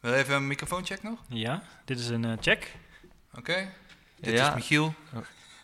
[0.00, 1.18] Wil je even een microfooncheck nog?
[1.28, 2.76] Ja, dit is een eh, check.
[3.34, 3.68] Oké.
[4.20, 4.48] Dit Ja.
[4.48, 4.94] is Michiel.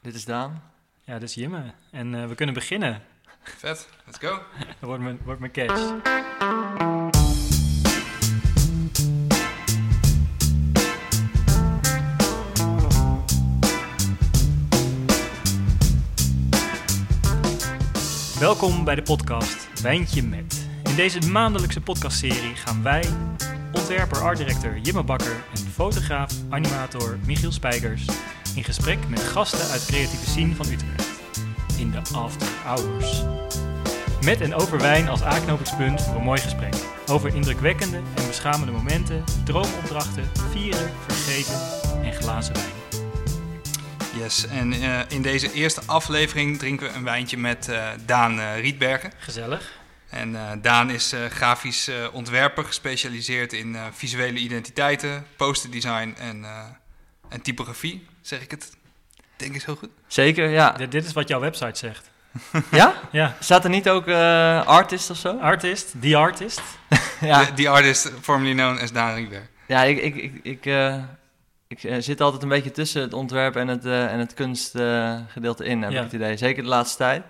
[0.03, 0.63] Dit is Daan.
[1.05, 1.73] Ja, dit is Jimme.
[1.91, 3.03] En eh, we kunnen beginnen.
[3.43, 3.89] Vet.
[4.05, 4.29] Let's go.
[4.59, 5.95] Dat wordt mijn, wordt mijn catch.
[18.39, 20.69] Welkom bij de podcast Wijntje Met.
[20.85, 23.05] In deze maandelijkse podcastserie gaan wij,
[23.87, 28.05] ontwerper, artdirector Jimme Bakker en fotograaf, animator Michiel Spijkers
[28.55, 31.21] in gesprek met gasten uit creatieve scene van Utrecht.
[31.79, 33.23] In de After Hours.
[34.25, 36.75] Met en over wijn als aanknopingspunt voor een mooi gesprek.
[37.07, 41.61] Over indrukwekkende en beschamende momenten, droomopdrachten, vieren, vergeten
[42.05, 43.05] en glazen wijn.
[44.23, 48.61] Yes, en eh, in deze eerste aflevering drinken we een wijntje met eh, Daan eh,
[48.61, 49.13] Rietbergen.
[49.19, 49.85] Gezellig.
[50.11, 56.45] En eh, Daan is eh, grafisch eh, ontwerper, gespecialiseerd in eh, visuele identiteiten, posterdesign en,
[56.45, 56.65] eh,
[57.29, 58.07] en typografie.
[58.21, 58.77] Zeg ik het?
[59.37, 59.89] Denk ik zo goed?
[60.07, 60.71] Zeker, ja.
[60.73, 62.11] Dit, dit is wat jouw website zegt.
[62.71, 62.95] Ja?
[63.13, 63.37] Ja.
[63.41, 65.39] Staat er niet ook eh, artist of zo?
[65.39, 66.61] Artist, the artist.
[67.21, 69.47] Ja, The, the artist formerly known as Daan Rietberg.
[69.67, 70.97] ja ik, ik, ik, ik, eh,
[71.69, 75.83] ik zit altijd een beetje tussen het ontwerp en het, eh, en het kunstgedeelte in,
[75.83, 75.97] heb Ja.
[75.99, 76.37] ik het idee.
[76.37, 77.23] Zeker de laatste tijd.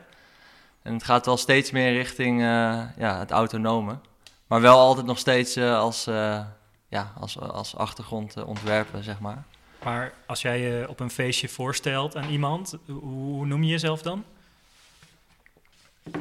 [0.86, 3.98] En het gaat wel steeds meer richting eh, ja, het autonome.
[4.46, 6.40] Maar wel altijd nog steeds eh, als, eh,
[6.88, 9.44] ja, als, als achtergrond ontwerpen, zeg maar.
[9.84, 14.24] Maar als jij je op een feestje voorstelt aan iemand, hoe, noem je jezelf dan?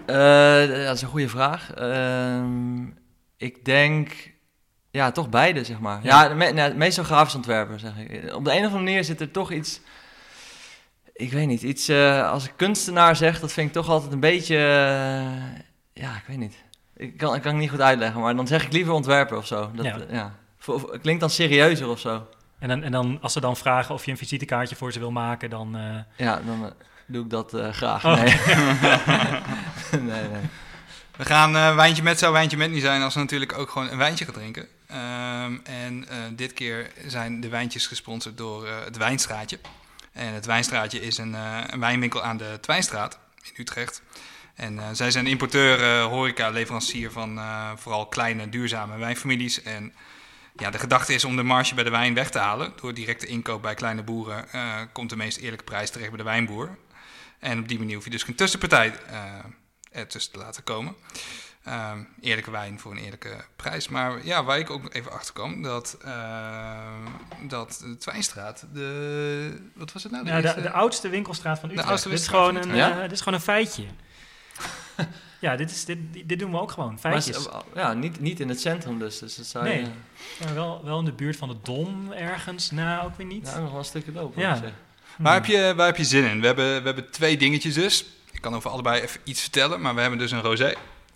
[0.08, 1.74] Ja, dat is een goede vraag.
[1.74, 2.86] Ehm,
[3.38, 4.32] ik denk,
[4.92, 6.04] ja, toch beide, zeg maar.
[6.04, 8.34] Ja, me- nou, meestal grafisch ontwerper, zeg ik.
[8.34, 9.82] Op de een of andere manier zit er toch iets...
[11.18, 11.88] Ik weet niet, iets...
[11.88, 14.56] eh, als ik kunstenaar zeg, dat vind ik toch altijd een beetje...
[14.58, 16.56] eh, ja, ik weet niet.
[16.98, 19.48] Ik kan, ik kan het niet goed uitleggen, maar dan zeg ik liever ontwerper of
[19.48, 19.72] zo.
[19.74, 19.98] Dat, Ja.
[20.10, 20.32] ja.
[20.68, 20.80] ja.
[21.02, 22.28] Klinkt dan serieuzer of zo.
[22.60, 25.12] En, dan, en dan, als ze dan vragen of je een visitekaartje voor ze wil
[25.12, 25.76] maken, dan...
[25.78, 26.72] eh, Ja, dan eh,
[27.06, 28.06] doe ik dat eh, graag.
[28.06, 28.16] Oh.
[28.16, 28.36] Nee.
[30.12, 30.42] nee, nee.
[31.18, 33.90] We gaan eh wijntje met zou wijntje met niet zijn als we natuurlijk ook gewoon
[33.90, 34.68] een wijntje gaan drinken.
[34.88, 39.60] Ehm, en eh, dit keer zijn de wijntjes gesponsord door eh, het Wijnstraatje.
[40.16, 44.02] En het Wijnstraatje is een, eh, een wijnwinkel aan de Twijnstraat in Utrecht.
[44.56, 47.40] En eh, zij zijn importeur, eh, horeca, leverancier van
[47.78, 49.62] vooral kleine, duurzame wijnfamilies.
[49.62, 49.94] En
[50.56, 52.74] ja, de gedachte is om de marge bij de wijn weg te halen.
[52.82, 54.46] Door directe inkoop bij kleine boeren
[54.92, 56.78] komt de meest eerlijke prijs terecht bij de wijnboer.
[57.40, 58.94] En op die manier hoef je dus geen tussenpartij
[59.92, 60.96] ertussen te laten komen.
[61.66, 63.88] Ehm, eerlijke wijn voor een eerlijke prijs.
[63.88, 67.04] Maar ja, waar ik ook even achter kwam, dat, ehm,
[67.48, 70.24] dat de Twijnstraat, de, wat was het nou?
[70.24, 71.88] De Ja, de, de oudste winkelstraat van Utrecht.
[71.90, 73.84] oudste dit, is gewoon van een, eh, dit is gewoon een feitje.
[75.40, 77.44] ja, dit, is, dit, dit doen we ook gewoon, Maar feitjes.
[77.44, 79.20] s- ja, niet, niet in het centrum dus.
[79.20, 79.86] dus dat zou je, Nee.
[80.44, 83.44] Maar wel, wel in de buurt van de Dom ergens, nou ook weer niet.
[83.44, 84.42] Nou, nog wel een stukje lopen.
[84.42, 84.56] Ja.
[84.56, 84.74] zeggen.
[85.18, 86.40] Waar, heb je, waar heb je zin in?
[86.40, 88.06] We hebben, we hebben twee dingetjes dus.
[88.32, 90.74] Ik kan over allebei even iets vertellen, maar we hebben dus een rosé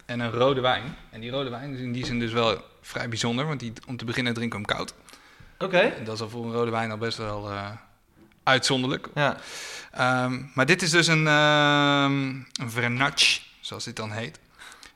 [0.09, 0.95] en een rode wijn.
[1.09, 3.97] En die rode wijn is in die zin dus wel vrij bijzonder, want die, om
[3.97, 4.93] te beginnen drinken we hem koud.
[5.57, 5.93] Oké.
[6.03, 7.69] Dat is al voor een rode wijn al best wel eh,
[8.43, 9.07] uitzonderlijk.
[9.13, 9.37] Ja.
[9.91, 12.13] Ehm, maar dit is dus een, ehm
[12.61, 14.39] een Vernatsch, zoals dit dan heet.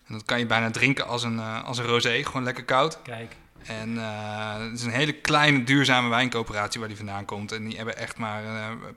[0.07, 3.01] En dat kan je bijna drinken als een, eh, als een rosé, gewoon lekker koud.
[3.01, 7.51] Kijk, En eh, het is een hele kleine duurzame wijncoöperatie waar die vandaan komt.
[7.51, 8.41] En die hebben echt maar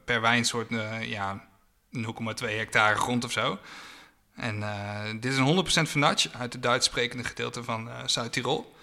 [0.04, 0.68] per wijnsoort
[1.00, 1.44] ja,
[1.90, 3.58] 0,2 hectare grond of zo.
[4.36, 8.74] En eh, dit is een 100% Vernatsch uit het Duits sprekende gedeelte van eh, Zuid-Tirol.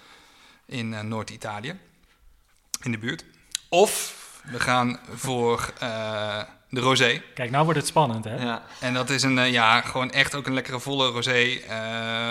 [0.65, 1.79] In eh, Noord-Italië.
[2.81, 3.25] In de buurt.
[3.69, 7.21] Of we gaan voor eh, de rosé.
[7.33, 8.35] kijk, nou wordt het spannend, hè?
[8.43, 8.63] ja.
[8.79, 11.59] En dat is een, ja, gewoon echt ook een lekkere volle rosé.
[11.67, 12.21] eh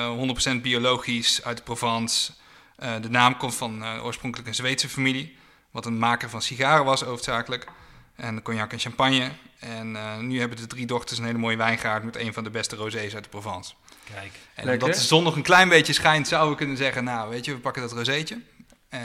[0.57, 2.33] 100% biologisch uit de Provence.
[2.83, 5.37] Eh, de naam komt van eh, oorspronkelijk een Zweedse familie.
[5.71, 7.67] Wat een maker van sigaren was, hoofdzakelijk.
[8.17, 9.31] En cognac en champagne.
[9.59, 12.51] En eh, nu hebben de drie dochters een hele mooie wijngaard met een van de
[12.51, 13.73] beste rosés uit de Provence.
[14.15, 14.33] Kijk.
[14.55, 14.73] En Lekker.
[14.87, 17.53] omdat de zon nog een klein beetje schijnt, zouden we kunnen zeggen: Nou, weet je,
[17.53, 18.41] we pakken dat rozeetje.
[18.89, 19.01] Eh,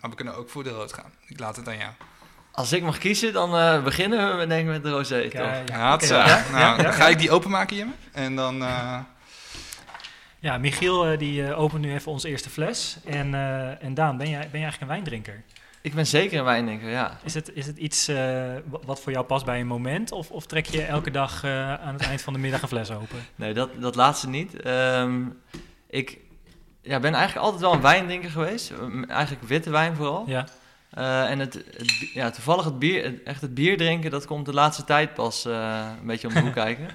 [0.00, 1.12] maar we kunnen ook voor de rood gaan.
[1.26, 1.90] Ik laat het aan jou.
[2.52, 5.30] Als ik mag kiezen, dan eh, beginnen we denk ik met de rosé, toch?
[5.30, 7.94] Kijk, Ja, nou, ja, ja, dan ga ik die openmaken, Jim.
[8.12, 8.62] En dan.
[8.64, 8.98] eh,
[10.38, 12.96] Ja, Michiel die opent nu even onze eerste fles.
[13.04, 15.42] En, eh, en Daan, ben jij, ben jij eigenlijk een wijndrinker?
[15.82, 17.18] Ik ben zeker een wijndrinker, ja.
[17.24, 18.16] Is het, is het iets eh,
[18.66, 20.12] wa- wat voor jou past bij een moment?
[20.12, 22.90] Of, of trek je elke dag eh, aan het eind van de middag een fles
[22.90, 23.18] open?
[23.36, 24.62] Nee, dat, dat laatste niet.
[24.62, 25.20] Ehm,
[25.90, 26.18] ik
[26.82, 28.72] ja, ben eigenlijk altijd wel een wijndrinker geweest.
[29.08, 30.24] Eigenlijk witte wijn vooral.
[30.26, 30.44] Ja,
[30.90, 31.64] Eh, en het,
[32.14, 36.06] ja, toevallig het bier, echt het bier drinken, dat komt de laatste tijd pas een
[36.06, 36.88] beetje om de hoek kijken.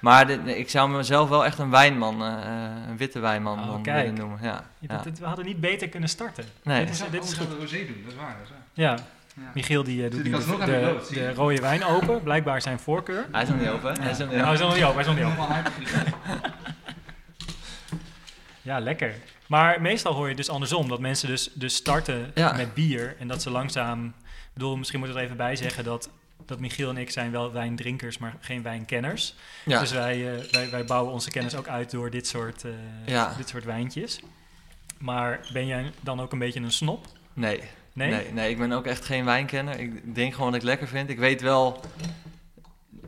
[0.00, 3.66] Maar dit- ik zou mezelf wel echt een wijnman, eh, eh, een witte wijnman Oh,
[3.66, 4.38] dan willen noemen.
[4.42, 4.88] Ja, Ja, ja.
[4.94, 6.44] dat- dit- we hadden niet beter kunnen starten.
[6.62, 6.84] Nee.
[6.84, 7.48] Dit is, dit is goed.
[7.60, 8.36] rosé doen, dat is waar.
[8.38, 8.58] Dat is waar.
[8.72, 8.96] Ja,
[9.34, 9.50] Ja.
[9.54, 12.22] Michiel die eh, doet nu de, de rode wijn open.
[12.22, 13.26] Blijkbaar zijn voorkeur.
[13.32, 14.00] Hij is nog niet open?
[14.00, 14.66] Hij is nog niet hij is open.
[14.66, 16.52] nog niet open, hij is nog niet open.
[18.62, 19.14] Ja, lekker.
[19.46, 22.52] Maar meestal hoor je dus andersom, dat mensen dus, dus starten Ja.
[22.52, 24.06] met bier en dat ze langzaam...
[24.06, 26.10] Ik bedoel, misschien moet ik er even bij zeggen dat,
[26.50, 29.34] dat Michiel en ik zijn wel wijndrinkers, maar geen wijnkenners.
[29.64, 29.80] Ja.
[29.80, 32.70] Dus wij, eh, wij, wij bouwen onze kennis ook uit door dit soort, eh,
[33.06, 33.34] Ja.
[33.36, 34.20] dit soort wijntjes.
[34.98, 37.06] Maar ben jij dan ook een beetje een snop?
[37.32, 37.60] Nee.
[37.92, 38.10] Nee?
[38.10, 38.32] Nee?
[38.32, 39.78] nee, ik ben ook echt geen wijnkenner.
[39.80, 41.10] Ik denk gewoon dat ik lekker vind.
[41.10, 41.80] Ik weet wel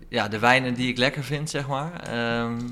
[0.08, 2.00] ja, de wijnen die ik lekker vind, zeg maar.
[2.00, 2.68] Ehm,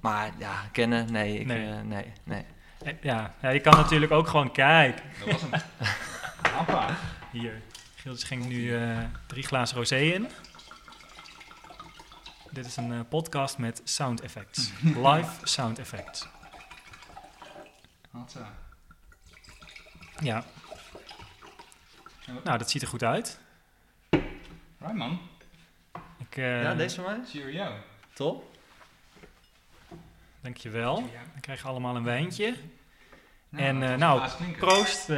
[0.00, 1.38] maar ja, kennen, nee.
[1.38, 1.66] Ik, Nee.
[1.66, 1.82] nee.
[1.82, 2.44] nee, nee.
[2.84, 5.04] Eh, Ja, ja, je kan natuurlijk ook gewoon kijken.
[5.24, 5.50] Dat was hem.
[6.58, 6.96] Appa.
[7.30, 7.62] Hier,
[8.06, 10.28] Giel schenkt nu eh, drie glazen rosé in.
[12.50, 14.70] Dit is een eh, podcast met sound effects.
[15.06, 16.28] Live sound effects.
[18.10, 18.52] Hatsa.
[20.20, 20.44] Ja.
[22.44, 23.40] Nou, dat ziet er goed uit.
[24.78, 25.20] Right man.
[26.18, 27.26] Ik, eh, ja, deze van mij?
[27.28, 27.72] Cheerio.
[28.12, 28.56] Top.
[30.40, 30.94] Dankjewel.
[30.94, 32.54] Dan krijg je allemaal een wijntje.
[33.48, 34.28] Nou, En, eh, we nou.
[34.58, 35.08] Proost.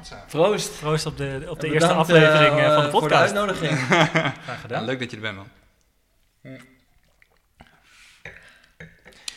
[0.00, 0.24] Hatsa.
[0.28, 0.78] Proost.
[0.80, 3.06] proost op de, op de En eerste bedankt, aflevering eh, eh, van de Voor de
[3.06, 3.22] podcast.
[3.36, 3.78] uitnodiging.
[3.86, 4.84] Graag Ja, gedaan.
[4.84, 5.48] leuk dat je er bent man.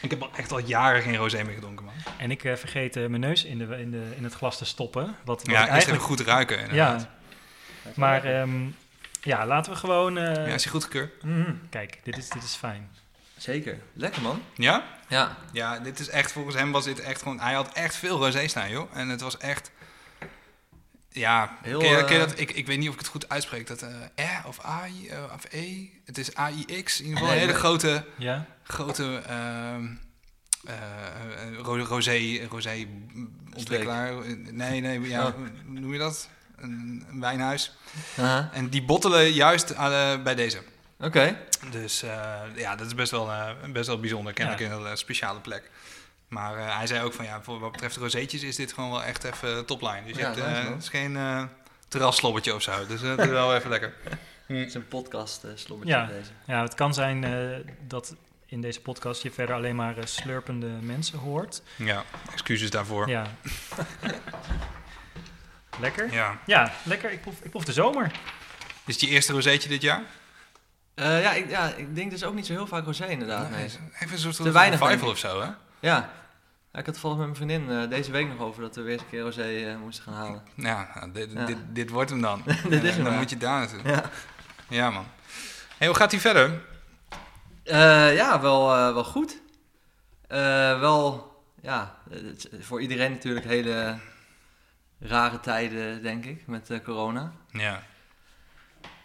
[0.02, 1.94] Ik heb al echt al jaren geen rosé meer gedronken man.
[2.18, 5.04] En ik eh, vergeet mijn neus in, de, in, de, in het glas te stoppen.
[5.04, 6.04] Wat, wat Ja, ik eerst even eigenlijk...
[6.04, 6.60] goed ruiken.
[6.60, 7.02] inderdaad.
[7.02, 8.66] Ja, maar ehm,
[9.22, 10.18] ja, laten we gewoon...
[10.18, 11.24] eh, Ja, is hij goed gekeurd?
[11.24, 12.90] mhm, Kijk, dit is, dit is fijn.
[13.38, 13.80] Zeker.
[13.94, 14.42] Lekker, man.
[14.56, 14.84] Ja?
[15.08, 15.38] Ja.
[15.52, 18.48] Ja, dit is echt, volgens hem was dit echt gewoon, hij had echt veel rosé
[18.48, 18.90] staan, joh.
[18.94, 19.72] En het was echt,
[21.14, 23.10] ja, Heel, ken je, ken je eh, dat, ik, ik weet niet of ik het
[23.10, 23.82] goed uitspreek, dat
[24.16, 27.54] eh R of AI eh, of E, het is AIX, in ieder geval een hele
[27.54, 28.46] grote, Ja?
[28.64, 29.22] grote
[31.62, 32.88] ro- rosé, rosé
[33.56, 34.14] ontwikkelaar.
[34.52, 35.34] Nee, nee, ja, Oh.
[35.36, 36.30] hoe noem je dat?
[36.56, 37.76] Een, een wijnhuis.
[38.52, 39.76] En die bottelen juist
[40.24, 40.62] bij deze.
[41.00, 41.38] Oké.
[41.72, 42.00] Dus
[42.56, 43.30] ja, dat is best wel,
[43.72, 44.34] best wel bijzonder.
[44.34, 44.72] Kennelijk Ja.
[44.72, 45.70] een hele speciale plek.
[46.34, 49.04] Maar eh, hij zei ook van ja, voor wat betreft rozeetjes is dit gewoon wel
[49.04, 50.04] echt even topline.
[50.06, 51.50] Dus je Ja, hebt, nice, eh, het is geen
[51.88, 52.86] terrasslobbertje of zo.
[52.88, 53.94] Dus dat is wel even lekker.
[54.48, 56.06] Het is een podcast uh, slobbertje Ja.
[56.06, 56.30] deze.
[56.46, 58.16] ja, het kan zijn eh, dat
[58.46, 61.62] in deze podcast je verder alleen maar slurpende mensen hoort.
[61.76, 63.10] Ja, excuses daarvoor.
[63.10, 63.26] Ja.
[64.02, 64.12] Ja.
[65.80, 66.14] lekker?
[66.46, 67.12] Ja, lekker.
[67.12, 68.12] Ik proef, ik proef de zomer.
[68.86, 70.02] Is het je eerste rozeetje dit jaar?
[70.96, 73.50] Eh, ja, ik, ja, ik denk dus ook niet zo heel vaak rosé inderdaad.
[73.50, 73.66] Nee.
[74.00, 75.48] Even een soort Te weinig, revival of zo, hè?
[75.80, 76.10] Ja.
[76.80, 78.92] Ik had het volgens met mijn vriendin eh, deze week nog over dat we weer
[78.94, 80.44] eens een keer rosé eh, moesten gaan halen.
[80.56, 81.46] Ja, nou, dit, Ja.
[81.46, 82.44] Dit, dit wordt hem dan.
[82.70, 83.20] Dit is hem, Dan ja.
[83.20, 83.92] moet je daar naartoe.
[83.92, 84.04] Ja,
[84.70, 85.06] Ja, man.
[85.78, 86.62] Hey, hoe gaat hij verder?
[87.64, 89.42] Eh, ja wel, eh, wel goed.
[90.28, 91.32] Eh, wel,
[91.62, 91.96] ja,
[92.60, 93.98] voor iedereen natuurlijk hele
[95.00, 97.32] rare tijden, denk ik, met eh, corona.
[97.52, 97.84] Ja.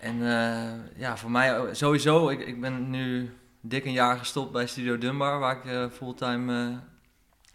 [0.01, 4.67] En eh, ja, voor mij sowieso, ik, ik ben nu dik een jaar gestopt bij
[4.67, 6.77] Studio Dunbar, waar ik eh, fulltime eh,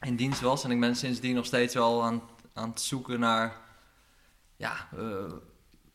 [0.04, 0.64] in dienst was.
[0.64, 2.22] En ik ben sindsdien nog steeds wel aan,
[2.54, 3.54] aan het zoeken naar
[4.56, 5.32] ja, eh,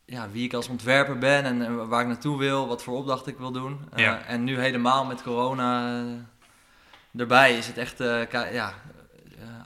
[0.05, 3.27] ja, wie ik als ontwerper ben en, en waar ik naartoe wil, wat voor opdracht
[3.27, 3.79] ik wil doen.
[3.93, 4.21] Eh, Ja.
[4.21, 7.97] En nu helemaal met corona eh, erbij is het echt
[8.51, 8.73] ja,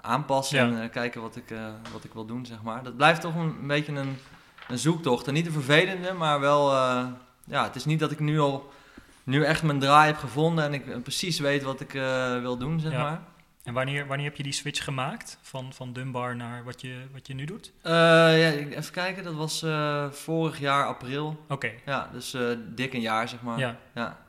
[0.02, 0.82] aanpassen Ja.
[0.82, 1.54] en kijken wat ik,
[1.92, 2.84] wat ik wil doen, zeg maar.
[2.84, 4.18] Dat blijft toch een, een beetje een,
[4.68, 5.28] een zoektocht.
[5.28, 6.72] En niet een vervelende, maar wel...
[7.46, 8.72] ja, het is niet dat ik nu al
[9.24, 11.92] nu echt mijn draai heb gevonden en ik precies weet wat ik
[12.42, 13.02] wil doen, zeg Ja.
[13.04, 13.22] maar.
[13.64, 17.28] En wanneer, wanneer heb je die switch gemaakt van, van Dunbar naar wat je, wat
[17.28, 17.72] je nu doet?
[17.82, 21.46] Eh, ja, even kijken, dat was eh, vorig jaar april.
[21.50, 23.60] Oké, Ja, dus eh, dik een jaar, zeg maar.
[23.60, 23.78] ja.
[23.94, 24.22] Ja.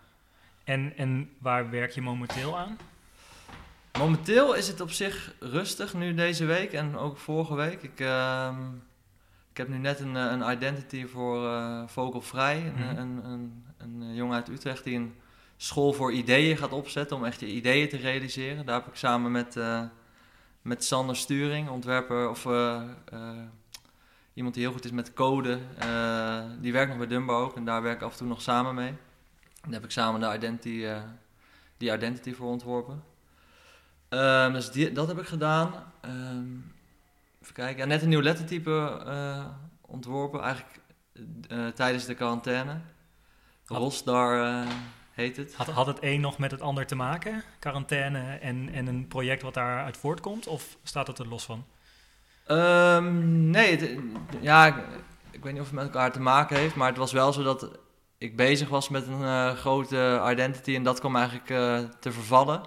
[0.64, 2.78] En, en waar werk je momenteel aan?
[3.98, 7.82] Momenteel is het op zich rustig nu deze week en ook vorige week.
[7.82, 8.56] Ik, ehm,
[9.50, 12.56] ik heb nu net een, een identity voor Vogelvrij.
[12.66, 12.96] Een, Mhm.
[12.96, 15.14] een, een, een, jongen uit Utrecht die een
[15.56, 18.66] school voor ideeën gaat opzetten om echt je ideeën te realiseren.
[18.66, 19.82] Daar heb ik samen met, eh,
[20.62, 22.82] met Sander Sturing, ontwerper of eh,
[23.12, 23.30] eh,
[24.34, 25.58] iemand die heel goed is met code.
[26.60, 28.74] die werkt nog bij Dumbo ook en daar werk ik af en toe nog samen
[28.74, 28.94] mee.
[29.62, 30.86] Daar heb ik samen de identity,
[31.76, 33.04] die identity voor ontworpen.
[34.08, 35.92] Ehm, dus die, dat heb ik gedaan.
[36.00, 36.56] Ehm,
[37.42, 37.76] even kijken.
[37.76, 39.02] Ja, net een nieuw lettertype
[39.80, 40.80] ontworpen, eigenlijk
[41.74, 42.80] tijdens de quarantaine.
[43.66, 44.66] Rosdar
[45.14, 45.54] heet het.
[45.54, 47.42] Had, had het een nog met het ander te maken?
[47.58, 50.46] Quarantaine en, en een project wat daaruit voortkomt?
[50.46, 51.64] Of staat het er los van?
[52.46, 53.98] Ehm, nee, het-
[54.40, 54.74] ja, ik,
[55.30, 57.42] ik weet niet of het met elkaar te maken heeft, maar het was wel zo
[57.42, 57.78] dat
[58.18, 62.62] ik bezig was met een eh, grote identity en dat kwam eigenlijk eh, te vervallen.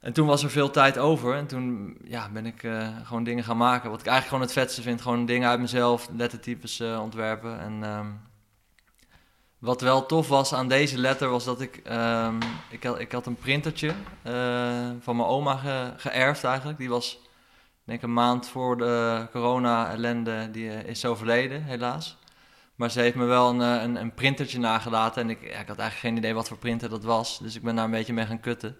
[0.00, 3.44] En toen was er veel tijd over en toen ja, ben ik eh, gewoon dingen
[3.44, 3.90] gaan maken.
[3.90, 7.60] Wat ik eigenlijk gewoon het vetste vind, gewoon dingen uit mezelf, lettertypes ontwerpen.
[7.60, 8.06] En ehm,
[9.62, 12.36] wat wel tof was aan deze letter was dat ik, ehm,
[12.70, 13.92] ik, had, ik had een printertje
[14.22, 16.78] eh, van mijn oma ge- geërfd eigenlijk.
[16.78, 17.18] Die was
[17.84, 22.16] denk een maand voor de corona-ellende, die eh, is overleden helaas.
[22.74, 25.78] Maar ze heeft me wel een, eh, een, een printertje nagelaten en ik, ik had
[25.78, 27.38] eigenlijk geen idee wat voor printer dat was.
[27.38, 28.76] Dus ik ben daar een beetje mee gaan kutten.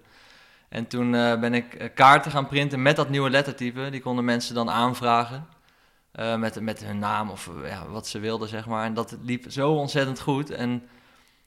[0.69, 3.91] En toen ben ik kaarten gaan printen met dat nieuwe lettertype.
[3.91, 5.47] Die konden mensen dan aanvragen.
[6.13, 8.85] Eh, met, met hun naam of eh, ja, wat ze wilden, zeg maar.
[8.85, 10.51] En dat liep zo ontzettend goed.
[10.51, 10.83] En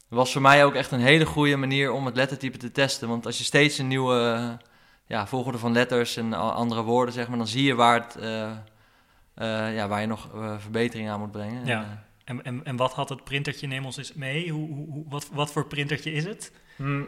[0.07, 3.07] was voor mij ook echt een hele goede manier om het lettertype te testen.
[3.07, 4.67] Want als je steeds een nieuwe eh,
[5.07, 8.17] ja, volgorde van letters en andere woorden, zeg maar, dan zie je waar, het,
[9.75, 11.65] ja, waar je nog verbetering aan moet brengen.
[11.65, 12.03] Ja.
[12.23, 13.67] En, En, en, wat had het printertje?
[13.67, 14.49] Neem ons eens mee.
[14.51, 16.51] Hoe, hoe, hoe- wat, wat voor printertje is het?
[16.75, 17.07] Hmm.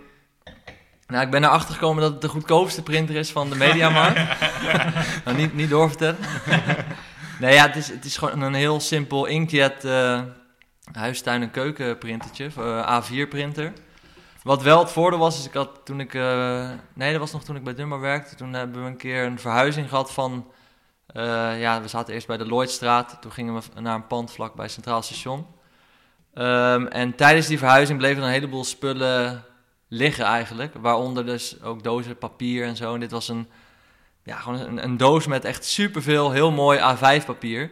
[1.08, 4.40] Nou, ik ben erachter gekomen dat het de goedkoopste printer is van de Mediamarkt.
[5.26, 6.18] nou, niet, niet doorvertellen.
[7.39, 10.22] nee, ja, het is, het is gewoon een heel simpel inkjet eh
[10.91, 13.74] huistuin- en keukenprintertje, eh, A4-printer.
[14.44, 16.13] Wat wel het voordeel was, is ik had toen ik...
[16.13, 18.36] eh, nee, dat was nog toen ik bij Dummer werkte.
[18.36, 20.51] Toen hebben we een keer een verhuizing gehad van...
[21.13, 23.17] ja, we zaten eerst bij de Lloydstraat.
[23.22, 25.46] Toen gingen we naar een pand vlak bij Centraal Station.
[26.34, 29.44] Ehm, en tijdens die verhuizing bleven er een heleboel spullen
[29.88, 30.74] liggen eigenlijk.
[30.82, 32.94] Waaronder dus ook dozen papier en zo.
[32.94, 33.48] En dit was een,
[34.28, 37.72] ja, gewoon een, een doos met echt superveel, heel mooi A5 papier.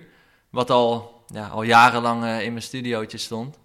[0.49, 3.59] Wat al, ja, al jarenlang eh, in mijn studiootje stond.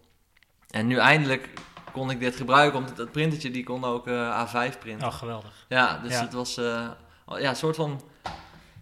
[0.71, 1.49] En nu eindelijk
[1.93, 5.07] kon ik dit gebruiken, omdat dat printertje die kon ook eh, A5 printen.
[5.07, 5.67] Oh, geweldig.
[5.69, 6.21] Ja, dus Ja.
[6.21, 6.89] het was eh,
[7.27, 8.01] ja, een soort van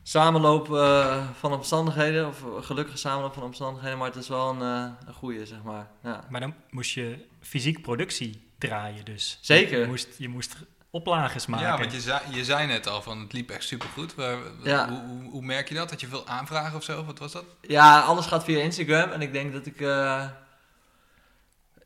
[0.03, 0.67] samenloop
[1.39, 2.27] van omstandigheden.
[2.29, 3.99] Of gelukkige samenloop van omstandigheden.
[3.99, 4.61] Maar het is wel een,
[5.07, 5.91] een goede, zeg maar.
[6.03, 6.25] Ja.
[6.31, 9.39] Maar dan moest je fysiek productie draaien dus.
[9.41, 9.81] Zeker.
[9.81, 10.57] Je moest, je moest
[10.91, 11.67] oplages maken.
[11.67, 14.15] Ja, want je zei, je zei net al van het liep echt supergoed.
[14.15, 14.89] Waar, Ja.
[14.89, 15.89] hoe, hoe, hoe merk je dat?
[15.89, 17.05] Dat je veel aanvragen of zo?
[17.05, 17.45] Wat was dat?
[17.61, 19.11] Ja, alles gaat via Instagram.
[19.11, 20.25] En ik denk dat ik eh,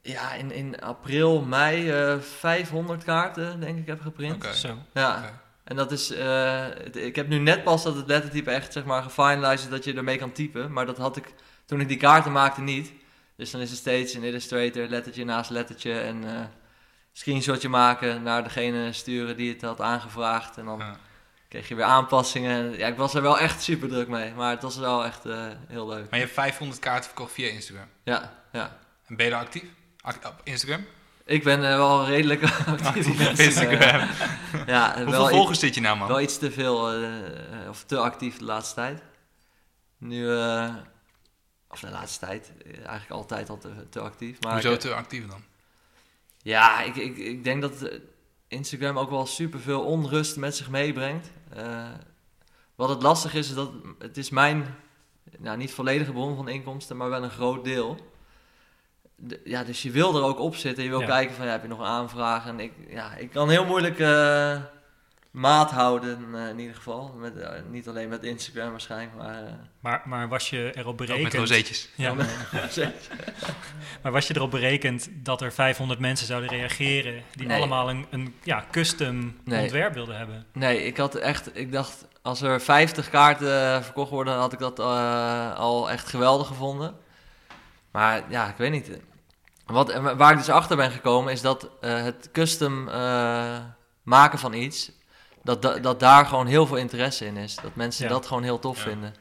[0.02, 4.34] ja, in, in april, mei eh 500 kaarten denk ik heb geprint.
[4.34, 4.54] Oké.
[4.54, 4.78] Zo.
[4.94, 6.10] Ja, en dat is...
[6.10, 9.84] eh, ik heb nu net pas dat het lettertype echt zeg maar gefinalized is dat
[9.84, 10.72] je ermee kan typen.
[10.72, 12.92] Maar dat had ik toen ik die kaarten maakte niet.
[13.36, 16.40] Dus dan is het steeds in Illustrator lettertje naast lettertje en eh
[17.12, 20.56] screenshotje maken naar degene sturen die het had aangevraagd.
[20.56, 20.96] En dan Ja.
[21.48, 22.78] kreeg je weer aanpassingen.
[22.78, 25.46] Ja, ik was er wel echt super druk mee, maar het was wel echt eh,
[25.68, 26.10] heel leuk.
[26.10, 27.86] Maar je hebt 500 kaarten verkocht via Instagram.
[28.04, 28.78] Ja, ja.
[29.06, 29.64] En ben je daar actief?
[30.00, 30.84] Act- op Instagram?
[31.24, 32.42] Ik ben eh, wel redelijk
[32.84, 34.08] actief op op Instagram.
[34.66, 36.08] Ja, Hoeveel volgers zit je nou, man?
[36.08, 39.02] wel iets te veel, eh, of te actief de laatste tijd.
[39.98, 40.74] Nu, eh,
[41.68, 44.40] of de laatste tijd, eh, eigenlijk altijd al te, te actief.
[44.40, 45.44] Maar Hoezo ik- te actief dan?
[46.42, 47.98] Ja, ik, ik, ik denk dat eh,
[48.48, 51.30] Instagram ook wel superveel onrust met zich meebrengt.
[51.54, 51.88] Eh,
[52.74, 54.74] wat het lastig is, is dat het is mijn,
[55.38, 57.96] nou niet volledige bron van inkomsten, maar wel een groot deel.
[59.16, 60.84] De- ja, dus je wil er ook op zitten.
[60.84, 61.06] Je wil Ja.
[61.06, 62.46] kijken van, ja, heb je nog een aanvraag?
[62.46, 64.60] En ik, ja, ik kan heel moeilijk eh,
[65.32, 67.14] maat houden eh, in ieder geval.
[67.16, 69.42] Met, eh, niet alleen met Instagram waarschijnlijk, maar...
[69.44, 71.34] eh, Maar, maar was je erop Ook met berekend...
[71.34, 71.88] rozeetjes.
[71.94, 72.14] Ja,
[74.02, 77.22] maar was je erop berekend dat er 500 mensen zouden reageren...
[77.34, 77.56] die Nee.
[77.56, 79.62] allemaal een, een ja, custom Nee.
[79.62, 80.46] ontwerp wilden hebben?
[80.52, 84.78] Nee, ik had echt, ik dacht, als er 50 kaarten verkocht worden, had ik dat
[85.58, 86.94] al echt geweldig gevonden.
[87.92, 88.90] Maar ja, ik weet niet.
[89.66, 93.56] Wat, en waar ik dus achter ben gekomen, is dat het custom eh,
[94.02, 94.92] maken van iets,
[95.42, 97.54] dat, da- dat daar gewoon heel veel interesse in is.
[97.54, 98.10] Dat mensen Ja.
[98.10, 98.82] dat gewoon heel tof Ja.
[98.82, 99.14] vinden.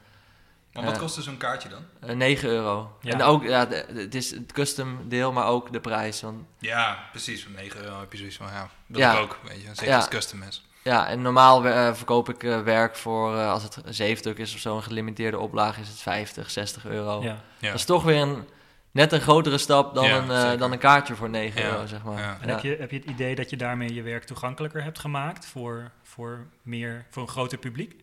[0.74, 1.84] Maar wat kostte zo'n kaartje dan?
[2.00, 2.98] Eh 9 euro.
[3.02, 3.12] Ja.
[3.14, 6.22] En ook, ja, het is het custom deel, maar ook de prijs.
[6.22, 7.44] Want Ja, precies.
[7.44, 9.14] Voor 9 euro heb je zoiets van, ja, dat Ja.
[9.14, 9.40] ik ook.
[9.44, 9.96] Weet je, zeker Ja.
[9.96, 10.66] als het custom is.
[10.84, 14.54] Ja, en normaal eh, verkoop ik eh, werk voor, eh, als het een zeefstuk is
[14.54, 17.22] of zo, een gelimiteerde oplage is het 50, 60 euro.
[17.24, 17.42] Ja.
[17.58, 17.68] Ja.
[17.68, 18.48] Dat is toch weer een,
[18.92, 21.86] net een grotere stap dan, Ja, een, eh, dan een kaartje voor 9 Ja, euro,
[21.86, 22.20] zeg maar.
[22.20, 22.38] ja.
[22.42, 22.54] En Ja.
[22.54, 25.92] heb, je, heb je het idee dat je daarmee je werk toegankelijker hebt gemaakt voor,
[26.04, 27.96] voor, meer, voor een groter publiek?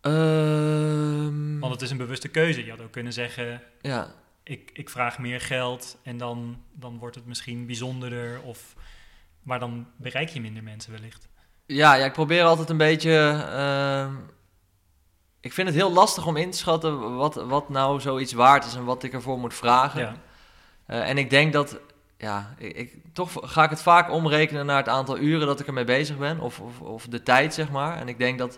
[0.00, 2.64] Ehm, Want het is een bewuste keuze.
[2.64, 4.14] Je had ook kunnen zeggen, ja.
[4.42, 8.40] ik, ik vraag meer geld en dan, dan wordt het misschien bijzonderder.
[8.42, 8.74] Of,
[9.42, 11.28] maar dan bereik je minder mensen wellicht.
[11.66, 13.44] Ja, ja, ik probeer altijd een beetje...
[13.52, 14.12] ehm,
[15.44, 18.74] ik vind het heel lastig om in te schatten wat, wat nou zoiets waard is
[18.74, 20.00] en wat ik ervoor moet vragen.
[20.00, 20.14] Ja.
[20.86, 21.78] Eh, en ik denk dat,
[22.18, 25.66] ja, ik, ik- toch ga ik het vaak omrekenen naar het aantal uren dat ik
[25.66, 27.96] ermee bezig ben, of, of, of de tijd, zeg maar.
[27.96, 28.56] En ik denk dat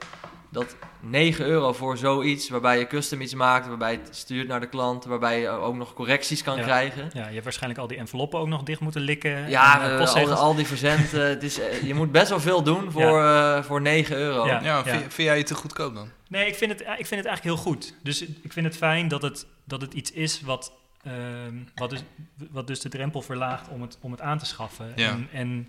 [0.56, 4.60] dat 9 euro voor zoiets, waarbij je custom iets maakt, waarbij je het stuurt naar
[4.60, 6.62] de klant, waarbij je ook nog correcties kan Ja.
[6.62, 7.10] krijgen.
[7.12, 9.48] Ja, je hebt waarschijnlijk al die enveloppen ook nog dicht moeten likken.
[9.50, 11.12] Ja, en, eh, eh, al, al die verzend.
[11.14, 14.46] eh, het is, eh, je moet best wel veel doen voor, eh, voor 9 euro.
[14.46, 14.60] Ja.
[14.62, 16.08] Ja, Vind, vind jij het te goedkoop dan?
[16.28, 17.94] Nee, ik vind, het, ik vind het eigenlijk heel goed.
[18.02, 20.72] Dus ik vind het fijn dat het, dat het iets is wat,
[21.02, 22.02] ehm, wat, dus,
[22.50, 24.92] wat dus de drempel verlaagt om het, om het aan te schaffen.
[24.96, 25.08] Ja.
[25.10, 25.68] En, en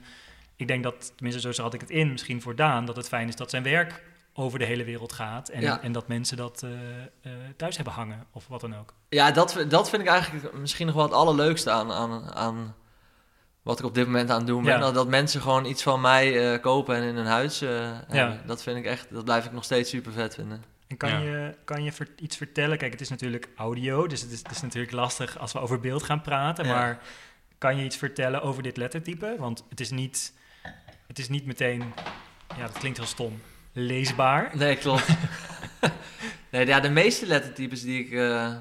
[0.56, 3.28] ik denk dat, tenminste zo zat ik het in, misschien voor Daan, dat het fijn
[3.28, 4.02] is dat zijn werk
[4.40, 5.50] over de hele wereld gaat.
[5.50, 5.82] En, Ja.
[5.82, 6.72] en dat mensen dat eh,
[7.22, 8.94] eh, thuis hebben hangen of wat dan ook.
[9.10, 12.76] Ja, dat, dat vind ik eigenlijk misschien nog wel het allerleukste aan, aan, aan
[13.62, 14.74] wat ik op dit moment aan het doen ben.
[14.74, 14.80] Ja.
[14.80, 18.42] Dat, dat mensen gewoon iets van mij eh, kopen en in hun huis eh, hebben.
[18.48, 20.64] Dat vind ik echt, dat blijf ik nog steeds super vet vinden.
[20.88, 21.18] En kan Ja.
[21.20, 22.78] je, kan je ver- iets vertellen?
[22.78, 25.80] Kijk, het is natuurlijk audio, dus het is, het is natuurlijk lastig als we over
[25.80, 26.66] beeld gaan praten.
[26.66, 26.74] Ja.
[26.76, 27.00] Maar
[27.58, 29.36] kan je iets vertellen over dit lettertype?
[29.40, 30.34] Want het is niet,
[31.08, 31.94] het is niet meteen,
[32.58, 33.42] ja, dat klinkt heel stom,
[33.78, 34.52] leesbaar.
[34.58, 35.08] Nee, klopt.
[36.52, 38.56] nee, ja, de meeste lettertypes die ik, eh,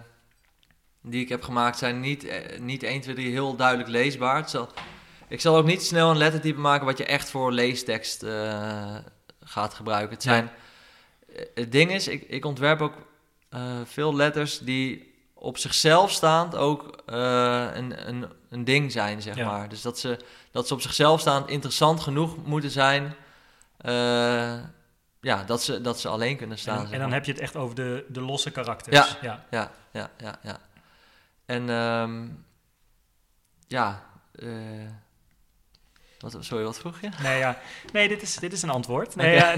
[1.02, 4.36] die ik heb gemaakt zijn niet, eh, niet 1, 2, 3 heel duidelijk leesbaar.
[4.36, 4.68] Het zal,
[5.28, 8.96] ik zal ook niet snel een lettertype maken wat je echt voor leestekst eh,
[9.40, 10.12] gaat gebruiken.
[10.14, 10.50] Het zijn,
[11.54, 12.94] het ding is, ik, ik ontwerp ook
[13.84, 19.46] veel letters die op zichzelf staand ook een, een, een ding zijn, zeg Ja.
[19.46, 19.68] maar.
[19.68, 20.18] Dus dat ze,
[20.50, 23.14] dat ze op zichzelf staand interessant genoeg moeten zijn...
[25.20, 26.84] ja, dat ze, dat ze alleen kunnen staan.
[26.84, 27.10] En, dan maar.
[27.10, 29.16] heb je het echt over de, de losse karakters.
[29.20, 29.44] Ja.
[29.50, 30.58] Ja, ja, ja, ja.
[31.46, 32.28] En ehm,
[33.66, 34.48] ja, eh,
[36.18, 37.08] wat, sorry, wat vroeg je?
[37.22, 37.58] Nee, ja.
[37.92, 39.16] nee dit, is, dit is een antwoord.
[39.16, 39.54] Nee, ja,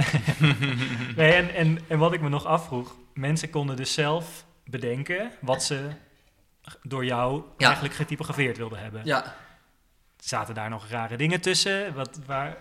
[1.17, 5.63] nee, en, en, en wat ik me nog afvroeg, mensen konden dus zelf bedenken wat
[5.63, 5.89] ze
[6.83, 7.67] door jou Ja.
[7.67, 9.01] eigenlijk getypografeerd wilden hebben.
[9.05, 9.35] Ja,
[10.19, 11.95] Zaten daar nog rare dingen tussen?
[11.95, 12.57] Wat, waar,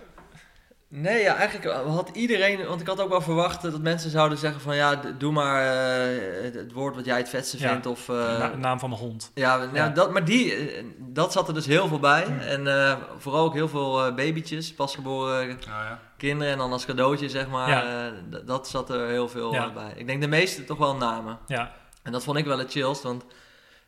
[0.88, 4.62] nee, ja, eigenlijk had iedereen, want ik had ook wel verwacht dat mensen zouden zeggen
[4.62, 7.70] van ja, doe maar eh, het, woord wat jij het vetste Ja.
[7.72, 8.10] vindt of...
[8.10, 9.32] eh, na- naam van mijn hond.
[9.34, 9.90] ja, nou, Ja.
[9.90, 12.24] Dat, maar die, eh, dat zat er dus heel veel bij.
[12.40, 16.00] En eh, vooral ook heel veel eh, babytjes, pasgeboren Oh, ja.
[16.18, 17.70] kinderen en dan als cadeautje zeg maar.
[17.86, 18.12] Eh,
[18.46, 19.72] dat zat er heel veel Ja.
[19.74, 19.94] bij.
[19.96, 21.38] Ik denk de meeste toch wel namen.
[21.48, 21.72] Ja,
[22.04, 23.24] En dat vond ik wel het chillst, want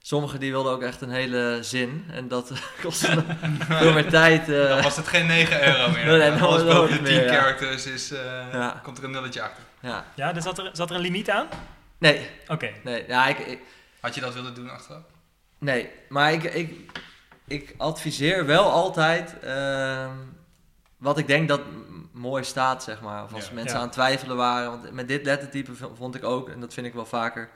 [0.10, 2.06] sommigen die wilden ook echt een hele zin.
[2.12, 2.52] En dat
[2.84, 3.24] kostte
[3.60, 4.50] veel meer tijd.
[4.50, 4.67] eh.
[4.69, 6.06] Dan was het geen 9 euro meer.
[6.17, 7.34] Nee, dan het boven de niet 10 meer, ja.
[7.39, 8.19] characters is, eh,
[8.54, 8.80] Ja.
[8.84, 9.63] komt er een nulletje achter.
[9.80, 10.06] ja.
[10.15, 11.48] ja dus zat er, zat er een limiet aan?
[11.98, 12.69] Nee, Oké.
[12.84, 13.60] nee, ja, ik, ik-
[14.00, 15.02] Had je dat willen doen achteraf?
[15.58, 15.89] nee.
[16.10, 16.91] Maar ik, ik,
[17.48, 20.12] ik adviseer wel altijd ehm,
[20.98, 21.62] wat ik denk dat
[22.12, 23.24] mooi staat, zeg maar.
[23.24, 23.54] Of als Ja.
[23.54, 23.80] mensen Ja.
[23.80, 24.69] aan het twijfelen waren.
[24.69, 27.50] Want met dit lettertype vond ik ook, en dat vind ik wel vaker...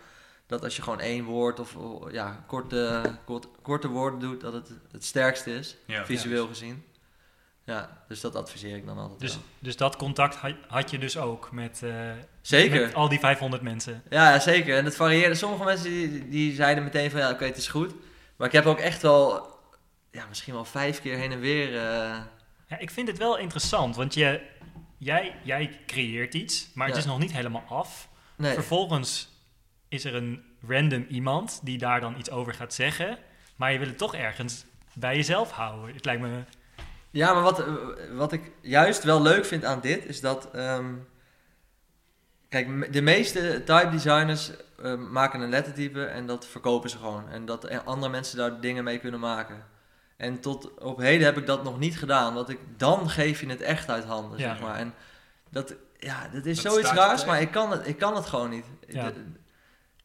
[0.53, 1.75] Dat als je gewoon één woord of
[2.11, 5.75] ja, korte, kort, korte woorden doet, dat het het sterkste is.
[5.85, 6.05] Ja.
[6.05, 6.83] visueel gezien.
[7.65, 9.43] Ja, dus dat adviseer ik dan altijd Dus, wel.
[9.59, 10.35] dus dat contact
[10.67, 12.11] had, je dus ook met, eh,
[12.41, 12.81] Zeker.
[12.81, 14.03] met al die 500 mensen.
[14.09, 14.77] Ja, zeker.
[14.77, 15.35] En het varieerde.
[15.35, 17.93] Sommige mensen die, die zeiden meteen van ja, oké, het is goed.
[18.35, 19.49] Maar ik heb ook echt wel,
[20.11, 21.67] ja, misschien wel vijf keer heen en weer.
[21.75, 22.17] eh,
[22.67, 24.41] Ja, ik vind het wel interessant, want je,
[24.97, 27.01] jij, jij creëert iets, maar het Ja.
[27.01, 28.09] is nog niet helemaal af.
[28.37, 28.53] nee.
[28.53, 29.29] Vervolgens
[29.93, 33.17] is er een random iemand die daar dan iets over gaat zeggen,
[33.55, 35.95] maar je wil het toch ergens bij jezelf houden.
[35.95, 36.43] Het lijkt me...
[37.11, 37.63] Ja, maar wat,
[38.13, 40.51] wat ik juist wel leuk vind aan dit is dat.
[40.51, 40.93] ehm,
[42.49, 44.51] kijk, de meeste type designers
[44.81, 47.29] eh, maken een lettertype en dat verkopen ze gewoon.
[47.29, 49.65] En dat andere mensen daar dingen mee kunnen maken.
[50.17, 52.33] En tot op heden heb ik dat nog niet gedaan.
[52.33, 54.49] Want ik, dan geef je het echt uit handen, Ja.
[54.53, 54.75] zeg maar.
[54.75, 54.93] En
[55.49, 58.49] dat, ja, dat is Dat zoiets raars, maar ik kan het, ik kan het gewoon
[58.49, 58.65] niet.
[58.87, 59.11] Ja.
[59.11, 59.41] De-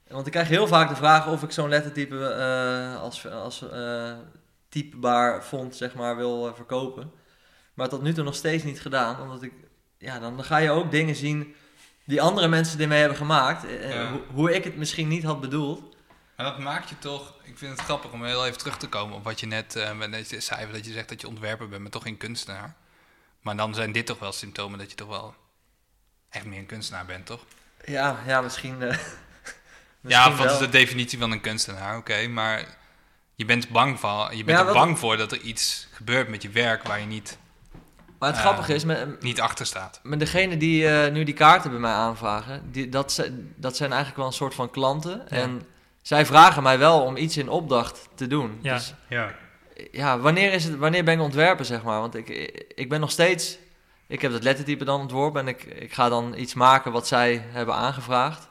[0.09, 4.13] want ik krijg heel vaak de vraag of ik zo'n lettertype eh, als, als eh,
[4.69, 7.13] typebaar font, zeg maar, wil eh, verkopen.
[7.75, 9.53] Maar tot nu toe nog steeds niet gedaan, omdat ik,
[9.99, 11.55] ja, dan, dan ga je ook dingen zien
[12.05, 13.67] die andere mensen ermee hebben gemaakt.
[13.83, 14.11] Ja.
[14.11, 15.97] hoe, hoe ik het misschien niet had bedoeld.
[16.37, 19.17] En dat maakt je toch, ik vind het grappig om heel even terug te komen
[19.17, 21.91] op wat je net met net zei, dat je zegt dat je ontwerper bent, maar
[21.91, 22.77] toch geen kunstenaar.
[23.41, 25.35] Maar dan zijn dit toch wel symptomen dat je toch wel
[26.29, 27.45] echt meer een kunstenaar bent, toch?
[27.85, 28.83] Ja, ja misschien.
[30.09, 31.97] Ja, wat is de definitie van een kunstenaar?
[31.97, 32.65] Oké, maar
[33.35, 36.43] je bent bang van, je bent Ja, er bang voor dat er iets gebeurt met
[36.43, 37.39] je werk waar je niet,
[38.19, 40.01] Maar het grappige is, met, niet achter staat.
[40.03, 43.89] met degene die eh, nu die kaarten bij mij aanvragen, die, dat, zijn, dat zijn
[43.89, 45.23] eigenlijk wel een soort van klanten.
[45.29, 45.37] Ja.
[45.37, 45.63] En
[46.03, 48.59] zij vragen mij wel om iets in opdracht te doen.
[48.63, 48.75] Ja.
[48.75, 49.35] Dus Ja.
[49.93, 52.01] ja, wanneer, is het, wanneer ben ik ontwerper, zeg maar?
[52.01, 52.29] Want ik,
[52.75, 53.59] ik ben nog steeds...
[54.07, 57.45] Ik heb dat lettertype dan ontworpen en ik, ik ga dan iets maken wat zij
[57.51, 58.48] hebben aangevraagd.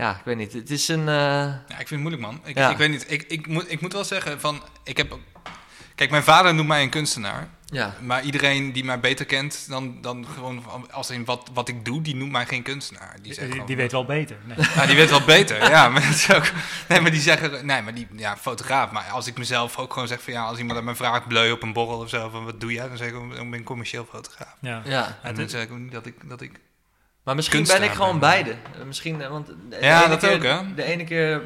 [0.00, 0.52] Ja, ik weet niet.
[0.52, 1.00] Het is een...
[1.08, 2.40] eh, Ja, ik vind het moeilijk, man.
[2.44, 2.70] Ik, Ja.
[2.70, 3.04] ik weet niet.
[3.10, 5.12] Ik, ik, moet, ik moet wel zeggen van, ik heb.
[5.12, 5.20] ook-
[5.94, 7.48] Kijk, mijn vader noemt mij een kunstenaar.
[7.66, 11.84] Ja, Maar iedereen die mij beter kent dan, dan gewoon als in wat, wat ik
[11.84, 13.16] doe, die noemt mij geen kunstenaar.
[13.22, 14.36] Die, zegt die, gewoon- weet wel beter.
[14.44, 14.56] Nee.
[14.76, 15.70] Ja, die weet wel beter.
[15.70, 16.50] ja, maar dat is ook.
[16.88, 17.66] Nee, maar die zeggen.
[17.66, 18.06] Nee, maar die.
[18.16, 18.90] Ja, fotograaf.
[18.90, 21.50] Maar als ik mezelf ook gewoon zeg van ja, als iemand aan me vraagt, bleu
[21.52, 22.88] op een borrel of zo, van wat doe jij?
[22.88, 24.54] Dan zeg ik, ik ben een commercieel fotograaf.
[24.60, 24.82] Ja.
[24.84, 25.18] ja.
[25.22, 26.14] En dan zeg ik niet dat ik.
[26.28, 26.60] Dat ik
[27.30, 28.50] Maar misschien ben ik gewoon beide.
[28.50, 30.74] Eh, Misschien, eh, want de, Ja, ene dat keer, ook, hè?
[30.74, 31.42] De ene keer,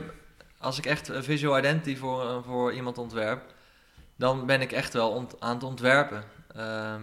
[0.58, 3.42] als ik echt een visual identity voor, eh, voor iemand ontwerp,
[4.16, 6.24] dan ben ik echt wel ont- aan het ontwerpen.
[6.56, 7.02] Ehm,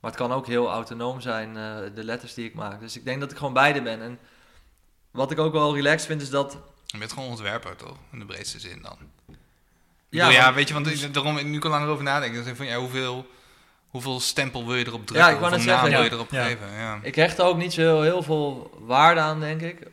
[0.00, 2.80] maar het kan ook heel autonoom zijn, eh, de letters die ik maak.
[2.80, 4.02] Dus ik denk dat ik gewoon beide ben.
[4.02, 4.18] En
[5.10, 6.58] wat ik ook wel relaxed vind, is dat...
[6.86, 7.96] je bent gewoon ontwerper, toch?
[8.12, 8.96] In de breedste zin dan.
[9.26, 9.34] Ja,
[10.08, 12.38] Ja, ja want- weet je, want ik- daarom nu kan ik langer over nadenken.
[12.40, 13.26] Dan ik van ja, hoeveel,
[13.88, 15.26] hoeveel stempel wil je erop drukken?
[15.28, 16.44] Ja, ik wou hoeveel net naam zeggen, wil je erop Ja.
[16.44, 16.72] geven?
[16.72, 16.98] Ja.
[17.02, 19.86] Ik hecht er ook niet zo heel, heel veel waarde aan, denk ik.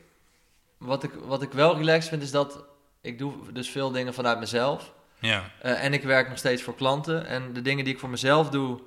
[0.77, 2.63] Wat ik, wat ik wel relaxed vind, is dat
[3.01, 4.93] ik doe dus veel dingen vanuit mezelf.
[5.19, 5.43] Ja.
[5.61, 7.25] Eh, en ik werk nog steeds voor klanten.
[7.27, 8.79] En de dingen die ik voor mezelf doe,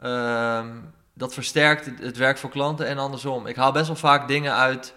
[0.00, 0.76] ehm,
[1.14, 3.46] dat versterkt het, het werk voor klanten en andersom.
[3.46, 4.94] Ik haal best wel vaak dingen uit,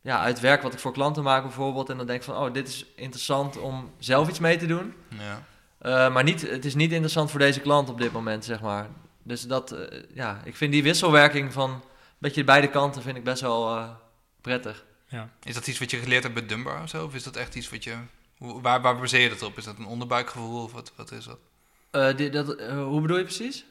[0.00, 1.90] ja, uit werk wat ik voor klanten maak bijvoorbeeld.
[1.90, 4.94] En dan denk ik van, oh, dit is interessant om zelf iets mee te doen.
[5.08, 5.42] ja.
[5.78, 8.86] Eh, maar niet, het is niet interessant voor deze klant op dit moment, zeg maar.
[9.22, 11.80] Dus dat, eh, ja, ik vind die wisselwerking van een
[12.18, 13.88] beetje beide kanten vind ik best wel eh,
[14.40, 14.84] prettig.
[15.42, 17.04] Is dat iets wat je geleerd hebt bij Dunbar of zo?
[17.04, 17.94] Of is dat echt iets wat je...
[18.38, 19.58] Waar, waar baseer je dat op?
[19.58, 21.38] Is dat een onderbuikgevoel of wat, wat is dat?
[21.90, 23.64] Eh, die, dat, hoe bedoel je precies?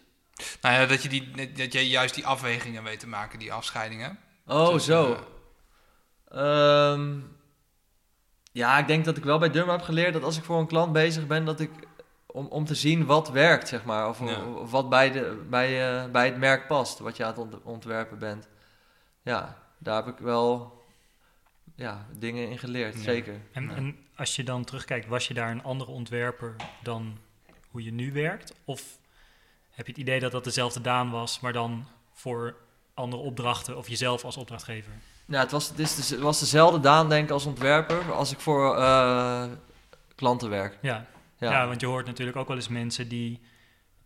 [0.62, 4.20] Nou ja, dat je, die, dat je juist die afwegingen weet te maken, die afscheidingen.
[4.46, 5.14] Oh, Dus, zo.
[5.14, 5.20] eh,
[6.92, 7.20] Ehm,
[8.52, 10.68] ja, ik denk dat ik wel bij Durma heb geleerd dat als ik voor een
[10.68, 11.70] klant bezig ben, dat ik
[12.38, 14.10] om, om te zien wat werkt, zeg maar.
[14.10, 14.44] Of, Ja.
[14.46, 17.64] of wat bij, de, bij, eh, bij het merk past, wat je aan het ont-
[17.64, 18.48] ontwerpen bent.
[19.22, 20.76] Ja, daar heb ik wel
[21.76, 23.02] ja, dingen in geleerd, Ja.
[23.02, 23.36] zeker.
[23.52, 23.76] En, Ja.
[23.76, 27.18] en als je dan terugkijkt, was je daar een andere ontwerper dan
[27.70, 28.54] hoe je nu werkt?
[28.66, 28.82] Of
[29.72, 32.56] heb je het idee dat dat dezelfde Daan was, maar dan voor
[32.94, 34.92] andere opdrachten of jezelf als opdrachtgever?
[35.26, 38.40] Ja, het was, het is, het was dezelfde Daan, denk ik, als ontwerper, als ik
[38.40, 39.46] voor eh,
[40.16, 40.78] klanten werk.
[40.82, 41.06] Ja.
[41.38, 41.52] Ja.
[41.52, 41.68] Ja.
[41.68, 43.40] want je hoort natuurlijk ook wel eens mensen die,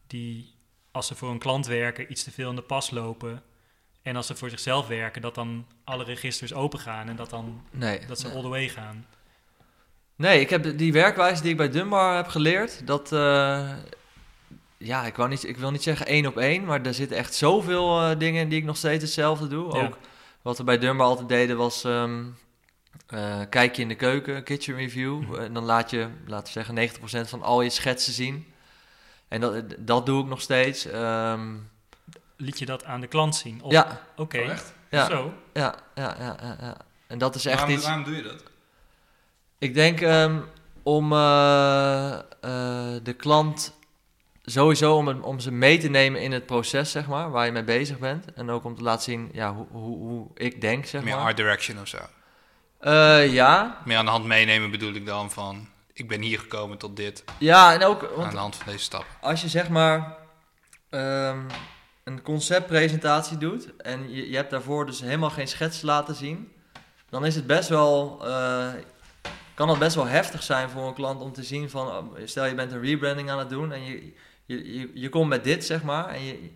[0.08, 0.56] die,
[0.92, 3.44] als ze voor een klant werken, iets te veel in de pas lopen.
[4.02, 7.66] En als ze voor zichzelf werken, dat dan alle registers open gaan en dat, dan,
[7.72, 8.36] nee, dat ze nee.
[8.36, 9.06] all the way gaan.
[10.16, 13.72] Nee, ik heb die werkwijze die ik bij Dunbar heb geleerd, dat, eh,
[14.78, 17.34] ja, ik, wou niet, ik wil niet zeggen één op één, maar er zitten echt
[17.34, 19.76] zoveel eh, dingen in die ik nog steeds hetzelfde doe.
[19.76, 19.84] Ja.
[19.84, 19.98] Ook
[20.42, 22.24] wat we bij Dunbar altijd deden was, ehm
[23.08, 27.26] eh, kijk je in de keuken, kitchen review, en dan laat je, laten we zeggen,
[27.26, 28.54] 90% van al je schetsen zien.
[29.28, 30.86] En dat, dat doe ik nog steeds.
[30.86, 31.56] Ehm,
[32.38, 33.62] Liet je dat aan de klant zien?
[33.62, 34.74] Of, ja, Oké, Oh, echt?
[34.90, 35.34] ja, zo.
[35.54, 36.78] ja, ja, ja, ja, ja.
[37.08, 37.86] En dat is echt waarom, iets...
[37.86, 38.44] waarom doe je dat?
[39.58, 40.40] Ik denk ehm,
[40.84, 42.22] om eh, eh,
[43.04, 43.74] de klant
[44.44, 47.64] sowieso om, om ze mee te nemen in het proces, zeg maar, waar je mee
[47.64, 48.34] bezig bent.
[48.34, 51.24] En ook om te laten zien ja, hoe, hoe, hoe ik denk, zeg Meer maar.
[51.26, 51.98] art direction of zo.
[52.82, 53.82] Eh, ja.
[53.86, 55.68] Meer aan de hand meenemen bedoel ik dan van...
[55.94, 58.84] Ik ben hier gekomen tot dit ja, en ook aan want de hand van deze
[58.84, 59.06] stap.
[59.22, 60.18] als je zeg maar
[60.90, 61.40] ehm,
[62.04, 66.52] een conceptpresentatie doet en je, je hebt daarvoor dus helemaal geen schets laten zien,
[67.10, 68.68] dan is het best wel, eh,
[69.54, 72.46] kan het best wel heftig zijn voor een klant om te zien van, oh, stel
[72.46, 74.14] je bent een rebranding aan het doen en je,
[74.46, 76.52] je, je, je komt met dit zeg maar en je,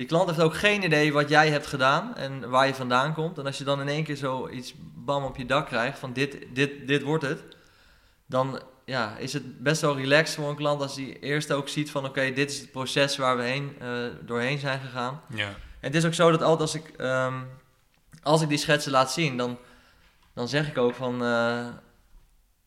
[0.00, 3.38] die klant heeft ook geen idee wat jij hebt gedaan en waar je vandaan komt.
[3.38, 6.36] En als je dan in één keer zoiets bam op je dak krijgt van dit,
[6.52, 7.42] dit, dit wordt het,
[8.26, 11.90] dan ja, is het best wel relaxed voor een klant als hij eerst ook ziet
[11.90, 13.88] van oké, dit is het proces waar we heen, eh,
[14.20, 15.20] doorheen zijn gegaan.
[15.34, 15.46] Ja.
[15.48, 17.34] En het is ook zo dat altijd als ik, ehm,
[18.22, 19.58] als ik die schetsen laat zien, dan,
[20.34, 21.66] dan zeg ik ook van eh,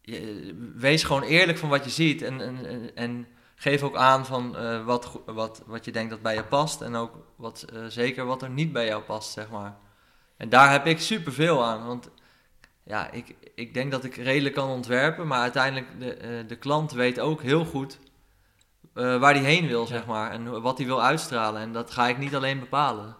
[0.01, 4.57] je- wees gewoon eerlijk van wat je ziet en, en, en geef ook aan van
[4.57, 8.25] eh, wat, wat, wat je denkt dat bij je past en ook wat, eh, zeker
[8.25, 9.77] wat er niet bij jou past, zeg maar.
[10.37, 12.09] En daar heb ik superveel aan, want
[12.83, 16.91] ja, ik, ik denk dat ik redelijk kan ontwerpen, maar uiteindelijk de, eh, de klant
[16.91, 17.99] weet ook heel goed
[18.93, 21.61] waar hij heen wil, zeg maar, en wat hij wil uitstralen.
[21.61, 23.15] En dat ga ik niet alleen bepalen.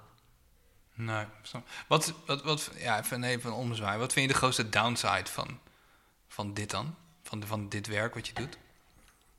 [0.93, 1.26] Nee.
[1.88, 3.98] Wat, wat, wat, ja, even even een omzwaai.
[3.98, 5.60] Wat vind je de grootste downside van,
[6.28, 6.96] van dit dan?
[7.24, 8.58] Van, van dit werk wat je doet?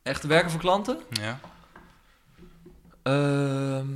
[0.04, 1.00] Echt werken voor klanten?
[1.10, 1.40] Ja.
[3.02, 3.88] Ehm,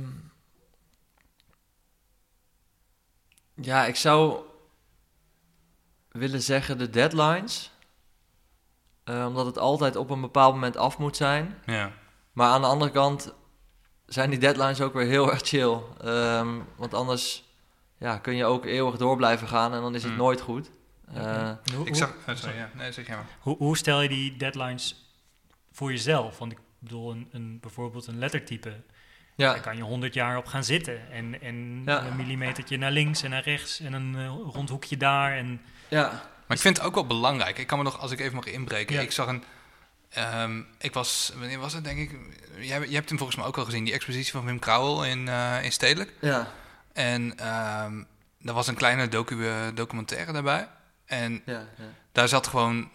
[3.55, 4.43] ja, ik zou
[6.11, 7.71] willen zeggen de deadlines.
[9.03, 11.57] Eh, omdat het altijd op een bepaald moment af moet zijn.
[11.65, 11.91] Ja.
[12.31, 13.33] Maar aan de andere kant
[14.05, 15.77] zijn die deadlines ook weer heel erg chill.
[16.01, 17.43] Ehm, want anders
[17.97, 20.17] ja, kun je ook eeuwig door blijven gaan en dan is het Mm.
[20.17, 20.69] nooit goed.
[21.13, 22.13] Eh, Hoe, Ik zag...
[22.27, 22.69] oh, sorry, ja.
[22.73, 23.25] Nee, zeg jij maar.
[23.39, 25.08] Hoe, hoe stel je die deadlines
[25.79, 26.37] voor jezelf?
[26.37, 28.81] Want ik bedoel, een, een, bijvoorbeeld een lettertype,
[29.35, 29.51] Ja.
[29.53, 31.11] Daar kan je 100 jaar op gaan zitten.
[31.11, 32.05] En, en Ja.
[32.05, 35.37] een millimetertje naar links en naar rechts en een eh, rond hoekje daar.
[35.37, 36.09] En, Ja.
[36.47, 37.57] Maar ik vind het ook wel belangrijk.
[37.57, 38.95] Ik kan me nog, als ik even mag inbreken.
[38.95, 39.01] Ja.
[39.01, 39.43] Ik zag een.
[40.09, 42.19] ehm, ik was, wanneer was het denk ik?
[42.55, 45.27] Jij, jij hebt hem volgens mij ook al gezien, die expositie van Wim Krauwel in,
[45.27, 46.13] eh, in Stedelijk.
[46.21, 46.51] Ja.
[46.93, 48.03] En ehm
[48.45, 50.67] er was een kleine docu, eh, documentaire daarbij.
[51.05, 51.53] En Ja.
[51.77, 51.83] ja.
[52.11, 52.89] daar zat gewoon.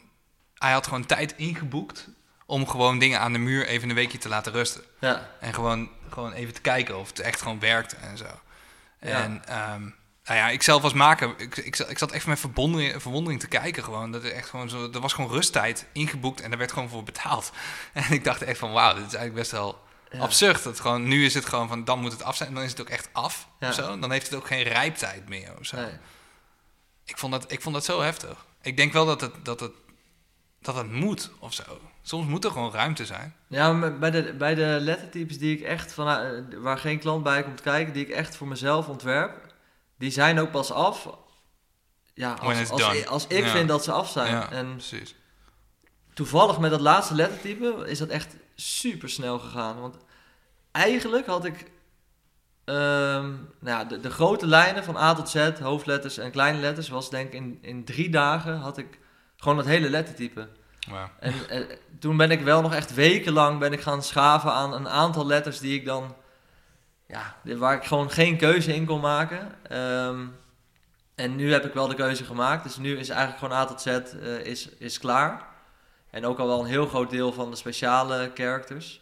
[0.54, 2.08] Hij had gewoon tijd ingeboekt
[2.46, 4.82] om gewoon dingen aan de muur even een weekje te laten rusten.
[5.00, 5.30] ja.
[5.40, 8.26] En gewoon, gewoon even te kijken of het echt gewoon werkt en zo.
[9.00, 9.22] Ja.
[9.22, 9.82] En ehm,
[10.24, 13.40] nou ja, ik zelf als maker, ik, ik, zat- ik zat echt met verwondering, verwondering
[13.40, 14.10] te kijken gewoon.
[14.12, 17.02] Dat er, echt gewoon zo, er was gewoon rusttijd ingeboekt en daar werd gewoon voor
[17.02, 17.52] betaald.
[17.92, 20.18] En ik dacht echt van wauw, dit is eigenlijk best wel Ja.
[20.18, 20.62] absurd.
[20.62, 22.70] Dat gewoon, nu is het gewoon van dan moet het af zijn en dan is
[22.70, 23.48] het ook echt af.
[23.60, 23.68] Ja.
[23.68, 23.98] Of zo.
[23.98, 25.76] Dan heeft het ook geen rijptijd meer of zo.
[25.76, 25.92] Nee.
[27.04, 28.46] Ik, vond dat, ik vond dat zo heftig.
[28.62, 29.72] Ik denk wel dat het, dat het,
[30.60, 31.80] dat het moet of zo.
[32.06, 33.34] Soms moet er gewoon ruimte zijn.
[33.48, 37.22] Ja, maar bij de, bij de lettertypes die ik echt van, eh, waar geen klant
[37.22, 39.54] bij komt kijken, die ik echt voor mezelf ontwerp,
[39.98, 41.08] die zijn ook pas af.
[42.14, 43.50] Ja, als, als, als ik Ja.
[43.50, 44.30] vind dat ze af zijn.
[44.32, 45.14] Ja, En precies.
[46.14, 49.80] toevallig met dat laatste lettertype is dat echt super snel gegaan.
[49.80, 49.96] Want
[50.72, 51.70] eigenlijk had ik
[52.64, 56.88] ehm, nou ja, de, de grote lijnen van A tot Z, hoofdletters en kleine letters,
[56.88, 58.98] was denk ik in, in drie dagen had ik
[59.36, 60.48] gewoon het hele lettertype.
[61.20, 61.34] En
[61.98, 65.58] toen ben ik wel nog echt wekenlang ben ik gaan schaven aan een aantal letters
[65.58, 66.14] die ik dan,
[67.06, 69.52] ja, waar ik gewoon geen keuze in kon maken.
[69.68, 70.26] Ehm,
[71.14, 73.80] en nu heb ik wel de keuze gemaakt, dus nu is eigenlijk gewoon A tot
[73.80, 75.46] Z eh, is, is klaar.
[76.10, 79.00] En ook al wel een heel groot deel van de speciale characters.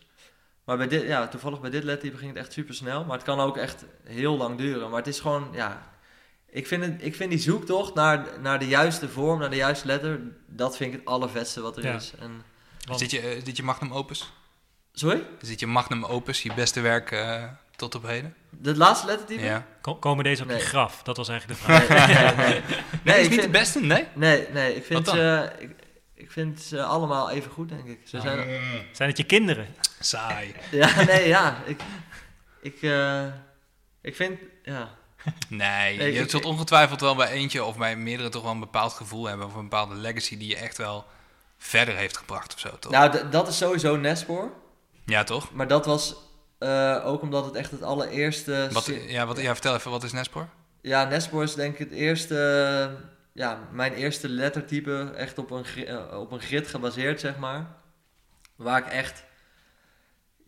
[0.65, 3.05] Maar bij dit, ja, toevallig bij dit lettertype ging het echt super snel.
[3.05, 4.89] Maar het kan ook echt heel lang duren.
[4.89, 5.92] Maar het is gewoon, ja.
[6.55, 9.87] Ik vind, het, ik vind die zoektocht naar, naar de juiste vorm, naar de juiste
[9.87, 10.21] letter.
[10.47, 11.95] Dat vind ik het allervetste wat er Ja.
[11.95, 12.13] is.
[12.19, 12.43] En,
[12.91, 14.33] Is dit, je, eh, is dit je magnum opus?
[14.93, 15.23] sorry?
[15.41, 17.45] Is dit je magnum opus, je beste werk eh,
[17.77, 18.35] tot op heden?
[18.63, 19.41] Het laatste lettertype?
[19.43, 19.67] Ja.
[19.81, 20.57] ko- komen deze op Nee.
[20.59, 21.03] je graf?
[21.03, 21.89] Dat was eigenlijk de vraag.
[21.89, 22.61] Nee, nee, nee.
[23.05, 23.81] Nee, Nee, is ik niet vind- de beste?
[23.81, 24.07] Nee?
[24.15, 24.75] Nee, nee.
[24.75, 25.71] Ik vind, ze, ik,
[26.15, 28.01] ik vind ze allemaal even goed, denk ik.
[28.05, 28.61] Ze zijn,
[28.93, 29.67] Zijn het je kinderen?
[30.01, 30.55] saai.
[30.71, 31.63] ja, nee, ja.
[31.67, 31.81] Ik,
[32.63, 33.25] ik, eh,
[34.03, 35.01] ik vind, ja.
[35.49, 38.61] Nee, Nee, je ik- zult ongetwijfeld wel bij eentje of bij meerdere toch wel een
[38.61, 39.47] bepaald gevoel hebben.
[39.47, 41.05] Of een bepaalde legacy die je echt wel
[41.59, 42.93] verder heeft gebracht of zo, toch?
[42.93, 44.53] Nou, dat is sowieso Nespoor.
[45.05, 45.53] Ja, toch?
[45.53, 46.15] Maar dat was
[46.59, 48.69] eh, ook omdat het echt het allereerste...
[48.73, 50.49] Wat, ja, wat, ja, vertel even, wat is Nespor?
[50.81, 52.91] Ja, Nespoor is denk ik het eerste...
[53.35, 57.67] Ja, mijn eerste lettertype echt op een, eh, op een grid gebaseerd, zeg maar.
[58.57, 59.25] Waar ik echt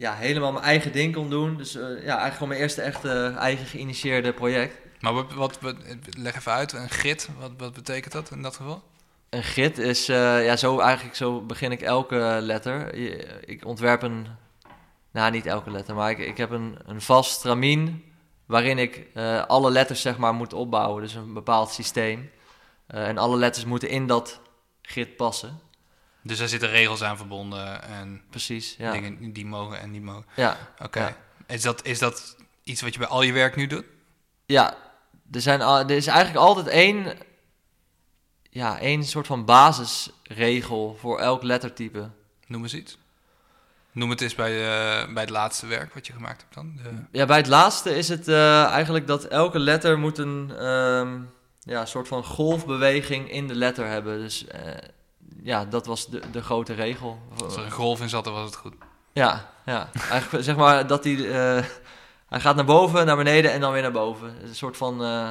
[0.04, 1.56] ja, helemaal mijn eigen ding kon doen.
[1.56, 4.76] Dus eh, ja, eigenlijk gewoon mijn eerste echte eigen geïnitieerde project.
[5.00, 5.76] Maar wat, wat, wat-
[6.18, 8.82] leg even uit, een grid, wat, wat betekent dat in dat geval?
[9.30, 12.94] Een grid is, eh, ja, zo eigenlijk zo begin ik elke letter.
[13.48, 14.26] Ik ontwerp een,
[15.10, 18.04] nou niet elke letter, maar ik, ik heb een, een vast stramien
[18.46, 21.02] waarin ik eh, alle letters zeg maar moet opbouwen.
[21.02, 22.30] Dus een bepaald systeem.
[22.86, 24.40] Eh, en alle letters moeten in dat
[24.82, 25.60] grid passen.
[26.26, 28.92] Dus daar zitten regels aan verbonden en Precies, ja.
[28.92, 30.24] dingen die mogen en niet mogen.
[30.36, 31.00] Ja, Oké.
[31.00, 31.16] Ja.
[31.46, 33.84] Is, dat, is dat iets wat je bij al je werk nu doet?
[34.46, 34.76] ja
[35.32, 37.16] er, zijn, er is eigenlijk altijd één,
[38.50, 42.10] ja, één soort van basisregel voor elk lettertype.
[42.46, 42.98] Noem eens iets.
[43.92, 46.80] Noem het eens bij, eh, bij het laatste werk wat je gemaakt hebt dan.
[46.82, 51.20] De, Ja, bij het laatste is het eh, eigenlijk dat elke letter moet een ehm,
[51.60, 54.18] ja, soort van golfbeweging in de letter hebben.
[54.18, 54.72] Dus eh,
[55.44, 57.18] ja, dat was de, de grote regel.
[57.44, 58.74] als er een golf in zat, dan was het goed.
[59.12, 59.88] Ja, ja.
[60.10, 61.14] eigenlijk zeg maar dat hij...
[61.30, 61.64] eh,
[62.28, 64.34] hij gaat naar boven, naar beneden en dan weer naar boven.
[64.42, 65.04] Een soort van...
[65.04, 65.30] eh,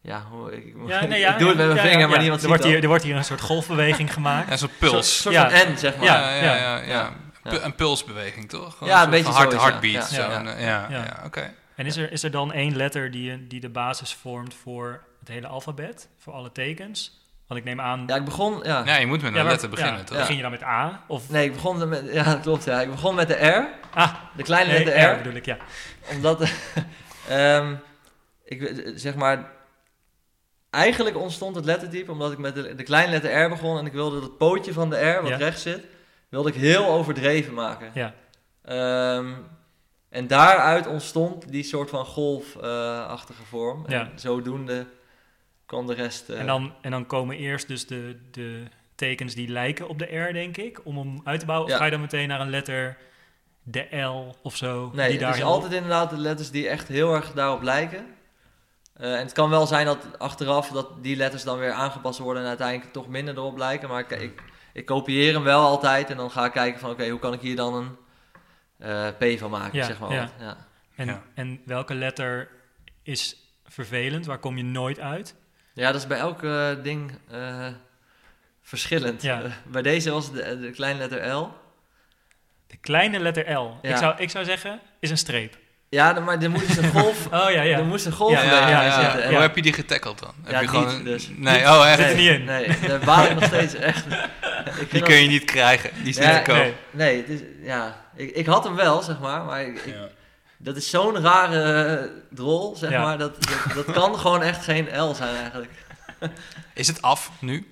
[0.00, 2.06] ja, hoe- ik, Ja, nee, ja, ik doe het met mijn ja, vinger, ja.
[2.06, 4.50] maar niemand er ziet wordt, hier, er wordt hier een soort golfbeweging gemaakt.
[4.50, 5.20] En zo'n Een puls.
[5.20, 5.50] soort Ja.
[5.50, 6.04] van N, zeg maar.
[6.04, 6.76] Ja, ja, Ja, ja.
[6.76, 7.12] ja, ja.
[7.42, 8.72] Pu- Een pulsbeweging, toch?
[8.76, 10.10] Gewoon Ja, een soort beetje heartbeat.
[10.10, 10.20] Ja, zo.
[10.20, 10.30] ja.
[10.30, 11.04] En, eh, ja, Ja.
[11.04, 11.52] ja, oké.
[11.74, 15.28] En is er, is er dan één letter die, die de basis vormt voor het
[15.28, 16.08] hele alfabet?
[16.18, 17.23] Voor alle tekens?
[17.46, 18.04] Want ik neem aan...
[18.06, 18.60] Ja, ik begon...
[18.62, 18.82] Ja.
[18.84, 20.18] Ja, je moet met een Ja, maar- letter beginnen, ja, toch?
[20.18, 21.04] Begin je dan met A?
[21.06, 22.08] Of, Nee, ik begon met...
[22.12, 22.80] Ja, dat klopt, ja.
[22.80, 23.68] Ik begon met de R.
[23.94, 25.16] ah, De kleine nee, letter R R.
[25.16, 25.56] bedoel ik, ja.
[26.10, 26.42] Omdat,
[27.28, 27.74] ehm,
[28.44, 29.50] ik, zeg maar,
[30.70, 33.92] eigenlijk ontstond het lettertype omdat ik met de, de kleine letter R begon en ik
[33.92, 35.36] wilde dat pootje van de R, wat Ja.
[35.36, 35.84] rechts zit,
[36.28, 37.90] wilde ik heel overdreven maken.
[37.94, 38.14] Ja,
[38.64, 39.32] Ehm,
[40.08, 43.84] en daaruit ontstond die soort van golfachtige vorm.
[43.88, 44.00] Ja.
[44.00, 44.86] En zodoende
[45.86, 46.28] de rest...
[46.28, 48.62] eh, en, dan, en dan komen eerst dus de, de
[48.94, 51.68] tekens die lijken op de R, denk ik, om hem uit te bouwen.
[51.68, 51.74] Ja.
[51.74, 52.96] Of ga je dan meteen naar een letter,
[53.62, 54.90] de L of zo?
[54.94, 57.62] Nee, die daar het is heel- altijd inderdaad de letters die echt heel erg daarop
[57.62, 58.06] lijken.
[58.94, 62.42] Eh, en het kan wel zijn dat achteraf dat die letters dan weer aangepast worden
[62.42, 63.88] en uiteindelijk toch minder erop lijken.
[63.88, 67.08] Maar ik, ik, ik kopieer hem wel altijd en dan ga ik kijken van oké,
[67.08, 67.96] hoe kan ik hier dan een
[68.78, 70.12] eh, P van maken, Ja, zeg maar.
[70.12, 70.30] ja.
[70.38, 70.56] Ja.
[70.96, 71.22] En, Ja.
[71.34, 72.48] en welke letter
[73.02, 74.26] is vervelend?
[74.26, 75.34] Waar kom je nooit uit?
[75.74, 77.66] Ja, dat is bij elk eh, ding eh,
[78.62, 79.22] verschillend.
[79.22, 79.42] Ja.
[79.42, 81.52] Eh, bij deze was het de, de kleine letter L.
[82.66, 83.78] De kleine letter L.
[83.82, 83.90] Ja.
[83.90, 85.56] Ik, zou, ik zou zeggen, is een streep.
[85.88, 87.78] Ja, maar er moest dus een golf, Oh ja, ja.
[87.78, 89.30] er moest een golf Ja, ja, zitten.
[89.30, 90.34] Hoe heb je die getackeld dan?
[90.46, 91.28] Ja, heb je niet, gewoon een- dus.
[91.36, 91.98] Nee, oh echt?
[91.98, 92.44] Zit er niet in.
[92.44, 94.04] Nee, daar baal ik nog steeds echt.
[94.80, 95.90] Ik Die kun je niet krijgen.
[95.94, 96.56] Die is Ja, niet te koop.
[96.56, 96.74] nee.
[96.90, 100.08] Nee, is, ja, ik, ik had hem wel, zeg maar, maar ik, ik- Ja.
[100.64, 101.62] Dat is zo'n rare
[101.96, 103.02] eh, drol, zeg Ja.
[103.02, 105.72] maar, dat, dat, dat kan gewoon echt geen L zijn eigenlijk.
[106.74, 107.68] Is het af nu?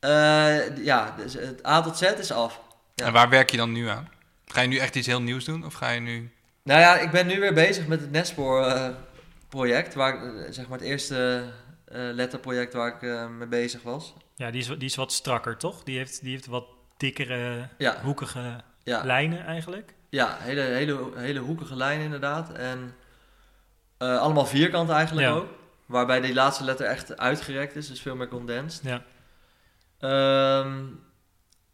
[0.00, 2.60] Eh, ja, dus het A tot Z is af.
[2.94, 3.04] Ja.
[3.06, 4.08] En waar werk je dan nu aan?
[4.46, 5.64] Ga je nu echt iets heel nieuws doen?
[5.66, 6.30] Of ga je nu...
[6.62, 8.88] Nou ja, ik ben nu weer bezig met het Nespoor eh,
[9.48, 10.18] project, waar
[10.50, 11.44] zeg maar het eerste
[11.84, 14.14] eh, letterproject waar ik mee bezig was.
[14.34, 15.82] Ja, die is, die is wat strakker, toch?
[15.82, 19.94] Die heeft, die heeft wat dikkere, Ja, hoekige ja, lijnen eigenlijk.
[20.08, 22.52] Ja hele, hele, hele hoekige lijnen inderdaad.
[22.52, 22.94] En
[23.98, 25.34] eh, allemaal vierkant eigenlijk Ja.
[25.34, 25.48] ook.
[25.86, 28.82] Waarbij die laatste letter echt uitgerekt is, dus veel meer condensed.
[28.84, 29.02] Ja.
[29.98, 30.84] Ehm,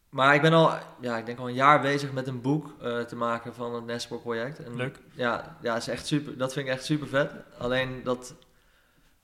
[0.08, 3.00] maar ik ben al, ja, ik denk al een jaar bezig met een boek eh,
[3.00, 4.58] te maken van het Nespoor project.
[4.64, 4.98] En Leuk.
[5.12, 7.32] Ja, ja is echt super, dat vind ik echt super vet.
[7.58, 8.34] Alleen dat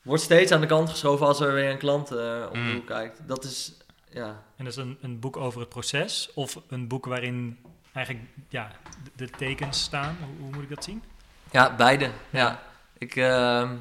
[0.02, 2.16] wordt steeds aan de kant geschoven als er weer een klant om
[2.52, 2.84] de Mm.
[2.84, 3.20] kijkt.
[3.28, 3.72] Dat is,
[4.10, 6.30] ja, En dat is een, een boek over het proces?
[6.34, 7.58] Of een boek waarin
[8.04, 8.70] eigenlijk ja,
[9.04, 10.16] de, de tekens staan?
[10.20, 11.02] Hoe, hoe moet ik dat zien?
[11.50, 12.10] ja beide.
[12.30, 12.62] Ja.
[12.98, 13.76] Ik, ehm,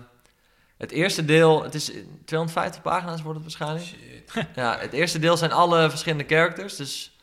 [0.77, 1.91] het eerste deel, het is
[2.25, 3.95] 250 pagina's wordt het waarschijnlijk.
[4.55, 6.75] Ja, het eerste deel zijn alle verschillende characters.
[6.75, 7.15] Dus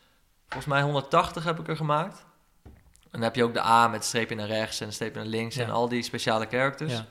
[0.47, 2.25] volgens mij 180 heb ik er gemaakt.
[2.63, 2.71] En
[3.11, 5.63] dan heb je ook de A met streepje naar rechts en streepje naar links Ja.
[5.63, 6.91] en al die speciale characters.
[6.93, 7.05] Ja.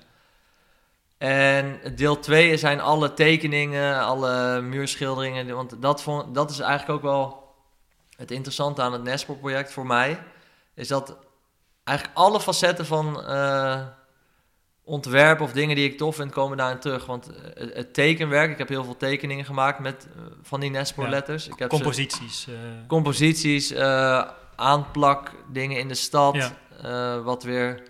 [1.18, 5.54] En deel 2 zijn alle tekeningen, alle muurschilderingen.
[5.54, 7.43] Want dat, vond, dat is eigenlijk ook wel
[8.16, 10.22] het interessante aan het Nespo-project voor mij.
[10.74, 11.16] Is dat
[11.84, 13.80] eigenlijk alle facetten van eh,
[14.84, 17.06] ontwerp of dingen die ik tof vind, komen daarin terug.
[17.06, 20.70] Want eh, het, tekenwerk, ik heb heel veel tekeningen gemaakt met eh, van die
[21.58, 22.46] heb ze- Composities.
[22.86, 23.74] composities,
[24.56, 27.20] aanplak, dingen in de stad, Ja.
[27.20, 27.82] wat weer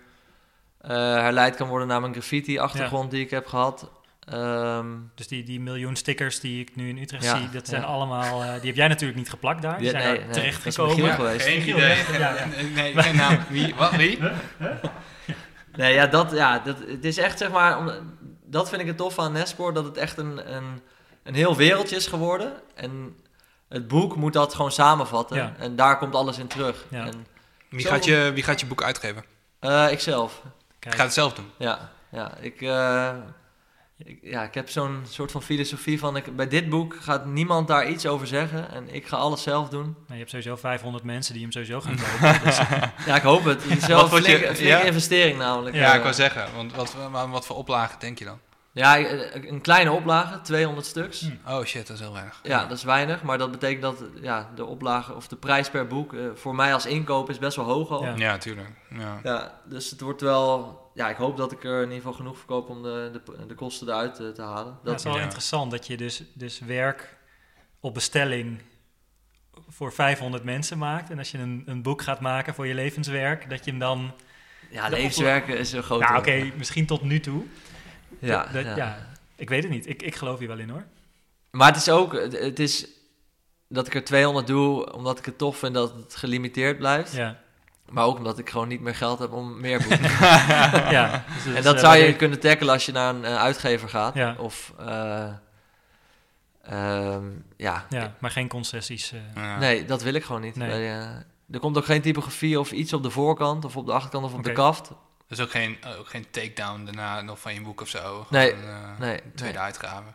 [0.87, 3.89] herleid kan worden naar mijn graffiti-achtergrond die ik heb gehad.
[4.25, 7.81] Ehm, dus die, die miljoen stickers die ik nu in Utrecht Ja, zie, dat zijn
[7.81, 7.87] ja.
[7.87, 8.41] allemaal...
[8.43, 9.77] eh, die heb jij natuurlijk niet geplakt daar.
[9.77, 11.13] Die Ja, zijn nee, er nee, terecht dat is gekomen.
[11.13, 11.45] Geweest.
[11.45, 11.95] Geen idee.
[12.19, 12.45] ja, ja.
[12.73, 13.37] Nee, geen naam.
[13.49, 13.75] Wie?
[13.75, 13.95] Wat?
[13.95, 14.19] Wie?
[15.75, 17.91] nee, ja, dat, ja dat, het is echt zeg maar, om,
[18.45, 20.81] dat vind ik het tof aan Nespoor, dat het echt een, een,
[21.23, 22.53] een heel wereldje is geworden.
[22.75, 23.15] En
[23.69, 25.37] het boek moet dat gewoon samenvatten.
[25.37, 25.53] Ja.
[25.59, 26.85] En daar komt alles in terug.
[26.89, 27.05] Ja.
[27.05, 27.25] En,
[27.69, 29.23] Wie gaat, je, wie gaat je boek uitgeven?
[29.59, 30.41] eh, ikzelf.
[30.79, 31.49] Kijk, Ik ga het zelf doen.
[31.57, 33.44] Ja, ja ik, eh, ik,
[34.21, 36.15] ja, ik heb zo'n soort van filosofie van...
[36.15, 39.69] Ik, bij dit boek gaat niemand daar iets over zeggen en ik ga alles zelf
[39.69, 39.83] doen.
[39.83, 42.43] nou, je hebt sowieso 500 mensen die hem sowieso gaan kopen.
[42.43, 42.57] dus,
[43.05, 43.63] Ja, ik hoop het.
[43.63, 44.81] Het is wel een ja?
[44.81, 45.75] investering namelijk.
[45.75, 46.47] Ja, Eh, ik wou zeggen.
[46.55, 48.39] Want wat, maar wat voor oplagen denk je dan?
[48.71, 51.21] Ja, eh, een kleine oplage, 200 stuks.
[51.21, 51.51] Hm.
[51.51, 52.39] Oh shit, dat is heel weinig.
[52.43, 55.87] Ja, dat is weinig, maar dat betekent dat ja, de oplage of de prijs per
[55.87, 58.03] boek eh, voor mij als inkoop is best wel hoog al.
[58.03, 58.09] Ja.
[58.09, 58.15] Ja.
[58.17, 58.69] Ja, tuurlijk.
[59.23, 59.59] Ja.
[59.65, 62.69] dus het wordt wel, ja, ik hoop dat ik er in ieder geval genoeg verkoop
[62.69, 64.77] om de, de, de kosten eruit eh, te halen.
[64.83, 65.21] dat is wel ja.
[65.21, 67.17] interessant dat je dus, dus werk
[67.79, 68.61] op bestelling
[69.69, 71.09] voor 500 mensen maakt.
[71.09, 74.11] En als je een, een boek gaat maken voor je levenswerk, dat je hem dan...
[74.69, 75.99] ja, levenswerken is een groot.
[75.99, 77.43] Nou oké, misschien tot nu toe.
[78.19, 78.75] Ja, Dat- dat- ja.
[78.75, 79.87] ja, ik weet het niet.
[79.87, 80.83] Ik, ik geloof hier wel in hoor.
[81.51, 82.87] Maar het is ook, het, het is
[83.67, 87.15] dat ik er 200 doe omdat ik het tof vind dat het gelimiteerd blijft.
[87.15, 87.39] Ja,
[87.89, 90.11] Maar ook omdat ik gewoon niet meer geld heb om meer boeken.
[90.97, 91.23] ja.
[91.43, 94.13] Dus en dat eh, zou je kunnen tackelen als je naar een eh, uitgever gaat.
[94.15, 94.35] Ja.
[94.37, 95.27] Of, eh,
[96.63, 97.25] ehm,
[97.57, 97.85] ja.
[97.89, 99.11] Ja, maar geen concessies.
[99.11, 99.19] eh.
[99.43, 99.57] Ja.
[99.57, 100.55] Nee, dat wil ik gewoon niet.
[100.55, 100.69] Nee.
[100.69, 100.87] Bij,
[101.51, 104.33] er komt ook geen typografie of iets op de voorkant of op de achterkant of
[104.33, 104.91] op de kaft.
[105.27, 107.99] Dus ook geen, ook geen takedown daarna nog van je boek of zo?
[107.99, 108.55] Gewoon, Nee,
[108.99, 109.65] nee, Tweede nee.
[109.65, 110.09] uitgave.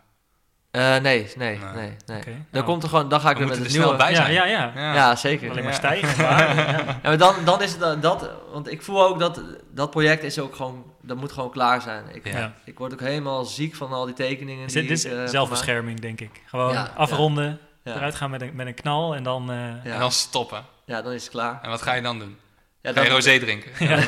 [0.71, 1.93] Eh, nee, nee, nee, Nee.
[2.07, 2.23] nee.
[2.25, 2.65] Dan, nou.
[2.65, 3.97] komt er gewoon, dan ga ik We weer met het er nieuwe...
[3.97, 4.33] bij ja, zijn.
[4.33, 4.73] ja, ja.
[4.75, 5.51] Ja, zeker.
[5.51, 5.79] Alleen maar Ja.
[5.79, 6.23] stijgen.
[6.23, 6.79] maar, ja.
[6.79, 9.41] Ja, maar dan, dan is het dat, want ik voel ook dat
[9.75, 12.05] dat project is ook gewoon, dat moet gewoon klaar zijn.
[12.13, 12.39] Ik, Ja.
[12.39, 12.53] Ja.
[12.65, 14.65] ik word ook helemaal ziek van al die tekeningen.
[14.67, 16.43] Is die dit, is ik, eh, zelfbescherming, denk ik.
[16.47, 17.95] Gewoon Ja, afronden, Ja.
[17.95, 19.51] eruit gaan met een, met een knal en dan...
[19.51, 19.93] eh, Ja.
[19.93, 20.65] En dan stoppen.
[20.85, 21.59] Ja, dan is het klaar.
[21.63, 22.37] En wat ga je dan doen?
[22.81, 23.71] Ja, Ga je dan, rosé drinken?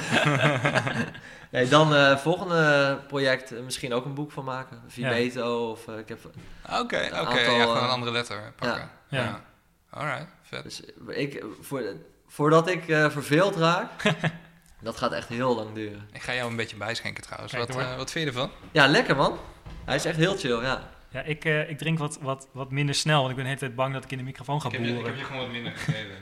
[1.52, 4.82] nee, dan eh volgende project eh, misschien ook een boek van maken.
[4.86, 6.18] Vimeto of eh, ik heb...
[6.64, 6.96] Oké, oké.
[6.96, 8.90] Een ja, aantal, gewoon een andere letter pakken.
[9.08, 9.22] ja.
[9.22, 9.42] Ja.
[9.90, 10.62] Alright, vet.
[10.62, 11.82] Dus ik, voor,
[12.26, 13.90] voordat ik eh, verveeld raak,
[14.80, 16.08] dat gaat echt heel lang duren.
[16.12, 17.52] Ik ga jou een beetje bijschenken trouwens.
[17.52, 18.50] Kijk, Wat, eh, wat vind je ervan?
[18.70, 19.38] Ja, lekker man.
[19.84, 20.90] Hij is echt heel chill, ja.
[21.08, 23.62] ja, ik, eh, ik drink wat, wat, wat minder snel, want ik ben de hele
[23.62, 25.16] tijd bang dat ik in de microfoon ga boeren.
[25.16, 26.16] gewoon wat minder gegeven.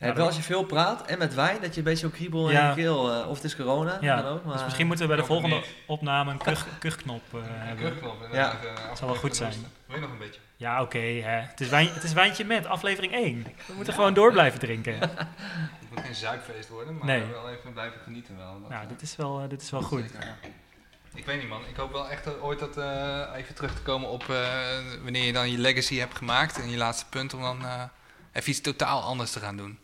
[0.00, 2.48] Ja, wel als je veel praat en met wijn, dat je een beetje zo'n kriebel
[2.48, 2.68] in Ja.
[2.68, 3.12] je keel...
[3.12, 4.44] eh, of het is corona, Ja, dan ook.
[4.44, 5.66] Maar, Dus misschien moeten we bij de volgende niet.
[5.86, 7.92] opname een kuch, kuchknop eh, hebben.
[8.32, 8.58] Ja.
[8.94, 9.52] Zal wel goed zijn.
[9.86, 10.40] Wil je nog een beetje?
[10.56, 10.98] Ja, oké.
[10.98, 11.30] hè.
[11.40, 13.42] het, is wijn, het is wijntje met, aflevering 1.
[13.66, 14.98] We moeten gewoon door blijven drinken.
[15.00, 15.10] Het
[15.90, 17.24] moet geen zuipfeest worden, maar Nee.
[17.24, 18.60] wel even blijven genieten wel.
[18.60, 20.00] Dat, Nou, eh, dit is wel, eh, dit is wel goed.
[20.10, 20.36] zeker.
[21.14, 23.82] Ik weet niet man, ik hoop wel echt dat ooit dat, eh, even terug te
[23.82, 24.36] komen op eh,
[25.02, 27.82] wanneer je dan je legacy hebt gemaakt en je laatste punt om dan eh,
[28.32, 29.78] even iets totaal anders te gaan doen.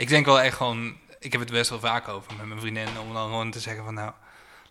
[0.00, 2.88] Ik denk wel echt gewoon, ik heb het best wel vaak over met mijn vriendin,
[3.00, 4.12] om dan gewoon te zeggen van nou,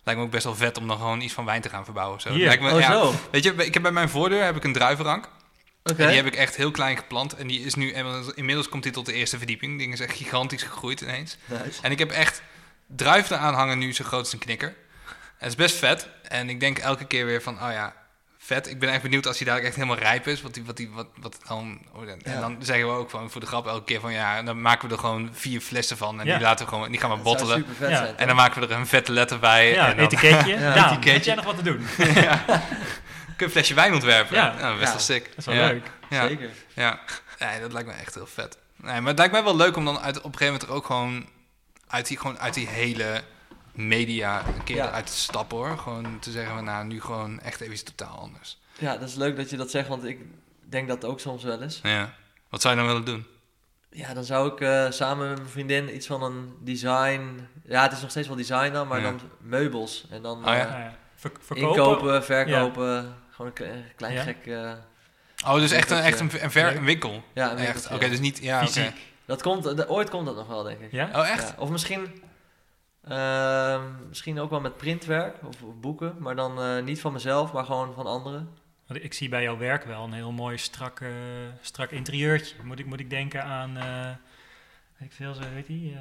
[0.04, 2.16] lijkt me ook best wel vet om dan gewoon iets van wijn te gaan verbouwen.
[2.16, 2.32] of Zo.
[2.32, 2.46] Hier.
[2.46, 4.72] Lijkt me, Oh ja, zo, Weet je, ik heb bij mijn voordeur heb ik een
[4.72, 5.28] druivenrank.
[5.84, 6.02] oké.
[6.02, 7.34] En die heb ik echt heel klein geplant.
[7.34, 7.92] En die is nu,
[8.34, 9.70] inmiddels komt die tot de eerste verdieping.
[9.70, 11.36] Die ding is echt gigantisch gegroeid ineens.
[11.44, 11.82] Nice.
[11.82, 12.42] En ik heb echt
[12.86, 14.74] druiven aan hangen nu zo groot als een knikker.
[15.38, 16.08] Het is best vet.
[16.22, 17.94] En ik denk elke keer weer van, oh ja,
[18.54, 18.70] vet.
[18.70, 20.42] Ik ben echt benieuwd als hij daar echt helemaal rijp is.
[20.42, 22.40] Wat, die, wat, die, wat, wat het dan, oh, en Ja.
[22.40, 24.94] dan zeggen we ook van, voor de grap elke keer van, ja, dan maken we
[24.94, 26.20] er gewoon vier flessen van.
[26.20, 26.32] En Ja.
[26.36, 27.58] die laten we gewoon, die gaan we Dat zou bottelen.
[27.58, 27.96] super vet Ja.
[28.04, 28.16] zijn.
[28.16, 29.72] En dan maken we er een vette letter bij.
[29.72, 30.56] Ja, en dan etiketje.
[30.58, 31.10] Ja, etiketje.
[31.12, 31.86] heb jij nog wat te doen?
[32.14, 32.36] ja.
[32.46, 32.58] Kun
[33.36, 34.36] je een flesje wijn ontwerpen.
[34.36, 34.54] Ja.
[34.58, 34.90] Ja, best Ja.
[34.90, 35.24] wel sick.
[35.28, 35.66] Dat is wel ja.
[35.66, 35.86] leuk.
[36.10, 36.26] Ja.
[36.26, 36.50] Zeker.
[36.74, 36.98] Ja,
[37.38, 38.58] nee, dat lijkt me echt heel vet.
[38.76, 40.74] Nee, maar het lijkt mij wel leuk om dan uit, op een gegeven moment er
[40.76, 41.26] ook gewoon
[41.88, 43.22] uit die, gewoon uit die hele
[43.72, 44.90] media een keer Ja.
[44.90, 45.78] uit te stappen hoor.
[45.78, 48.58] Gewoon te zeggen van nou, nu gewoon echt even iets totaal anders.
[48.78, 50.18] Ja, dat is leuk dat je dat zegt, want ik
[50.68, 51.80] denk dat ook soms wel eens.
[51.82, 52.14] Ja.
[52.48, 53.26] Wat zou je dan willen doen?
[53.90, 57.48] Ja, dan zou ik eh, samen met mijn vriendin iets van een design...
[57.64, 59.04] Ja, het is nog steeds wel design dan, maar Ja.
[59.04, 60.06] dan meubels.
[60.10, 60.58] En dan Oh ja?
[60.64, 61.76] eh, Nou ja, ver- verkopen.
[61.82, 63.14] inkopen, verkopen.
[63.30, 64.22] Gewoon een kle- klein Ja.
[64.22, 64.46] gek...
[64.46, 64.72] eh,
[65.46, 67.22] Oh, dus echt een, echt een, een, ver, een winkel?
[67.34, 67.90] ja, een Echt?
[67.90, 68.38] Oké, dus niet...
[68.38, 68.66] Ja, oké.
[68.66, 68.96] Fysiek.
[69.24, 70.92] Dat komt, de- ooit komt dat nog wel, denk ik.
[70.92, 71.10] Ja?
[71.14, 71.48] Oh, echt?
[71.48, 72.22] Ja, Of misschien,
[73.10, 77.64] ehm, misschien ook wel met printwerk of, boeken, maar dan eh, niet van mezelf, maar
[77.64, 78.48] gewoon van anderen.
[78.86, 81.10] Ik zie bij jouw werk wel een heel mooi strak, eh,
[81.60, 82.56] strak interieurtje.
[82.64, 84.10] Moet ik, moet ik denken aan, eh
[84.98, 85.96] ik veel, zo weet die,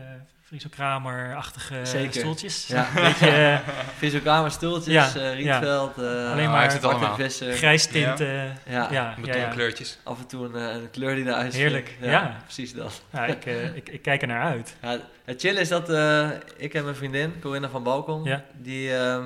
[0.50, 2.68] Friso Kramer-achtige stoeltjes.
[2.68, 2.88] Ja.
[2.96, 3.60] Een beetje eh,
[3.98, 7.18] Visokamer, stoeltjes, Ja, eh, Rietveld, eh, Alleen maar heeft het allemaal.
[7.40, 8.20] Grijs tint.
[8.20, 8.54] eh, Ja,
[8.92, 9.48] ja, ja, ja.
[9.50, 9.98] kleurtjes.
[10.04, 12.14] af en toe een, een kleur die eruit Heerlijk, springt.
[12.14, 12.38] ja.
[12.44, 13.02] precies dat.
[13.10, 14.76] Ja, ik, eh, ik, ik kijk er naar uit.
[14.82, 18.44] Ja, het chillen is dat eh, ik en mijn vriendin, Corinna van Balkon, Ja.
[18.58, 19.26] die ehm,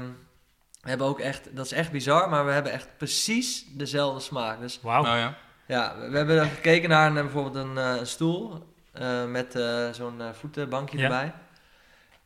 [0.82, 4.60] hebben ook echt, dat is echt bizar, maar we hebben echt precies dezelfde smaak.
[4.60, 5.02] Dus Wauw.
[5.02, 5.34] Oh ja.
[5.68, 9.90] Ja, we we hebben gekeken naar een, bijvoorbeeld een, eh, een stoel eh, met eh,
[9.92, 11.04] zo'n eh, voetenbankje Ja.
[11.04, 11.34] erbij.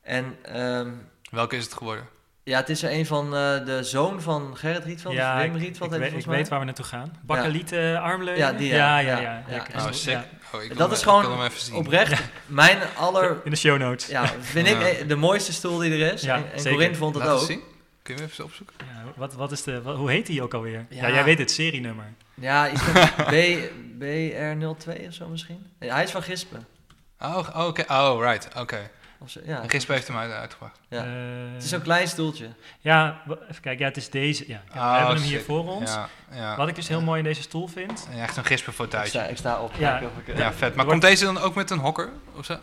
[0.02, 0.92] En ehm,
[1.32, 2.08] Welke is het geworden?
[2.44, 5.46] ja, het is er een van eh, de zoon van Gerrit Rietveld, ja, of ik,
[5.52, 6.36] Wim ik, Rietveld weet, ik volgens mij.
[6.38, 7.16] weet waar we naartoe gaan.
[7.22, 8.42] Bakkelieten armleunen?
[8.46, 9.00] Ja, die, ja.
[9.00, 9.00] ja.
[9.00, 9.44] Ja, Ja, ja.
[9.50, 9.56] ja.
[9.56, 9.92] Ik- Oh, ja.
[9.92, 10.18] sick.
[10.54, 11.50] Oh, ik Dat is ik gewoon.
[11.74, 14.08] Oprecht, mijn aller, In de show notes.
[14.08, 15.04] ja, vind ik Ja.
[15.06, 16.22] de mooiste stoel die er is.
[16.22, 16.72] Ja, en en zeker.
[16.72, 17.48] Corinne vond Laat eens ook.
[17.48, 17.62] zien.
[18.02, 18.76] Kun je hem even opzoeken?
[19.18, 20.86] Wat, wat is de, wat- hoe heet die ook alweer?
[20.90, 21.08] Ja.
[21.08, 21.14] Ja.
[21.14, 22.14] jij weet het serienummer.
[22.34, 22.94] Ja, iets van
[23.26, 23.34] B,
[24.00, 25.66] BR02 of zo misschien.
[25.80, 26.68] Nee, hij is van Gispen.
[27.20, 27.84] Oh, oh, oké.
[27.88, 28.48] Oh, right.
[28.60, 28.90] Oké.
[29.20, 30.80] Of zo, ja, En Gispen heeft hem uit, uitgebracht.
[30.90, 31.04] Ja.
[31.04, 31.10] Eh,
[31.54, 32.48] het is zo'n klein stoeltje.
[32.80, 33.80] Ja, even kijken.
[33.80, 34.44] Ja, het is deze.
[34.48, 35.92] Ja, ja, Oh, we hebben hem hier voor ons.
[35.94, 36.56] Ja, ja.
[36.56, 38.08] Wat ik dus heel mooi in deze stoel vind.
[38.16, 39.10] Ja, Echt een gispen voor Ik thuis.
[39.10, 39.72] sta, ik sta op.
[39.78, 40.00] Ja.
[40.00, 40.76] ik, Ja, vet.
[40.76, 42.10] Maar komt deze dan ook met een hokker?
[42.36, 42.58] Of zo?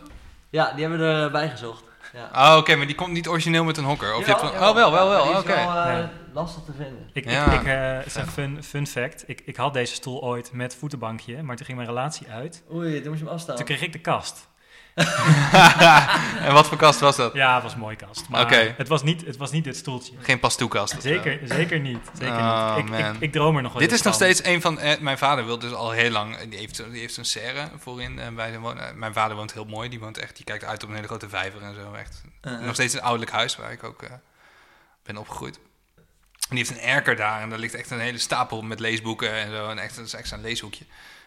[0.49, 1.83] ja, die hebben we erbij gezocht.
[2.13, 2.51] Ja.
[2.51, 4.15] Oh, oké, maar die komt niet origineel met een hokker.
[4.15, 5.29] Of je hebt oh, wel, wel, wel.
[5.29, 5.47] Ja, Oké.
[5.47, 6.09] die is wel eh, Ja.
[6.33, 7.09] lastig te vinden.
[7.13, 7.45] Ik, Ja.
[7.51, 9.23] ik, ik, eh, het is een fun, fun fact.
[9.27, 12.63] Ik, ik had deze stoel ooit met voetenbankje, maar toen ging mijn relatie uit.
[12.73, 13.55] Oei, toen moest je hem afstaan.
[13.55, 14.47] Toen kreeg ik de kast.
[14.95, 17.33] En wat voor kast was dat?
[17.33, 18.29] Ja, het was een mooie kast.
[18.29, 18.73] Maar Oké.
[18.77, 20.13] het, was niet, het was niet dit stoeltje.
[20.19, 20.93] Geen pastoekast.
[20.93, 20.99] zo.
[20.99, 21.99] Zeker, zeker niet.
[22.19, 22.99] Zeker Oh, niet.
[22.99, 24.79] Ik, ik, droom er nog wel Dit is nog steeds een van...
[24.79, 26.37] eh, mijn vader wil dus al heel lang...
[26.49, 28.87] Die heeft, die heeft zo'n serre voorin eh, bij zijn wonen.
[28.87, 29.89] Eh, mijn vader woont heel mooi.
[29.89, 30.35] Die woont echt...
[30.35, 31.93] Die kijkt uit op een hele grote vijver en zo.
[31.93, 32.21] Echt.
[32.41, 34.11] Uh, Nog steeds een ouderlijk huis waar ik ook eh,
[35.03, 35.55] ben opgegroeid.
[35.55, 37.41] En die heeft een erker daar.
[37.41, 39.69] En daar ligt echt een hele stapel met leesboeken en zo.
[39.69, 40.85] En echt, dat is echt zo'n leeshoekje.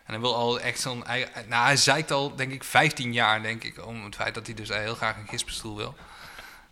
[0.08, 1.04] En hij wil al echt zo'n...
[1.06, 3.86] eigen- Nou, hij zeikt al, denk ik, 15 jaar, denk ik...
[3.86, 5.94] om het feit dat hij dus heel graag een gispenstoel wil.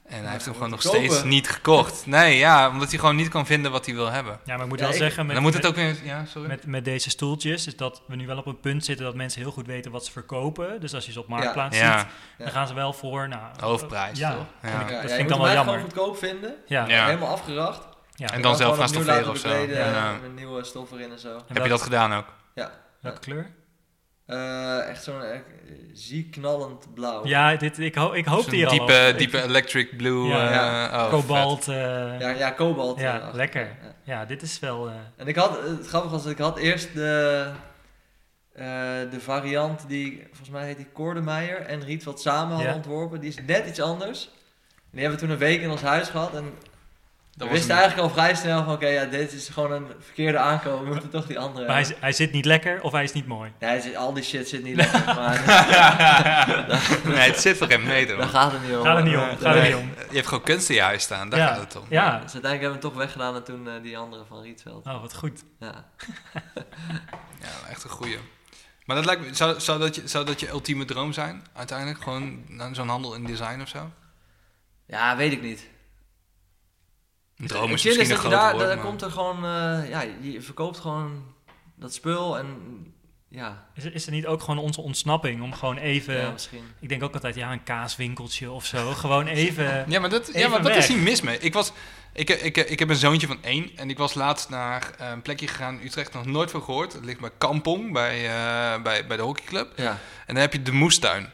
[0.06, 1.08] En hij heeft hem gewoon nog moet kopen.
[1.10, 2.06] steeds niet gekocht.
[2.06, 4.38] Nee, ja, omdat hij gewoon niet kan vinden wat hij wil hebben.
[4.44, 5.96] Ja, maar ik moet Ja, wel ik- zeggen, En met, dan moet het ook weer...
[6.04, 6.48] Ja, sorry.
[6.48, 9.40] met, met deze stoeltjes, is dat we nu wel op een punt zitten dat mensen
[9.42, 10.80] heel goed weten wat ze verkopen.
[10.80, 12.08] Dus als je ze op Marktplaats ja, ziet,
[12.38, 13.28] dan gaan ze wel voor...
[13.28, 14.46] Nou, hoofdprijs, Ja, toch?
[14.62, 14.68] Ja.
[14.68, 15.74] ik- ja, dat ja, vind je ik dan moet wel jammer.
[15.74, 16.54] gewoon goedkoop vinden.
[16.66, 17.04] Ja, Ja.
[17.06, 17.80] Helemaal afgeracht.
[18.14, 18.32] ja.
[18.32, 19.54] En dan zelf gaan stofferen of zo.
[19.66, 20.16] Ja.
[20.22, 21.28] Met nieuwe stof erin en zo.
[21.36, 22.26] En Heb je dat gedaan ook?
[23.06, 23.50] Welke kleur?
[24.26, 25.38] Eh, echt zo'n eh,
[25.92, 27.26] ziek knallend blauw.
[27.26, 29.18] Ja, dit, ik, ho ik hoopte Zo'n hier al diepe, op.
[29.18, 30.28] diepe electric blue.
[30.28, 30.46] Ja.
[30.48, 31.04] eh, Ja.
[31.04, 31.64] oh, Kobalt.
[31.64, 33.00] Ja, ja kobalt.
[33.00, 33.64] Ja, lekker.
[33.82, 33.94] Ja.
[34.04, 34.88] ja, dit is wel...
[34.88, 37.46] eh, En ik had, het grappige was ik had eerst de,
[38.52, 38.64] eh,
[39.10, 43.20] de variant die, volgens mij heet die Koordemeijer en Rietveld samen hadden ontworpen.
[43.20, 44.24] Die is net iets anders.
[44.74, 46.44] En die hebben we toen een week in ons huis gehad en
[47.36, 50.84] We wisten eigenlijk al vrij snel van, oké, ja, dit is gewoon een verkeerde aankomen.
[50.84, 51.66] We moeten toch die andere...
[51.66, 53.52] Maar hij, hij zit niet lekker of hij is niet mooi.
[53.58, 55.42] Ja, hij zit- al die shit zit niet lekker, maar
[57.04, 58.16] nee, het zit voor geen meter.
[58.16, 58.82] daar gaat het niet om.
[58.84, 59.90] Gaat er niet om, gaat er Nee, niet om.
[60.10, 61.46] Je hebt gewoon kunst in je huis staan, daar Ja.
[61.46, 61.84] gaat het om.
[61.88, 64.86] Ja, Dus uiteindelijk hebben we hem toch weggedaan en toen eh, die andere van Rietveld.
[64.86, 65.42] oh wat goed.
[65.60, 65.74] Ja.
[67.40, 68.18] Ja, echt een goeie.
[68.84, 72.02] Maar dat lijkt me, zou, zou, dat je, zou dat je ultieme droom zijn, uiteindelijk?
[72.02, 73.90] Gewoon zo'n handel in design of zo?
[74.86, 75.66] ja, weet ik niet.
[77.36, 79.10] Een droom Het is misschien een dat je groot daar, woord, daar maar- komt er
[79.10, 81.24] gewoon, eh, ja, je verkoopt gewoon
[81.74, 82.46] dat spul en
[83.28, 86.16] ja, Is, er- is er niet ook gewoon onze ontsnapping om gewoon even...
[86.20, 86.62] ja misschien.
[86.80, 88.90] Ik denk ook altijd, ja, een kaaswinkeltje of zo.
[88.90, 89.84] Gewoon even...
[89.88, 91.38] Ja, maar dat, ja, maar wat is hier mis mee?
[91.38, 91.72] Ik, was,
[92.12, 95.22] ik, ik, ik heb een zoontje van één en ik was laatst naar eh, een
[95.22, 96.92] plekje gegaan in Utrecht, nog nooit van gehoord.
[96.92, 99.72] Het ligt bij Kampong, bij, eh, bij, bij de hockeyclub.
[99.76, 99.90] Ja,
[100.26, 101.30] En dan heb je de moestuin.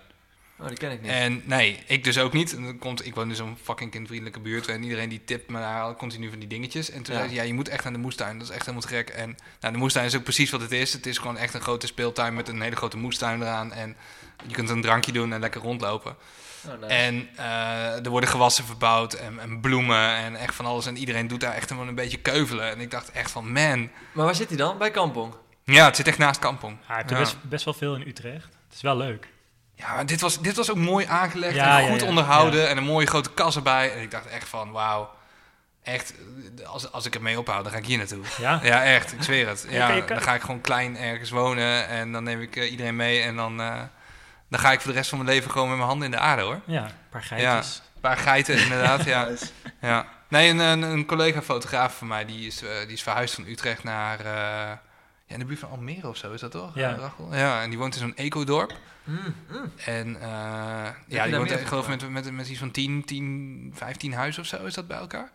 [0.62, 1.10] Oh, die ken ik niet.
[1.10, 2.56] En nee, ik dus ook niet.
[2.56, 4.66] En dan komt, ik woon in zo'n fucking kindvriendelijke buurt.
[4.68, 6.90] En iedereen die tipt me daar al continu van die dingetjes.
[6.90, 7.20] En toen Ja.
[7.20, 8.38] zei ze, ja, je moet echt naar de moestuin.
[8.38, 9.08] Dat is echt helemaal te gek.
[9.08, 10.92] En nou, de moestuin is ook precies wat het is.
[10.92, 13.72] Het is gewoon echt een grote speeltuin met een hele grote moestuin eraan.
[13.72, 13.96] En
[14.46, 16.16] je kunt een drankje doen en lekker rondlopen.
[16.66, 16.86] Oh, nice.
[16.94, 20.86] En eh, er worden gewassen verbouwd en, en bloemen en echt van alles.
[20.86, 22.70] En iedereen doet daar echt een beetje keuvelen.
[22.70, 23.90] En ik dacht echt van, man.
[24.12, 24.78] Maar waar zit hij dan?
[24.78, 25.34] Bij Kampong?
[25.64, 26.76] Ja, het zit echt naast Kampong.
[26.86, 27.22] Hij heeft er Ja.
[27.22, 28.44] best, best wel veel in Utrecht.
[28.44, 29.28] Het is wel leuk.
[29.82, 32.06] Ja, maar dit was, dit was ook mooi aangelegd Ja, en goed ja.
[32.06, 33.92] onderhouden en een mooie grote kas erbij.
[33.92, 35.10] En ik dacht echt van, wauw,
[35.82, 36.14] echt,
[36.64, 38.24] als, als ik ermee ophoud, dan ga ik hier naartoe.
[38.38, 39.66] Ja, Ja, echt, ik zweer het.
[39.68, 43.22] Ja, dan ga ik gewoon klein ergens wonen en dan neem ik eh, iedereen mee
[43.22, 43.80] en dan, eh,
[44.48, 46.22] dan ga ik voor de rest van mijn leven gewoon met mijn handen in de
[46.22, 46.60] aarde hoor.
[46.66, 47.82] ja, een paar geitjes.
[47.94, 49.28] Een paar geiten inderdaad, ja.
[49.80, 50.06] Ja.
[50.28, 53.84] Nee, een, een, een collega-fotograaf van mij, die is, eh, die is verhuisd van Utrecht
[53.84, 54.72] naar, eh,
[55.32, 56.74] in de buurt van Almere of zo is dat toch?
[56.74, 56.94] Ja.
[56.94, 57.34] Rachel?
[57.34, 58.78] Ja, en die woont in zo'n ecodorp.
[59.04, 59.72] Mm, mm.
[59.84, 63.72] En eh, ja, die woont ik geloof van met, met, met iets van 10, 10,
[63.74, 65.30] 15 huizen of zo is dat bij elkaar.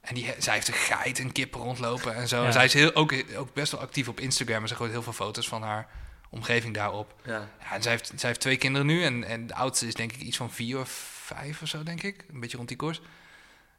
[0.00, 2.40] En die, zij heeft een geit en kippen rondlopen en zo.
[2.40, 2.46] Ja.
[2.46, 4.62] En zij is heel, ook, ook best wel actief op Instagram.
[4.62, 5.88] En ze gooit heel veel foto's van haar
[6.30, 7.14] omgeving daarop.
[7.24, 7.48] Ja.
[7.60, 9.04] Ja, en zij heeft, zij heeft twee kinderen nu.
[9.04, 10.88] En, en de oudste is denk ik iets van vier of
[11.24, 12.24] vijf of zo, denk ik.
[12.32, 13.00] Een beetje rond die koers.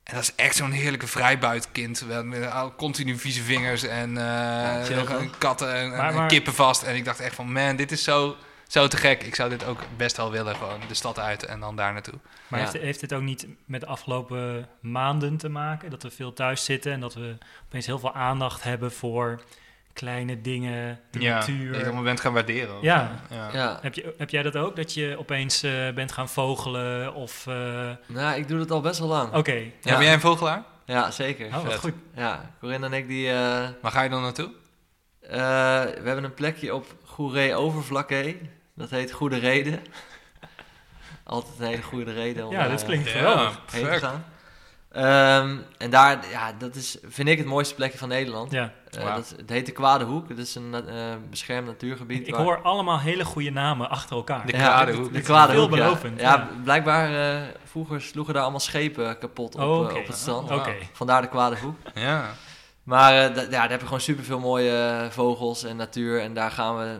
[0.06, 2.00] En dat is echt zo'n heerlijke vrijbuitkind.
[2.00, 6.54] Wel Met al continu vieze vingers en eh, katten en, en- Maar- en maar- kippen
[6.54, 6.84] vast.
[6.84, 8.36] En ik dacht echt van, man, dit is zo,
[8.68, 9.24] zo te gek.
[9.24, 12.20] Ik zou dit ook best wel willen, gewoon de stad uit en dan daar naartoe.
[12.48, 12.66] Maar Ja.
[12.72, 15.90] heeft, heeft dit ook niet met de afgelopen maanden te maken?
[15.90, 19.42] Dat we veel thuis zitten en dat we opeens heel veel aandacht hebben voor
[19.96, 21.76] kleine dingen, de Dat je natuur.
[21.76, 22.76] helemaal bent gaan waarderen.
[22.82, 23.12] Ja.
[23.30, 23.50] ja.
[23.54, 23.80] ja.
[23.82, 24.76] Heb, je, heb jij dat ook?
[24.76, 27.48] Dat je opeens eh, bent gaan vogelen of...
[27.48, 29.34] eh, Nou, ik doe dat al best wel lang.
[29.34, 29.54] Oké.
[29.82, 30.64] Ja, ben jij een vogelaar?
[30.86, 31.48] Ja, zeker.
[31.48, 31.94] Oh, wat goed.
[32.16, 33.30] Ja, Corinne en ik die...
[33.30, 34.50] eh, Waar ga je dan naartoe?
[35.22, 35.30] eh,
[35.82, 38.36] we hebben een plekje op Goeree Overvlakke.
[38.76, 39.80] Dat heet Goede Reden.
[41.24, 43.48] Altijd een hele goede reden om Ja, dat klinkt geweldig.
[43.50, 44.04] heen te perfect.
[44.04, 44.26] gaan.
[44.96, 48.52] Ehm, en daar, ja, dat is, vind ik het mooiste plekje van Nederland.
[48.52, 48.74] Ja.
[48.92, 50.28] Eh, dat, het heet de Kwade Hoek.
[50.30, 52.28] Dat is een eh, beschermd natuurgebied.
[52.28, 54.46] Ik waar- hoor allemaal hele goede namen achter elkaar.
[54.46, 55.14] De Kwade de- Hoek.
[55.14, 55.76] De Kwade Hoek, ja.
[55.76, 56.50] Veelbelovend, Ja, ja.
[56.64, 60.52] blijkbaar eh, vroeger sloegen daar allemaal schepen kapot op, Oh, op het strand.
[60.52, 60.68] Oh.
[60.94, 61.76] Vandaar de Kwade Hoek.
[61.94, 62.34] Ja.
[62.84, 66.22] Maar eh, ja, daar heb je gewoon superveel mooie vogels en natuur.
[66.22, 67.00] En daar gaan we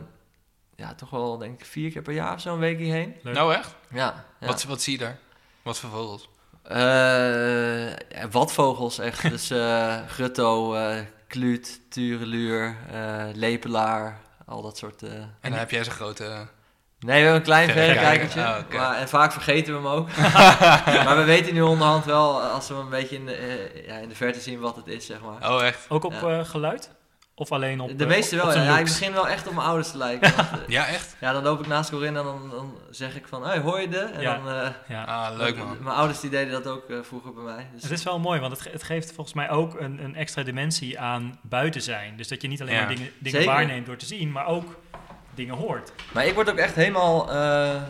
[0.76, 3.14] ja, toch wel, denk ik, vier keer per jaar of zo een weekje heen.
[3.22, 3.34] Leuk.
[3.34, 3.74] Nou echt?
[3.90, 4.24] Ja.
[4.40, 4.46] ja.
[4.46, 5.18] Wat, wat zie je daar?
[5.62, 6.28] Wat voor vogels?
[6.68, 9.22] Eh, ja, wat vogels echt.
[9.30, 10.96] dus eh grutto, eh
[11.28, 15.02] kluut, tureluur, eh lepelaar, al dat soort...
[15.02, 15.12] eh.
[15.12, 16.46] En dan heb jij zo'n grote...
[16.98, 18.28] Nee, we hebben een klein Verrekijker.
[18.28, 18.78] verrekijkertje.
[18.78, 20.16] Maar, en vaak vergeten we hem ook.
[21.04, 23.96] maar we weten nu onderhand wel, als we hem een beetje in de, eh, ja,
[23.96, 25.52] in de verte zien, wat het is, zeg maar.
[25.52, 25.86] Oh, echt?
[25.88, 26.38] Ook op Ja.
[26.38, 26.90] eh, geluid?
[27.38, 28.70] Of alleen op de eh, meeste op wel, zijn ja.
[28.72, 28.78] ja.
[28.78, 30.32] Ik begin wel echt op mijn ouders te lijken.
[30.36, 31.16] want, eh, Ja, echt?
[31.20, 33.88] ja, dan loop ik naast Corinne en dan, dan zeg ik van, hey, hoor je
[33.88, 33.98] de?
[33.98, 34.36] En Ja.
[34.36, 34.48] dan...
[34.62, 35.04] eh, Ja.
[35.04, 35.76] Ah, leuk man.
[35.80, 37.66] Mijn ouders die deden dat ook vroeger bij mij.
[37.74, 40.14] Dus Het is wel mooi, want het, ge- het geeft volgens mij ook een, een
[40.14, 42.16] extra dimensie aan buiten zijn.
[42.16, 42.80] Dus dat je niet alleen Ja.
[42.84, 43.54] maar dingen, dingen Zeker.
[43.54, 44.78] waarneemt door te zien, maar ook
[45.34, 45.92] dingen hoort.
[46.12, 47.82] Maar ik word ook echt helemaal, eh,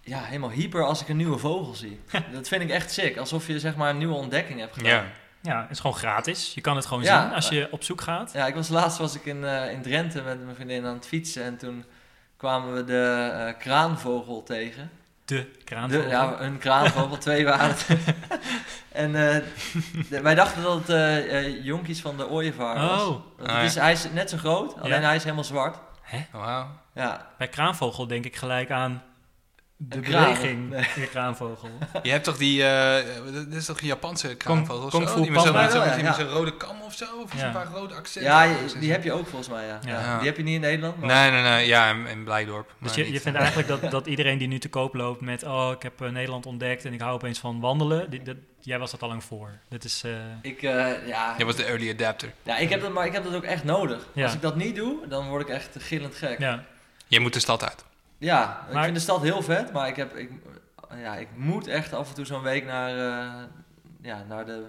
[0.00, 2.00] ja, helemaal hyper als ik een nieuwe vogel zie.
[2.34, 3.16] dat vind ik echt sick.
[3.16, 5.06] Alsof je zeg maar een nieuwe ontdekking hebt gedaan.
[5.42, 5.60] Ja.
[5.60, 6.54] Het is gewoon gratis.
[6.54, 7.22] Je kan het gewoon Ja.
[7.22, 8.30] zien als je op zoek gaat.
[8.32, 11.06] Ja, ik was laatst was ik in, eh, in Drenthe met mijn vriendin aan het
[11.06, 11.42] fietsen.
[11.44, 11.84] En toen
[12.36, 14.90] kwamen we de eh, kraanvogel tegen.
[15.24, 16.04] De kraanvogel.
[16.04, 17.86] De, ja, een kraanvogel, twee waren het.
[18.92, 19.42] en eh,
[20.08, 23.02] de- wij dachten dat het eh, eh, jonkies van de ooievaar was.
[23.02, 25.06] Oh, het Ah, is, hij is net zo groot, alleen Ja.
[25.06, 25.76] hij is helemaal zwart.
[26.02, 26.18] hè?
[26.32, 26.66] Wauw.
[26.94, 29.02] Ja, Bij kraanvogel denk ik gelijk aan
[29.88, 30.84] de beweging Nee.
[30.96, 31.68] in Kraanvogel.
[32.02, 34.84] Je hebt toch die, eh, dit is toch een Japanse kraanvogel?
[34.84, 35.14] of Kung zo?
[35.14, 36.16] Fu Die met zo'n Ja, ja.
[36.22, 37.04] rode kam of zo?
[37.22, 37.46] Of Ja.
[37.46, 38.30] een paar rode accenten?
[38.32, 39.78] Ja, die heb je ook volgens mij, ja.
[39.86, 40.00] Ja.
[40.00, 40.16] Ja.
[40.18, 40.96] Die heb je niet in Nederland.
[40.96, 41.66] maar- Nee, nee, nee.
[41.66, 42.74] Ja, in, in Blijdorp.
[42.80, 45.42] Dus je, je vindt eigenlijk dat, dat iedereen die nu te koop loopt met...
[45.42, 48.10] oh, ik heb eh, Nederland ontdekt en ik hou opeens van wandelen.
[48.10, 49.50] Die, dat, jij was dat al lang voor.
[49.68, 50.02] Dat is...
[50.04, 50.10] eh,
[50.42, 52.32] Ik, eh, ja, Jij was de early adapter.
[52.42, 54.06] ja, ik heb dat, maar ik heb dat ook echt nodig.
[54.12, 54.24] Ja.
[54.24, 56.38] Als ik dat niet doe, dan word ik echt gillend gek.
[56.38, 56.64] Ja, ja.
[57.06, 57.84] Jij moet de stad uit.
[58.66, 60.30] Ik Maar- vind de stad heel vet, maar ik, heb, ik,
[60.96, 63.42] ja, ik moet echt af en toe zo'n week naar, eh,
[64.02, 64.66] ja, naar de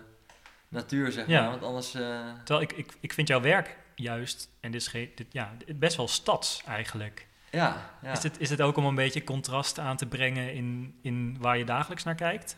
[0.68, 1.42] natuur, zeg Ja.
[1.42, 1.50] maar.
[1.50, 1.94] Want anders...
[1.94, 2.02] eh,
[2.44, 4.50] Terwijl ik, ik, ik vind jouw werk juist...
[4.60, 7.28] en dit is dit, ja, best wel stads eigenlijk.
[7.50, 8.12] ja, ja.
[8.12, 11.58] Is, het, is het ook om een beetje contrast aan te brengen in, in waar
[11.58, 12.58] je dagelijks naar kijkt?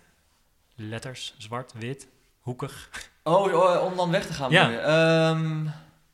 [0.75, 2.07] Letters, zwart, wit,
[2.39, 2.89] hoekig.
[3.23, 4.51] Oh, oh, om dan weg te gaan.
[4.51, 4.71] Ja.
[4.71, 5.63] Ehm,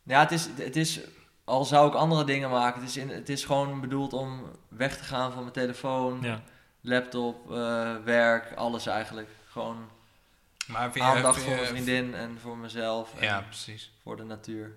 [0.03, 0.99] ja, het is, het is,
[1.45, 4.97] al zou ik andere dingen maken, het is, in, het is gewoon bedoeld om weg
[4.97, 6.41] te gaan van mijn telefoon, Ja.
[6.81, 9.29] laptop, eh, werk, alles eigenlijk.
[9.47, 9.89] Gewoon
[10.67, 13.91] Maar vind je, aandacht voor je- mijn vriendin en voor mezelf en Ja, precies.
[14.03, 14.75] voor de natuur.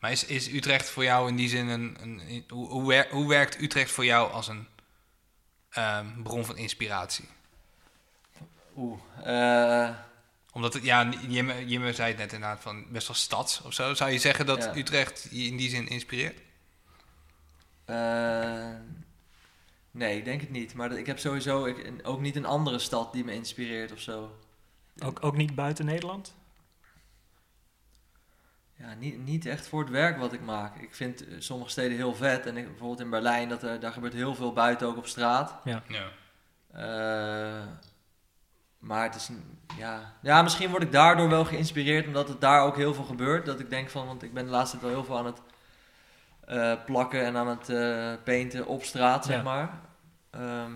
[0.00, 1.96] Maar is, is Utrecht voor jou in die zin een...
[2.00, 4.66] een hoe, hoe, wer- hoe werkt Utrecht voor jou als een
[5.70, 7.28] ehm, bron van inspiratie?
[8.76, 9.90] Oeh, eh,
[10.54, 13.94] Omdat het, ja, Jimme, Jimme zei het net inderdaad van best wel stads of zo.
[13.94, 14.76] Zou je zeggen dat Ja.
[14.76, 16.40] Utrecht je in die zin inspireert?
[17.84, 18.70] eh,
[19.90, 20.74] nee, ik denk het niet.
[20.74, 24.00] Maar dat- ik heb sowieso ik, ook niet een andere stad die me inspireert of
[24.00, 24.36] zo.
[25.04, 26.34] Ook, ook niet buiten Nederland?
[28.76, 30.76] Ja, niet, niet echt voor het werk wat ik maak.
[30.76, 32.46] Ik vind eh, sommige steden heel vet.
[32.46, 35.54] En ik, bijvoorbeeld in Berlijn, dat er, daar gebeurt heel veel buiten ook op straat.
[35.64, 35.82] Ja.
[36.72, 37.66] Eh,
[38.84, 42.62] maar het is, een- ja, ja, misschien word ik daardoor wel geïnspireerd, omdat het daar
[42.62, 43.46] ook heel veel gebeurt.
[43.46, 45.40] Dat ik denk van, want ik ben de laatste tijd wel heel veel aan het
[46.44, 49.42] eh, plakken en aan het eh painten op straat, zeg Ja.
[49.42, 49.80] maar.
[50.30, 50.70] Ehm,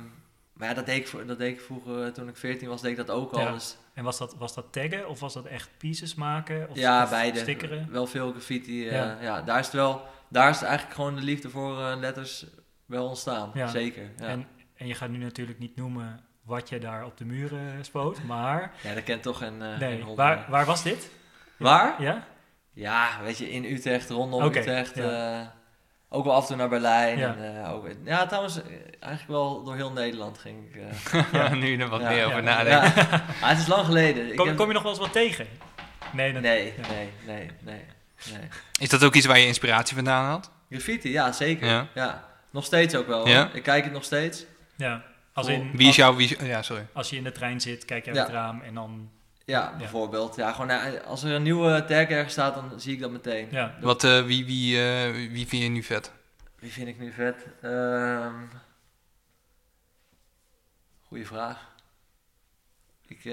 [0.52, 2.90] maar ja, dat deed, ik, dat deed ik vroeger, eh, toen ik 14 was, deed
[2.90, 3.40] ik dat ook al.
[3.40, 3.52] Ja.
[3.52, 6.68] Dus En was dat, was dat taggen of was dat echt pieces maken?
[6.70, 7.38] Of, ja, of beide.
[7.38, 7.88] Stickeren?
[7.90, 8.84] Wel veel graffiti.
[8.84, 9.18] Ja.
[9.20, 9.42] ja.
[9.42, 12.46] daar is het wel, daar is eigenlijk gewoon de liefde voor letters
[12.86, 13.50] wel ontstaan.
[13.54, 13.66] Ja.
[13.66, 14.10] Zeker.
[14.18, 14.26] Ja.
[14.26, 14.46] En,
[14.76, 18.72] en je gaat nu natuurlijk niet noemen wat je daar op de muren spoot, maar...
[18.82, 19.62] ja, dat kent toch een.
[19.62, 21.10] eh, Nee, een waar, maar- waar was dit?
[21.56, 22.02] Waar?
[22.02, 22.26] Ja?
[22.72, 24.94] Ja, weet je, in Utrecht, rondom Utrecht.
[24.96, 25.40] ja.
[25.40, 25.46] eh,
[26.08, 27.18] ook wel af en toe naar Berlijn.
[27.18, 27.26] Ja.
[27.26, 28.64] Ja, en, eh, ook, ja trouwens, eh,
[29.00, 30.82] eigenlijk wel door heel Nederland ging ik.
[31.12, 32.64] eh, Ja, nu er wat Ja, meer ja, over ja.
[32.64, 33.02] nadenken.
[33.10, 33.24] ja.
[33.40, 34.30] Maar het is lang geleden.
[34.30, 35.46] Ik Kom, heb- kom je nog wel eens wat tegen?
[36.12, 36.88] Nee, dat, Nee, ja.
[36.88, 37.84] nee, nee, nee,
[38.32, 38.48] nee.
[38.80, 40.50] Is dat ook iets waar je inspiratie vandaan haalt?
[40.70, 41.68] Graffiti, ja, zeker.
[41.68, 41.86] Ja.
[41.94, 42.24] Ja.
[42.50, 43.26] Nog steeds ook wel.
[43.52, 44.44] Ik kijk het nog steeds.
[44.76, 45.02] Ja,
[45.38, 45.70] als in...
[45.76, 46.16] Wie is jouw...
[46.16, 46.86] Wie ja, sorry.
[46.92, 48.24] als je in de trein zit, kijk je uit Ja.
[48.24, 49.10] het raam en dan...
[49.44, 50.36] Ja, bijvoorbeeld.
[50.36, 53.48] Ja, gewoon, eh, als er een nieuwe tag ergens staat, dan zie ik dat meteen.
[53.50, 56.12] Ja, Wat, eh, wie, wie, eh, wie vind je nu vet?
[56.58, 57.46] Wie vind ik nu vet?
[57.62, 58.34] Ehm
[61.08, 61.66] goeie vraag.
[63.06, 63.32] Ik, eh,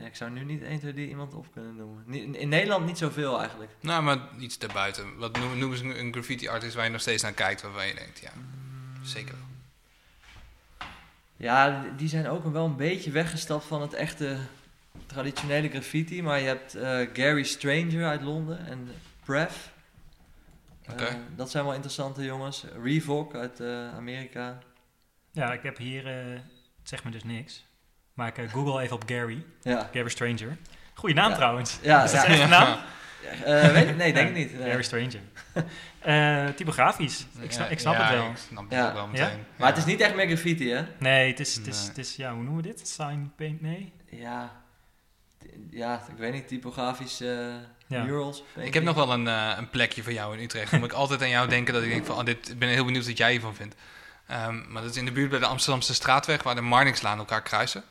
[0.00, 2.02] ja, ik zou nu niet 1, 2, 3 iemand op kunnen noemen.
[2.06, 3.70] Ni- In, in Nederland niet zoveel eigenlijk.
[3.80, 5.16] Nou, maar iets daarbuiten.
[5.16, 7.94] Wat noemen, noemen ze een graffiti artist waar je nog steeds naar kijkt, waarvan je
[7.94, 8.30] denkt, ja,
[9.02, 9.46] zeker wel.
[11.42, 14.36] Ja, die zijn ook wel een beetje weggestapt van het echte
[15.06, 16.22] traditionele graffiti.
[16.22, 18.88] Maar je hebt eh, Gary Stranger uit Londen en
[19.24, 19.54] Breath.
[20.90, 21.04] Oké.
[21.04, 22.64] Eh, dat zijn wel interessante jongens.
[22.82, 24.58] Revoc uit eh, Amerika.
[25.30, 26.06] ja ik heb hier...
[26.06, 26.32] eh,
[26.78, 27.64] het zegt me dus niks.
[28.14, 29.44] Maar ik google even op Gary.
[29.62, 30.56] Ja, Gary Stranger.
[30.94, 31.36] Goeie naam Ja.
[31.36, 31.78] trouwens.
[31.82, 32.34] ja, Is dat ja.
[32.36, 32.78] zijn naam?
[33.44, 34.58] Eh, weet ik, nee, denk ik niet.
[34.58, 34.70] nee.
[34.70, 35.20] Gary Stranger.
[36.02, 37.26] Eh, typografisch.
[37.40, 38.30] Ik snap, ik snap Ja, het wel.
[38.30, 39.10] Ik snap het ook wel Ja?
[39.10, 39.44] meteen.
[39.56, 40.82] Maar het is niet echt meer graffiti, hè?
[40.98, 42.88] Nee, het is, het is, het is, ja, hoe noemen we dit?
[42.88, 43.92] Sign paint, nee?
[44.10, 44.52] Ja,
[45.70, 48.02] ja ik weet niet, typografische Ja.
[48.04, 48.42] murals.
[48.56, 50.70] Ik heb nog wel een, eh, een plekje voor jou in Utrecht.
[50.70, 52.68] Dan moet ik altijd aan jou denken dat ik denk van, oh, dit, ik ben
[52.68, 53.74] heel benieuwd wat jij hiervan vindt.
[54.26, 57.42] Ehm, maar dat is in de buurt bij de Amsterdamse straatweg waar de Marnixlaan elkaar
[57.42, 57.82] kruisen.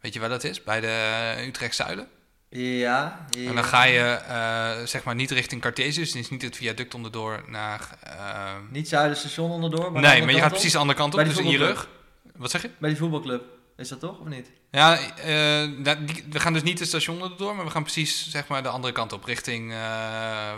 [0.00, 0.62] Weet je waar dat is?
[0.64, 2.08] Bij de uh, Utrecht Zuiden.
[2.56, 3.48] Ja, ja.
[3.48, 7.44] En dan ga je eh, zeg maar niet richting Cartesius, dus niet het viaduct onderdoor
[7.46, 7.88] naar...
[8.02, 11.24] ehm, Niet Zuiderstation onderdoor, maar de nee, maar je gaat precies de andere kant op,
[11.24, 11.88] dus in je rug.
[12.36, 12.70] Wat zeg je?
[12.78, 13.42] Bij die voetbalclub.
[13.76, 14.50] Is dat toch, of niet?
[14.70, 15.24] Ja, eh,
[16.30, 18.92] we gaan dus niet het station erdoor, maar we gaan precies zeg maar de andere
[18.92, 19.78] kant op, richting, eh,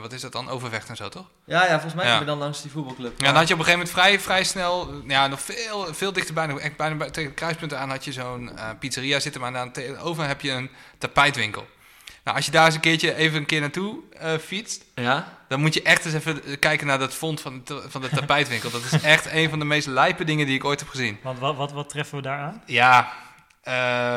[0.01, 1.27] wat is dat dan, Overvecht en zo, toch?
[1.45, 2.19] Ja, ja, volgens mij Ja.
[2.19, 3.21] je dan langs die voetbalclub.
[3.21, 5.95] Ja, dan had je op een gegeven moment vrij, vrij snel, eh, ja, nog veel,
[5.95, 9.21] veel dichterbij, nog echt bijna bij, tegen het kruispunt aan had je zo'n eh, pizzeria
[9.21, 11.67] zitten, maar aan tegenover heb je een tapijtwinkel.
[12.27, 15.39] Nou, als je daar eens een keertje even een keer naartoe eh, fietst, Ja?
[15.49, 18.71] dan moet je echt eens even kijken naar dat fond van, de- van de tapijtwinkel.
[18.71, 21.19] Dat is echt een van de meest lijpe dingen die ik ooit heb gezien.
[21.23, 22.63] Want wat, wat, wat treffen we daar aan?
[22.67, 23.13] Ja,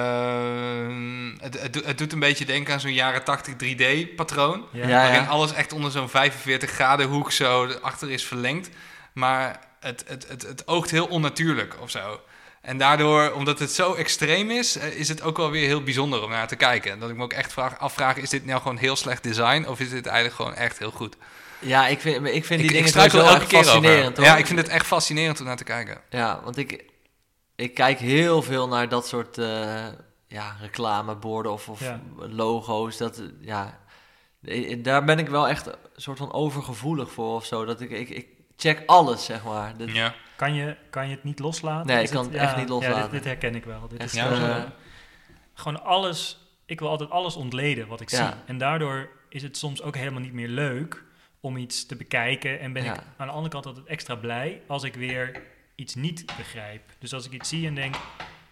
[0.09, 4.65] ehm, het, het, doet- het doet een beetje denken aan zo'n jaren 80 3D-patroon.
[4.71, 4.87] Ja.
[4.87, 5.01] Ja.
[5.01, 8.69] Waarin alles echt onder zo'n 45 graden hoek zo achter is verlengd.
[9.13, 12.21] Maar het, het, het, het oogt heel onnatuurlijk of zo.
[12.61, 16.23] En daardoor, omdat het zo extreem is, eh, is het ook wel weer heel bijzonder
[16.23, 16.99] om naar te kijken.
[16.99, 19.79] Dat ik me ook echt vraag, afvraag, is dit nou gewoon heel slecht design of
[19.79, 21.15] is dit eigenlijk gewoon echt heel goed?
[21.59, 23.65] Ja, ik vind, ik vind die ik, dingen ik elke keer over.
[23.71, 24.17] fascinerend.
[24.17, 24.25] Hoor.
[24.25, 26.01] Ja, ik vind het echt fascinerend om naar te kijken.
[26.09, 26.85] Ja, want ik,
[27.55, 29.85] ik kijk heel veel naar dat soort eh,
[30.27, 32.01] ja, reclameborden of, of Ja.
[32.17, 32.97] logo's.
[32.97, 33.79] Dat, ja,
[34.77, 37.65] daar ben ik wel echt een soort van overgevoelig voor of zo.
[37.65, 38.27] Dat ik, ik, ik
[38.59, 39.77] check alles, zeg maar.
[39.77, 40.13] Dat, Ja.
[40.35, 41.87] Kan je, kan je het niet loslaten?
[41.87, 43.01] Nee, ik kan het echt niet Ja, loslaten.
[43.01, 43.87] dit, dit herken ik wel.
[43.87, 44.71] Dit Echt, is Ja, gewoon,
[45.53, 46.37] gewoon alles...
[46.65, 48.17] Ik wil altijd alles ontleden wat ik Ja.
[48.27, 48.35] zie.
[48.45, 51.03] En daardoor is het soms ook helemaal niet meer leuk
[51.39, 52.59] om iets te bekijken.
[52.59, 52.93] En ben Ja.
[52.93, 55.41] ik aan de andere kant altijd extra blij als ik weer
[55.75, 56.81] iets niet begrijp.
[56.99, 57.95] Dus als ik iets zie en denk...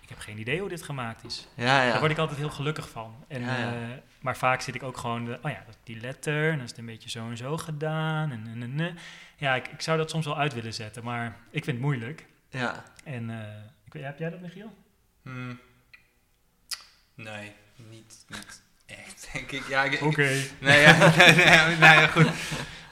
[0.02, 1.48] Ik heb geen idee hoe dit gemaakt is.
[1.56, 1.90] ja, ja.
[1.92, 3.16] Daar word ik altijd heel gelukkig van.
[3.28, 3.72] En, Ja, ja.
[3.74, 3.74] eh,
[4.22, 6.80] maar vaak zit ik ook gewoon, de, oh ja, die letter, en dan is het
[6.80, 8.32] een beetje zo en zo gedaan.
[8.32, 8.98] En, en, en, en.
[9.38, 12.26] Ja, ik, ik zou dat soms wel uit willen zetten, maar ik vind het moeilijk.
[12.50, 12.84] ja.
[13.04, 14.76] En eh, ik weet, heb jij dat, Michiel?
[15.22, 15.60] Hmm.
[17.14, 19.68] Nee, niet, niet echt, denk ik.
[19.68, 20.44] Ja, Oké.
[20.60, 22.28] Nee, ja, nee, nee, goed.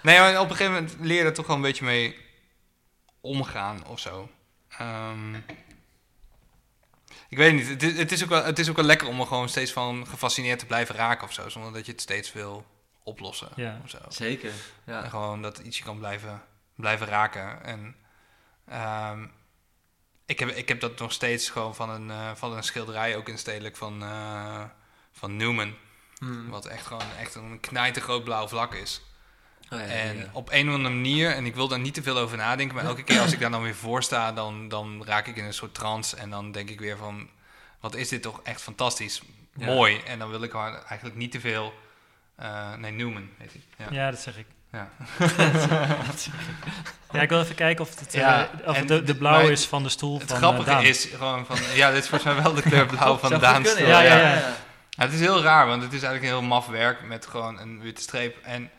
[0.04, 2.16] Nee, maar op een gegeven moment leer je er toch wel een beetje mee
[3.22, 4.30] omgaan of zo.
[4.78, 5.36] Ehm,
[7.30, 9.20] ik weet niet, het is, het, is ook wel, het is ook wel lekker om
[9.20, 11.50] er gewoon steeds van gefascineerd te blijven raken of zo.
[11.50, 12.66] Zonder dat je het steeds wil
[13.06, 13.80] oplossen Ja.
[13.84, 13.98] of zo.
[14.10, 14.50] Zeker.
[14.86, 15.08] En Ja.
[15.10, 16.42] gewoon dat iets je kan blijven,
[16.76, 17.64] blijven raken.
[17.64, 17.96] En
[18.68, 19.26] ehm,
[20.26, 23.30] ik, heb, ik heb dat nog steeds gewoon van een, eh, van een schilderij, ook
[23.30, 24.64] in stedelijk, van, eh,
[25.12, 25.74] van Newman.
[26.18, 26.50] Hmm.
[26.50, 29.02] Wat echt gewoon echt een knijtergroot blauw vlak is.
[29.70, 30.30] Oh, ja, En ja.
[30.34, 32.86] op een of andere manier, en ik wil daar niet te veel over nadenken, maar
[32.86, 35.54] elke keer als ik daar dan weer voor sta, dan, dan raak ik in een
[35.54, 36.16] soort trance.
[36.16, 37.30] En dan denk ik weer van,
[37.80, 39.22] wat is dit toch echt fantastisch,
[39.56, 39.66] Ja.
[39.66, 39.98] mooi.
[40.06, 41.74] En dan wil ik eigenlijk niet te veel...
[42.36, 43.88] eh, nee, Newman heet hij.
[43.90, 44.04] Ja.
[44.04, 44.46] Ja, dat zeg ik.
[44.72, 44.90] Ja.
[47.12, 49.48] Ja, ik wil even kijken of het, eh, Ja, of en het de, de blauw
[49.50, 50.86] is van de stoel Het van grappige eh, Daan.
[50.86, 53.56] is gewoon van, ja, dit is volgens mij wel de kleur blauw van Zou Daan.
[53.66, 54.34] goed kunnen, Ja, ja, ja.
[54.90, 57.60] Ja, het is heel raar, want het is eigenlijk een heel maf werk met gewoon
[57.60, 58.38] een witte streep.
[58.44, 58.70] En op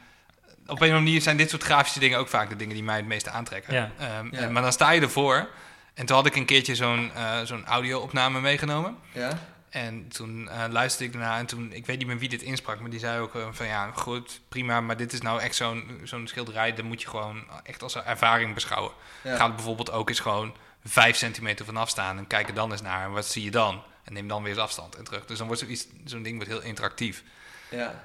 [0.67, 2.97] een of andere manier zijn dit soort grafische dingen ook vaak de dingen die mij
[2.97, 3.75] het meeste aantrekken.
[3.75, 3.91] Ja.
[3.99, 4.39] Ehm, Ja.
[4.41, 5.49] en- maar dan sta je ervoor.
[5.95, 8.97] En toen had ik een keertje zo'n eh, zo'n audio-opname meegenomen.
[9.13, 9.31] Ja?
[9.77, 12.81] En toen eh, luisterde ik daarna en toen, ik weet niet meer wie dit insprak,
[12.81, 16.01] maar die zei ook eh, van ja, goed, prima, maar dit is nou echt zo'n
[16.05, 18.93] zo'n schilderij, dat moet je gewoon echt als een ervaring beschouwen.
[19.23, 19.37] Ja.
[19.37, 20.55] Ga er bijvoorbeeld ook eens gewoon
[20.85, 23.83] vijf centimeter vanaf staan en kijk er dan eens naar en wat zie je dan?
[24.05, 25.27] En neem dan weer eens afstand en terug.
[25.27, 27.23] Dus dan wordt zoiets- zo'n ding wordt heel interactief.
[27.71, 28.05] Ja.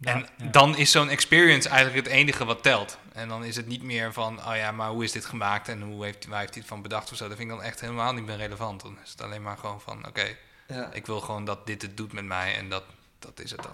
[0.00, 0.46] En ja.
[0.50, 2.98] dan is zo'n experience eigenlijk het enige wat telt.
[3.12, 5.82] En dan is het niet meer van, oh ja, maar hoe is dit gemaakt en
[5.82, 7.28] hoe heeft, waar heeft hij het van bedacht of zo.
[7.28, 8.82] Dat vind ik dan echt helemaal niet meer relevant.
[8.82, 10.36] Dan is het alleen maar gewoon van, oké,
[10.68, 10.92] Ja.
[10.92, 12.84] ik wil gewoon dat dit het doet met mij en dat,
[13.18, 13.70] dat is het dan.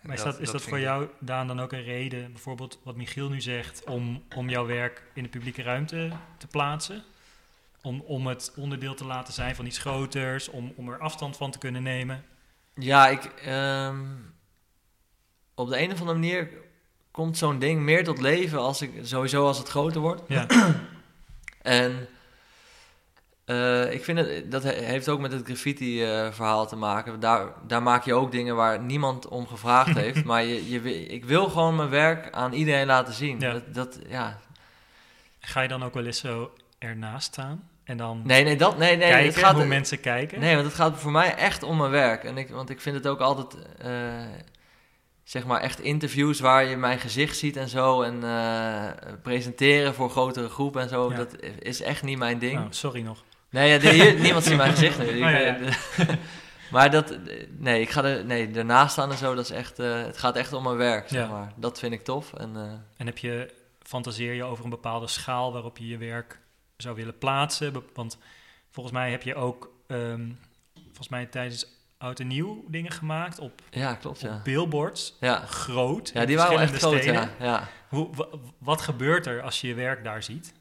[0.00, 2.78] En Maar is dat, is dat, voor ik- jou, Daan, dan ook een reden, bijvoorbeeld
[2.82, 7.04] wat Michiel nu zegt, om, om jouw werk in de publieke ruimte te plaatsen?
[7.82, 11.50] Om, om het onderdeel te laten zijn van iets groters, om, om er afstand van
[11.50, 12.24] te kunnen nemen?
[12.74, 13.24] Ja, ik.
[13.24, 14.04] ehm,
[15.54, 16.50] op de een of andere manier
[17.10, 20.22] komt zo'n ding meer tot leven als ik sowieso als het groter wordt.
[20.28, 20.46] Ja,
[21.62, 22.08] En
[23.48, 27.20] eh, ik vind het, dat he- heeft ook met het graffiti-verhaal te maken.
[27.20, 30.24] Daar, daar maak je ook dingen waar niemand om gevraagd heeft.
[30.24, 33.40] maar je, je, ik wil gewoon mijn werk aan iedereen laten zien.
[33.40, 33.52] Ja.
[33.52, 34.38] Dat, dat, ja.
[35.40, 38.96] ga je dan ook wel eens zo ernaast staan en dan Nee, nee, dat, nee,
[38.96, 39.08] nee.
[39.08, 40.40] kijken het gaat, hoe mensen kijken?
[40.40, 42.24] Nee, want het gaat voor mij echt om mijn werk.
[42.24, 43.90] En ik, want ik vind het ook altijd, eh,
[45.24, 48.02] zeg maar, echt interviews waar je mijn gezicht ziet en zo.
[48.02, 48.84] En eh,
[49.22, 51.10] presenteren voor grotere groepen en zo.
[51.10, 51.16] Ja.
[51.16, 52.58] Dat is echt niet mijn ding.
[52.58, 53.24] Oh, sorry nog.
[53.50, 55.04] Nee, ja, hier, niemand ziet mijn gezicht nu.
[55.04, 55.72] Oh, ja, eh,
[56.72, 57.18] maar dat,
[57.50, 60.36] nee, ik ga er, nee, ernaast staan en zo, dat is echt, eh, het gaat
[60.36, 61.52] echt om mijn werk, zeg maar.
[61.56, 62.32] Dat vind ik tof.
[62.34, 62.62] En, eh,
[62.96, 66.38] En heb je, fantaseer je over een bepaalde schaal waarop je je werk
[66.76, 67.82] zou willen plaatsen?
[67.94, 68.18] Want
[68.70, 70.28] volgens mij heb je ook, ehm,
[70.84, 71.66] volgens mij tijdens
[71.98, 74.40] Oud en Nieuw dingen gemaakt op, ja, klopt, ja.
[74.44, 76.10] billboards, Ja, groot.
[76.14, 77.68] ja die waren echt groot, ja.
[77.88, 78.26] Hoe, wa-
[78.58, 80.52] wat gebeurt er als je je werk daar ziet?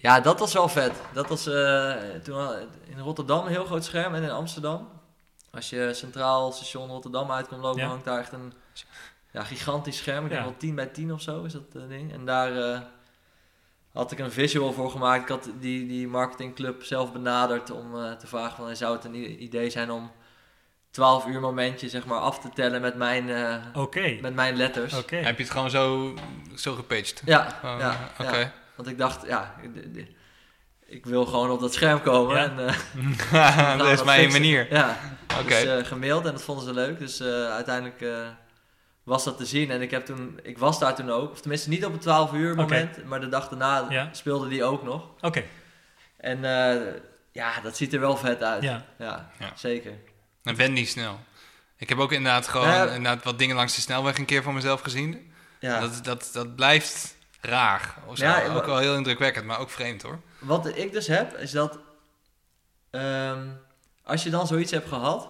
[0.00, 0.92] Ja, dat was wel vet.
[1.12, 2.56] Dat was eh, toen al-
[2.88, 4.88] in Rotterdam een heel groot scherm en in Amsterdam.
[5.50, 7.88] Als je centraal station Rotterdam uit komt lopen, Ja.
[7.88, 8.52] hangt daar echt een
[9.32, 10.24] ja, gigantisch scherm.
[10.24, 10.36] Ik Ja.
[10.36, 12.12] denk wel 10 bij 10 of zo is dat eh, ding.
[12.12, 12.80] En daar eh,
[13.92, 15.22] had ik een visual voor gemaakt.
[15.22, 19.42] Ik had die, die marketingclub zelf benaderd om eh, te vragen van, zou het een
[19.42, 20.10] idee zijn om
[20.90, 24.92] 12 uur momentje zeg maar af te tellen met mijn, eh, met mijn letters.
[24.92, 26.14] Heb je het gewoon zo,
[26.54, 27.22] zo gepitcht?
[27.24, 28.36] Ja, Oh, ja, Oké.
[28.38, 28.52] ja.
[28.76, 29.54] Want ik dacht, ja,
[30.86, 32.36] ik wil gewoon op dat scherm komen.
[32.36, 32.42] Ja.
[32.44, 32.66] En,
[33.32, 34.40] eh, dat is mijn fixen.
[34.40, 34.72] manier.
[34.74, 34.98] Ja,
[35.40, 35.44] Oké.
[35.48, 36.98] dus eh, gemaild en dat vonden ze leuk.
[36.98, 38.28] Dus eh, uiteindelijk eh,
[39.02, 39.70] was dat te zien.
[39.70, 41.30] En ik, heb toen, ik was daar toen ook.
[41.30, 43.04] Of tenminste niet op het 12 uur moment.
[43.04, 44.08] Maar de dag daarna Ja.
[44.12, 45.08] speelde die ook nog.
[45.20, 45.44] Oké,
[46.16, 46.92] En eh,
[47.32, 48.62] Ja, dat ziet er wel vet uit.
[48.62, 49.30] Ja, Ja.
[49.38, 49.52] Ja.
[49.54, 49.92] zeker.
[50.42, 51.18] En wen niet snel.
[51.78, 52.84] Ik heb ook inderdaad gewoon Ja.
[52.86, 55.32] inderdaad wat dingen langs de snelweg een keer van mezelf gezien.
[55.60, 55.80] Ja.
[55.80, 57.94] Dat, dat, dat blijft raar.
[58.06, 58.24] Of zo.
[58.24, 60.18] Ja, ook wel heel indrukwekkend, maar ook vreemd hoor.
[60.38, 61.78] Wat ik dus heb, is dat
[62.90, 63.46] ehm,
[64.04, 65.28] als je dan zoiets hebt gehad,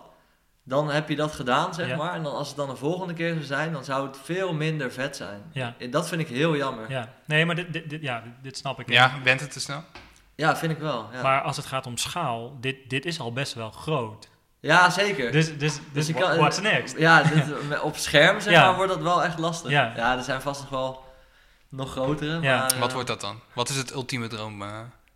[0.62, 1.96] dan heb je dat gedaan, zeg Ja.
[1.96, 2.14] maar.
[2.14, 4.92] En dan, als het dan een volgende keer zou zijn, dan zou het veel minder
[4.92, 5.42] vet zijn.
[5.52, 5.74] Ja.
[5.78, 6.90] En Dat vind ik heel jammer.
[6.90, 7.12] Ja, ja.
[7.26, 8.88] Nee, maar dit, dit, dit- ja, dit, snap ik.
[8.90, 9.84] Ja, bent het te snel?
[10.36, 11.08] vind ik wel.
[11.12, 14.28] Ja, Maar als het gaat om schaal, dit, dit is al best wel groot.
[14.60, 15.32] ja zeker.
[15.32, 16.98] Dus, dus, dus wha- kan- what's next?
[16.98, 18.66] Ja, dit- op scherm zeg Ja.
[18.66, 19.70] maar, wordt dat wel echt lastig.
[19.70, 19.92] Ja.
[19.96, 21.04] Ja, er zijn vast nog wel
[21.68, 22.40] nog grotere.
[22.40, 22.56] Ja.
[22.58, 23.40] Maar, Wat eh, wordt dat dan?
[23.52, 24.62] Wat is het ultieme droom?
[24.62, 24.68] eh?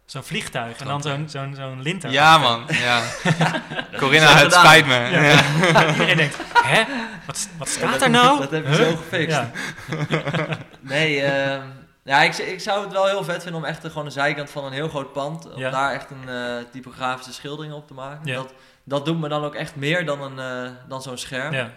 [0.04, 2.10] Zo'n vliegtuig en dan zo'n zo'n zo'n linter.
[2.10, 3.02] Ja man, ja.
[3.98, 4.64] Corinna, het gedaan.
[4.64, 4.94] spijt me.
[4.94, 5.22] Ja.
[5.22, 5.42] Ja.
[5.92, 6.82] Iedereen denkt, hè?
[7.26, 8.38] Wat, wat staat dat- er nou?
[8.40, 8.88] Dat heb je Huh?
[8.88, 9.36] zo gefixt.
[9.36, 9.50] Ja.
[10.80, 11.62] Nee, ehm,
[12.04, 14.64] ja, ik, ik zou het wel heel vet vinden om echt gewoon de zijkant van
[14.64, 15.70] een heel groot pand, om Ja.
[15.70, 18.26] daar echt een eh, typografische schildering op te maken.
[18.26, 18.34] Ja.
[18.34, 18.52] Dat,
[18.84, 21.70] dat doet me dan ook echt meer dan, een, eh, dan zo'n scherm.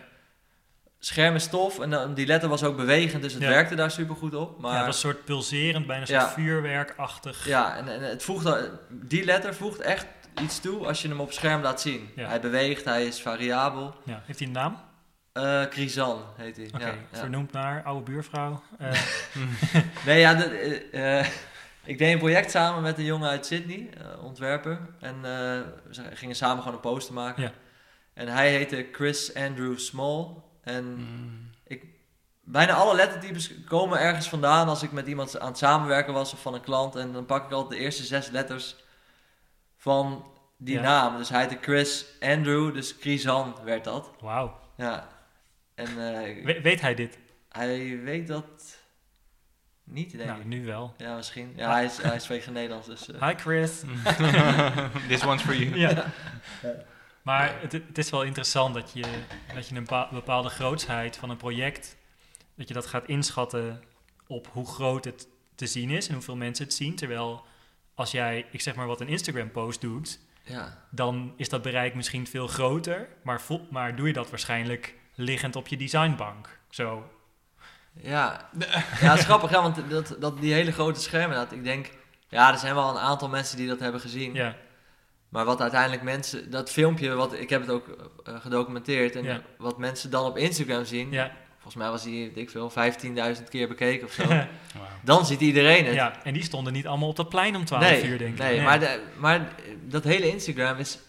[1.06, 3.50] Scherm is tof en dan, die letter was ook bewegend, dus het Ja.
[3.50, 4.60] werkte daar super goed op.
[4.62, 7.46] Maar ja, dat was een soort pulserend, bijna een soort vuurwerkachtig.
[7.48, 10.06] Ja, en, en het voegt, dan- die letter voegt echt
[10.42, 12.10] iets toe als je hem op scherm laat zien.
[12.16, 12.28] Ja.
[12.28, 13.96] Hij beweegt, hij is variabel.
[14.06, 14.22] Ja.
[14.26, 14.78] Heeft hij een naam?
[15.34, 16.70] Eh Crisan heet hij.
[16.74, 18.64] Oké, ja, vernoemd naar oude buurvrouw.
[18.78, 18.92] Eh,
[20.06, 21.26] Nee, ja, de- eh,
[21.84, 23.90] ik deed een project samen met een jongen uit Sydney,
[24.22, 24.80] ontwerper.
[25.00, 25.66] En we
[26.14, 27.52] gingen samen gewoon een poster maken.
[28.14, 30.26] En hij heette Chris Andrew Small.
[30.64, 31.50] En Mm.
[32.44, 36.42] bijna alle lettertypes komen ergens vandaan als ik met iemand aan het samenwerken was of
[36.42, 36.96] van een klant.
[36.96, 38.76] En dan pak ik altijd de eerste zes letters
[39.78, 40.82] van die Ja.
[40.82, 41.18] naam.
[41.18, 44.12] Dus hij heette Chris Andrew, dus Chrisan werd dat.
[44.22, 44.60] Wauw.
[44.78, 45.08] Ja.
[45.76, 47.18] En eh, We- weet hij dit?
[47.50, 48.78] hij weet dat
[49.84, 50.46] niet, denk Nou, ik.
[50.46, 50.94] nu wel.
[50.98, 51.54] Ja, misschien.
[51.56, 53.12] Ja, hij, is, hij spreekt geen Nederlands, dus...
[53.12, 53.28] eh.
[53.28, 53.82] Hi Chris.
[55.08, 55.78] This one's for you.
[55.78, 56.06] Ja.
[57.24, 59.04] Maar het, het is wel interessant dat je,
[59.54, 61.98] dat je een bepa- bepaalde grootsheid van een project,
[62.56, 63.84] dat je dat gaat inschatten
[64.28, 66.96] op hoe groot het te zien is en hoeveel mensen het zien.
[66.96, 67.46] Terwijl
[67.96, 70.78] als jij, ik zeg maar wat een Instagram post doet, Ja.
[70.92, 75.56] dan is dat bereik misschien veel groter, maar, vo- maar doe je dat waarschijnlijk liggend
[75.56, 76.60] op je designbank.
[76.70, 77.10] Zo.
[78.02, 78.50] Ja.
[78.60, 78.68] ja,
[79.10, 81.90] het is grappig, ja, want dat, dat, die hele grote schermen, dat, ik denk...
[82.28, 84.34] Ja, er zijn wel een aantal mensen die dat hebben gezien.
[84.34, 84.56] Ja,
[85.34, 86.50] Maar wat uiteindelijk mensen...
[86.52, 87.86] Dat filmpje, wat, ik heb het ook
[88.26, 89.16] eh, gedocumenteerd.
[89.16, 89.42] En Ja.
[89.58, 91.12] wat mensen dan op Instagram zien...
[91.12, 92.72] ja, Volgens mij was die, weet ik veel,
[93.38, 94.24] 15.000 keer bekeken of zo.
[94.28, 94.48] Wauw.
[95.04, 95.94] dan ziet iedereen het.
[95.94, 96.24] ja.
[96.24, 98.40] En die stonden niet allemaal op dat plein om 12 nee, uur, denk ik.
[98.40, 99.48] nee, Maar, de, maar
[99.84, 101.00] dat hele Instagram is...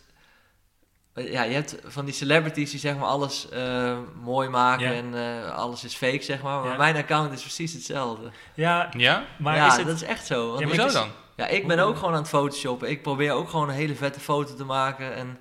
[1.14, 4.92] Ja, je hebt van die celebrities die zeg maar alles eh, mooi maken Ja.
[4.92, 5.14] en
[5.44, 6.60] eh, alles is fake, zeg maar.
[6.60, 6.76] Maar Ja.
[6.76, 8.30] mijn account is precies hetzelfde.
[8.54, 9.24] Ja, Ja?
[9.38, 9.86] maar ja, is het...
[9.86, 10.46] dat is echt zo.
[10.48, 11.08] Want Ja, maar Hoezo dan?
[11.36, 12.90] Ja, ik ben ook gewoon aan het photoshoppen.
[12.90, 15.14] Ik probeer ook gewoon een hele vette foto te maken.
[15.14, 15.38] En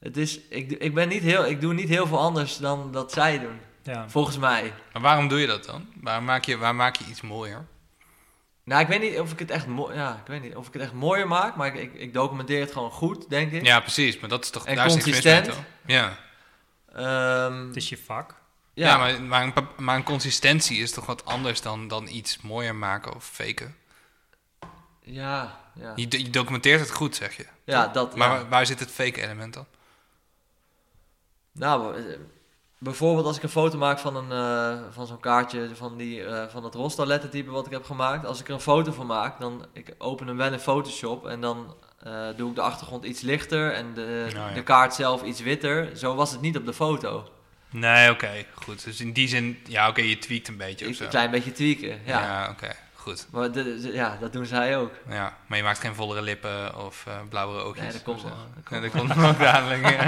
[0.00, 3.12] het is, ik, ik, ben niet heel, ik doe niet heel veel anders dan dat
[3.12, 4.08] zij doen, Ja.
[4.08, 4.72] volgens mij.
[4.92, 5.86] Maar waarom doe je dat dan?
[6.00, 7.66] Waar maak je, waar maak je iets mooier?
[8.64, 10.72] Nou, ik weet niet of ik het echt, mo- ja, ik weet niet of ik
[10.72, 13.64] het echt mooier maak, maar ik, ik, ik documenteer het gewoon goed, denk ik.
[13.66, 14.18] Ja, precies.
[14.20, 14.66] Maar dat is toch...
[14.66, 15.44] En daar is consistent.
[15.44, 15.58] toch?
[15.86, 16.18] Ja.
[16.94, 18.34] Ehm, Het is je vak.
[18.74, 22.40] ja, Ja, maar, maar, een, maar een consistentie is toch wat anders dan, dan iets
[22.40, 23.76] mooier maken of faken?
[25.08, 25.92] Ja, ja.
[25.96, 27.46] Je, je documenteert het goed, zeg je.
[27.64, 28.16] Ja, dat.
[28.16, 28.34] Maar ja.
[28.34, 29.66] waar, waar zit het fake element dan?
[31.52, 32.02] Nou, eh,
[32.78, 36.48] bijvoorbeeld als ik een foto maak van, een, eh, van zo'n kaartje van, die, eh,
[36.48, 38.26] van het Rosta lettertype wat ik heb gemaakt.
[38.26, 41.40] Als ik er een foto van maak, dan ik open hem wel in Photoshop en
[41.40, 41.74] dan
[42.36, 44.54] doe ik de achtergrond iets lichter en de, Nou ja.
[44.54, 45.96] de kaart zelf iets witter.
[45.96, 47.28] Zo was het niet op de foto.
[47.70, 48.84] Nee, oké, goed.
[48.84, 51.04] Dus in die zin, ja, oké, je tweakt een beetje of zo.
[51.04, 52.20] een klein beetje tweaken, ja.
[52.20, 52.76] Ja, oké,
[53.08, 53.26] goed.
[53.30, 54.92] Maar de- de- ja, dat doen zij ook.
[55.08, 57.82] Ja, maar je maakt geen vollere lippen of eh, blauwere oogjes.
[57.84, 58.46] Nee, dat komt nog.
[58.70, 59.82] Dat dat komt nog dadelijk.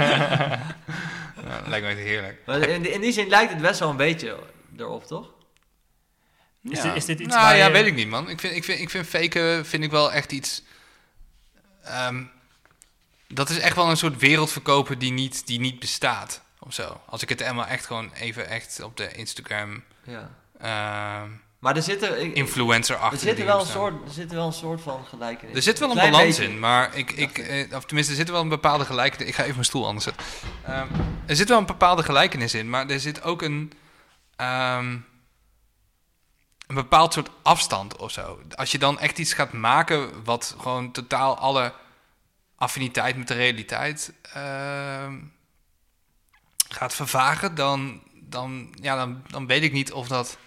[1.47, 2.41] ja, lijkt me echt heerlijk.
[2.45, 4.37] Maar in, die- in die zin lijkt het best wel een beetje
[4.77, 5.29] erop, toch?
[6.63, 6.83] Is, Ja.
[6.83, 8.29] dit, is dit iets nou waar ja, je- weet ik niet, man.
[8.29, 10.63] Ik vind, ik vind, ik vind faken vind ik wel echt iets...
[11.83, 12.23] ehm,
[13.27, 16.41] dat is echt wel een soort wereld verkopen die niet, die niet bestaat.
[16.59, 17.01] Of zo.
[17.05, 19.83] Als ik het helemaal echt gewoon even echt op de Instagram...
[20.03, 20.29] Ja.
[20.59, 21.29] ehm
[21.61, 24.45] Maar er zit ik- influencer er achter zit er wel een soort, er zit wel
[24.45, 25.55] een soort van gelijkenis.
[25.55, 26.51] Er zit wel een Klein balans beetje.
[26.51, 29.27] in, maar ik, ik, eh, of tenminste, er zit wel een bepaalde gelijkenis.
[29.27, 30.25] Ik ga even mijn stoel anders zetten.
[30.65, 30.87] Ehm,
[31.25, 33.73] er zit wel een bepaalde gelijkenis in, maar er zit ook een,
[34.35, 34.89] ehm,
[36.67, 38.39] een bepaald soort afstand of zo.
[38.55, 41.73] Als je dan echt iets gaat maken wat gewoon totaal alle
[42.55, 45.19] affiniteit met de realiteit ehm,
[46.69, 50.37] gaat vervagen, dan, dan, ja, dan, dan weet ik niet of dat.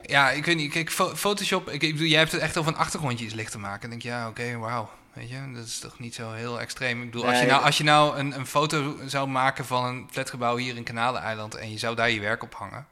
[0.00, 0.72] Ja, ik weet niet.
[0.72, 3.58] Kijk, Photoshop, ik, ik bedoel, jij hebt het echt over een achtergrondje iets licht te
[3.58, 3.80] maken.
[3.80, 4.90] Dan denk je, ja, oké, wauw.
[5.12, 7.02] Weet je, dat is toch niet zo heel extreem.
[7.02, 10.08] Ik bedoel, als je nou, als je nou een, een foto zou maken van een
[10.10, 12.86] flatgebouw hier in Kanaleneiland en je zou daar je werk op hangen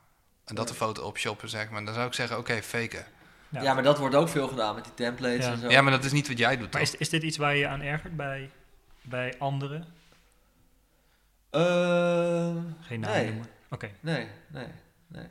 [0.44, 3.04] en dat de foto opshoppen, zeg maar, dan zou ik zeggen, oké, faken.
[3.48, 3.62] Ja.
[3.62, 3.74] Ja.
[3.74, 5.52] maar dat wordt ook veel gedaan met die templates Ja.
[5.52, 5.68] en zo.
[5.70, 6.92] Ja, maar dat is niet wat jij doet, Maar toch?
[6.92, 8.50] is, is dit iets waar je aan ergert bij,
[9.02, 9.86] bij anderen?
[11.50, 11.60] Eh,
[12.80, 13.24] Geen naam Nee.
[13.26, 13.46] noemen.
[13.70, 13.90] Oké.
[14.00, 14.66] nee, nee,
[15.06, 15.26] nee.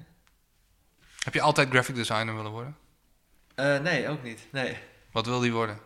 [1.24, 2.76] Heb je altijd graphic designer willen worden?
[3.56, 4.48] Eh, nee, ook niet.
[4.52, 4.78] Nee.
[5.12, 5.78] Wat wil die worden?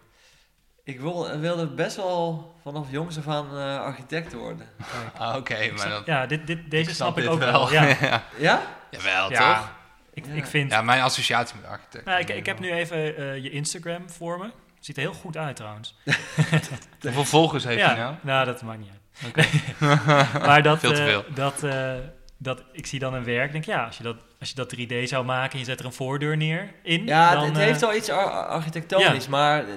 [0.83, 4.67] Ik wil, wilde best wel vanaf jongs af aan eh, architect worden.
[5.17, 6.05] Ah, oké, maar dat...
[6.05, 7.71] Ja, dit, dit, deze snap, ik dit ook wel.
[7.71, 8.23] Ja, ja.
[8.37, 8.61] Ja?
[8.91, 9.71] Jawel, Ja, toch?
[10.13, 10.33] ik, Ja.
[10.33, 10.71] ik vind...
[10.71, 12.05] Ja, mijn associatie met architect.
[12.05, 14.51] Nou, ik, ik heb nu even eh, je Instagram voor me.
[14.79, 15.95] Ziet er heel goed uit trouwens.
[17.01, 18.15] Hoeveel volgers heeft ja, hij nou?
[18.21, 20.43] nou, dat maakt niet uit.
[20.45, 21.25] maar dat, Veel te eh, veel.
[21.33, 21.93] dat, eh,
[22.37, 25.03] dat, ik zie dan een werk, denk ja, als je dat, als je dat 3D
[25.03, 27.63] zou maken en je zet er een voordeur neer in, Ja, dan, het, het eh,
[27.65, 29.73] heeft wel iets ar- ar- architectonisch, maar eh,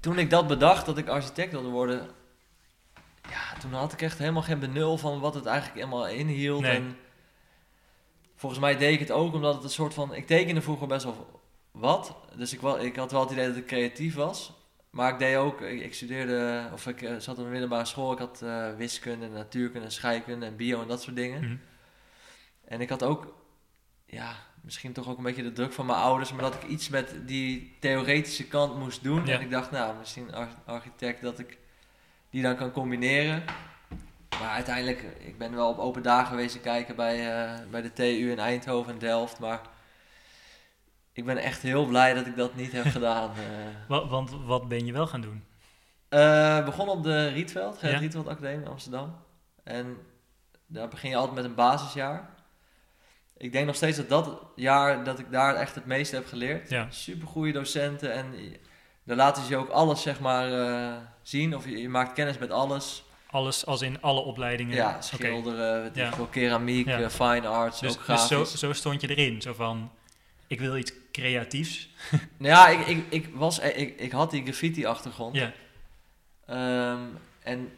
[0.00, 2.08] toen ik dat bedacht dat ik architect wilde worden,
[3.30, 6.60] ja, toen had ik echt helemaal geen benul van wat het eigenlijk helemaal inhield.
[6.62, 6.76] Nee.
[6.76, 6.96] En
[8.36, 11.04] volgens mij deed ik het ook omdat het een soort van, ik tekende vroeger best
[11.04, 14.52] wel wat, dus ik, wel, ik had wel het idee dat ik creatief was.
[14.90, 18.12] Maar ik deed ook, ik, ik studeerde, of ik eh, zat op een middelbare school,
[18.12, 21.40] ik had eh, wiskunde, natuurkunde, scheikunde en bio en dat soort dingen.
[21.44, 21.56] mhm.
[22.64, 23.34] En ik had ook,
[24.06, 26.88] ja, misschien toch ook een beetje de druk van mijn ouders, maar dat ik iets
[26.88, 29.26] met die theoretische kant moest doen.
[29.26, 29.34] Ja.
[29.34, 31.58] En ik dacht, nou, misschien arch- architect dat ik
[32.30, 33.44] die dan kan combineren.
[34.40, 38.30] Maar uiteindelijk, ik ben wel op open dagen geweest kijken bij, eh, bij de TU
[38.30, 39.60] in Eindhoven en Delft, maar
[41.12, 43.30] ik ben echt heel blij dat ik dat niet heb gedaan.
[43.30, 43.88] eh.
[43.88, 45.44] Wa- want wat ben je wel gaan doen?
[46.08, 48.00] Eh, begon op de Rietveld, Gerrit Ja.
[48.00, 49.16] Rietveld Academie in Amsterdam.
[49.64, 49.96] En
[50.66, 52.33] daar begin je altijd met een basisjaar.
[53.38, 56.70] Ik denk nog steeds dat dat jaar dat ik daar echt het meeste heb geleerd.
[56.70, 56.86] Ja.
[56.90, 58.34] Super goede docenten en
[59.04, 61.56] daar laten ze je ook alles zeg maar eh, zien.
[61.56, 63.04] Of je, je maakt kennis met alles.
[63.30, 64.74] Alles als in alle opleidingen?
[64.74, 66.12] Ja, schilderen, ik Ja.
[66.30, 67.00] keramiek, Ja.
[67.00, 68.58] eh, fine arts, Dus, ook dus zo, grafisch.
[68.58, 69.90] zo stond je erin, zo van,
[70.46, 71.88] ik wil iets creatiefs.
[72.38, 75.36] Nou ja, ik, ik, ik, was, eh, ik, ik had die graffiti achtergrond.
[75.36, 75.52] Ja,
[76.46, 77.00] Ehm,
[77.42, 77.72] en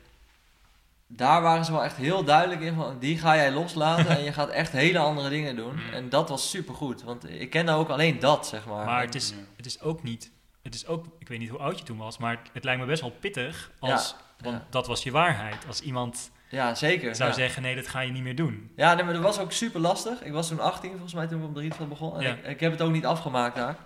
[1.08, 4.32] daar waren ze wel echt heel duidelijk in van, die ga jij loslaten en je
[4.32, 5.72] gaat echt hele andere dingen doen.
[5.74, 5.92] Mm.
[5.92, 8.84] En dat was super goed, want ik kende ook alleen dat, zeg maar.
[8.86, 10.30] maar En- het is, het is ook niet,
[10.62, 12.86] het is ook, ik weet niet hoe oud je toen was, maar het lijkt me
[12.86, 14.66] best wel pittig als, want ja.
[14.70, 15.66] dat was je waarheid.
[15.66, 17.14] Als iemand ja, zeker.
[17.16, 17.34] zou ja.
[17.36, 18.72] zeggen, nee, dat ga je niet meer doen.
[18.76, 20.22] Ja, nee, maar dat was ook super lastig.
[20.22, 22.16] Ik was toen 18 volgens mij toen ik op de Rietveld begon.
[22.16, 22.30] En Ja.
[22.34, 23.76] ik, ik heb het ook niet afgemaakt daar.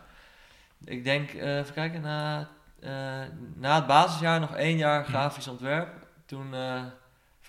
[0.85, 2.49] Ik denk, eh, even kijken, na,
[2.81, 2.91] eh,
[3.55, 5.11] na het basisjaar nog één jaar Hm.
[5.11, 5.89] grafisch ontwerp.
[6.27, 6.83] Toen eh,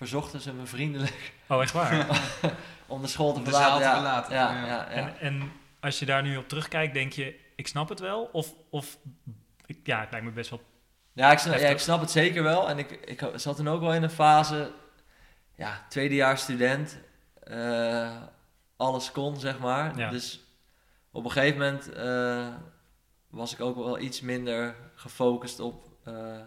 [0.02, 2.20] verzochten ze me vriendelijk Oh, echt waar?
[2.86, 3.68] om de school te Om de verlaten.
[3.70, 3.94] zaal te ja.
[3.94, 4.66] verlaten, Ja, ja.
[4.66, 4.66] ja.
[4.66, 8.28] ja, En, en als je daar nu op terugkijkt, denk je, ik snap het wel?
[8.32, 8.98] Of, of
[9.84, 10.62] ja, het lijkt me best wel...
[11.12, 12.68] Ja, ik snap, ik snap het zeker wel.
[12.68, 14.72] En ik, ik zat toen ook wel in een fase,
[15.56, 16.98] ja, tweedejaars student,
[17.42, 18.22] eh,
[18.76, 19.98] alles kon, zeg maar.
[19.98, 20.10] Ja.
[20.10, 20.40] Dus
[21.10, 22.48] op een gegeven moment eh,
[23.30, 26.40] was ik ook wel iets minder gefocust op eh,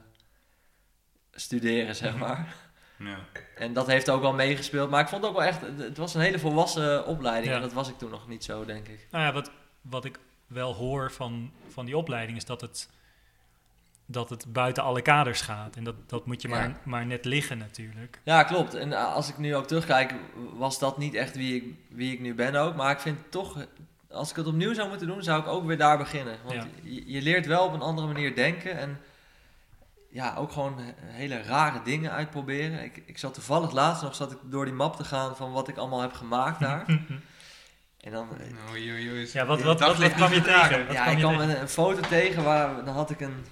[1.31, 2.19] studeren, zeg Mhm.
[2.19, 2.55] maar.
[2.99, 3.17] Ja.
[3.55, 4.89] En dat heeft ook wel meegespeeld.
[4.89, 7.47] Maar ik vond het ook wel echt, het was een hele volwassen opleiding.
[7.49, 7.55] Ja.
[7.55, 9.07] En dat was ik toen nog niet zo, denk ik.
[9.11, 12.89] Nou ja, wat, wat ik wel hoor van, van die opleiding is dat het,
[14.05, 15.75] dat het buiten alle kaders gaat.
[15.75, 16.53] En dat, dat moet je Ja.
[16.55, 18.19] maar, maar net liggen natuurlijk.
[18.23, 18.73] Ja, klopt.
[18.73, 20.13] En eh, als ik nu ook terugkijk,
[20.53, 22.75] was dat niet echt wie ik, wie ik nu ben ook.
[22.75, 23.65] Maar ik vind toch,
[24.09, 26.37] als ik het opnieuw zou moeten doen, zou ik ook weer daar beginnen.
[26.43, 26.67] Want Ja.
[26.83, 28.77] je, je leert wel op een andere manier denken.
[28.77, 28.99] En
[30.15, 32.83] ja, ook gewoon he- hele rare dingen uitproberen.
[32.83, 35.67] Ik, ik zat toevallig laatst nog zat ik door die map te gaan van wat
[35.67, 36.85] ik allemaal heb gemaakt daar.
[38.05, 39.29] en dan, eh, Oei, oei, oei.
[39.33, 40.85] Ja, wat, wat, wat, kwam je tegen?
[40.85, 41.49] Wat ja, kwam ik kwam tegen?
[41.49, 43.45] een, een foto tegen waar dan had ik een.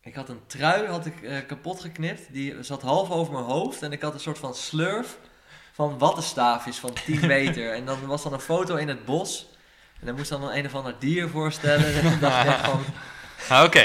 [0.00, 2.32] Ik had een trui had ik, eh, kapot geknipt.
[2.32, 3.82] Die zat half over mijn hoofd.
[3.82, 5.18] En ik had een soort van slurf
[5.72, 7.72] van wattenstaafjes van 10 meter.
[7.72, 9.48] en dan was dan een foto in het bos.
[10.00, 11.94] En dan moest dan een, een of ander dier voorstellen.
[11.96, 12.80] En dan dacht ik echt van.
[13.48, 13.84] Ah, Oké,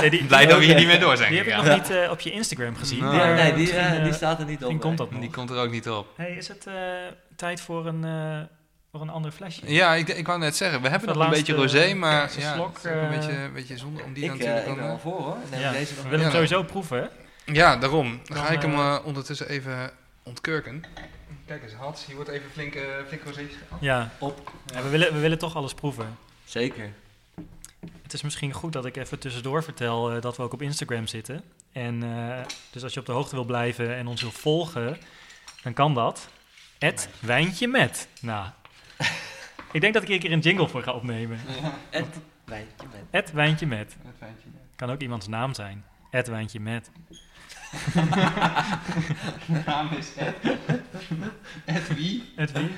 [0.00, 1.74] Nee, die, blij die, dat we hier niet meer door zijn die heb ik nog
[1.76, 3.04] niet eh, op je Instagram gezien.
[3.04, 3.10] Nee.
[3.10, 4.60] Die, nee, die, eh, die eh, staat er niet op.
[4.60, 5.20] misschien komt dat nog.
[5.20, 6.06] Die komt er ook niet op.
[6.16, 6.74] Hey, is het eh,
[7.36, 8.40] tijd voor een, eh,
[8.92, 9.60] voor een ander flesje?
[9.72, 12.74] Ja, ik, ik wou net zeggen, we hebben nog een beetje rosé, maar ja, slok,
[12.76, 14.76] het is ook een eh, beetje, een beetje zonde om die Ik, natuurlijk eh, ik
[14.78, 15.36] ben eh, voor hoor.
[15.58, 17.06] Ja, deze nog we willen hem sowieso proeven, hè?
[17.52, 18.20] Ja, daarom.
[18.24, 19.90] Dan Dan, ga ik hem eh, eh, ondertussen even
[20.22, 20.84] ontkurken.
[21.46, 23.80] Kijk eens, Hats, hier wordt even flink, eh flink gehad.
[23.80, 24.10] Ja.
[24.18, 24.50] Op.
[24.74, 26.16] Ja, we, willen, we willen toch alles proeven.
[26.44, 26.92] Zeker.
[28.02, 31.06] Het is misschien goed dat ik even tussendoor vertel eh, dat we ook op Instagram
[31.06, 31.42] zitten.
[31.72, 34.98] En eh, dus als je op de hoogte wil blijven en ons wil volgen,
[35.62, 36.28] dan kan dat.
[36.78, 38.08] Het wijntje met.
[38.20, 38.46] Nou,
[39.74, 41.38] Ik denk dat ik hier een keer een jingle voor ga opnemen.
[41.90, 42.06] Het
[42.44, 43.00] wijntje met.
[43.10, 43.96] Het wijntje met.
[44.76, 45.84] Kan ook iemands naam zijn.
[46.10, 46.90] Het wijntje met.
[49.46, 50.34] De naam is Ed.
[51.64, 52.32] Ed wie?
[52.36, 52.76] Het wie?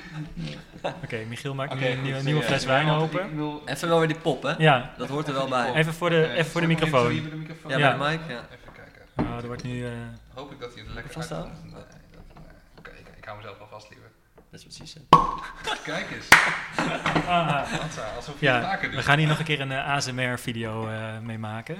[1.03, 3.35] Oké, Michiel maakt nu een nieuwe, fles ja, wijn open.
[3.35, 4.53] wil- Even wel weer die pop, hè?
[4.57, 5.73] Ja, Dat hoort er wel bij.
[5.73, 7.11] even voor de, even voor de microfoon.
[7.11, 7.71] even de microfoon?
[7.71, 7.97] Ja, Ja.
[7.97, 8.35] bij de mic, ja.
[8.51, 9.31] Even kijken.
[9.33, 9.85] Oh, er wordt nu...
[9.85, 9.91] eh,
[10.33, 11.51] Hoop ik dat hij het lekker Vasthouden?
[11.51, 11.73] uitkomt.
[11.73, 12.43] Nee, dat, nee.
[12.77, 14.07] Oké, ik, ik hou mezelf wel vast, liever.
[14.51, 14.99] Dat is ze
[15.83, 16.27] Kijk eens.
[17.27, 17.61] ah,
[18.15, 21.75] alsof je het ja, we gaan hier nog een keer een ASMR-video eh mee maken.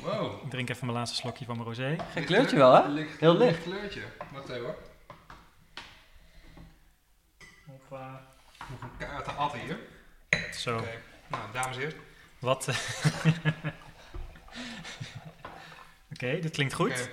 [0.00, 0.44] Wow.
[0.44, 1.96] Ik drink even mijn laatste slokje van mijn rosé.
[2.12, 2.88] Geen kleurtje wel, hè?
[2.88, 3.62] Licht, Heel licht.
[3.62, 4.02] kleurtje.
[4.32, 4.76] Wacht even hoor.
[7.66, 8.26] Hoppa.
[8.70, 9.78] Nog een kaart te atten hier.
[10.52, 11.00] Zo, Oké.
[11.28, 11.96] Nou, dames eerst.
[12.38, 12.68] wat...
[16.12, 17.10] Oké, dit klinkt goed.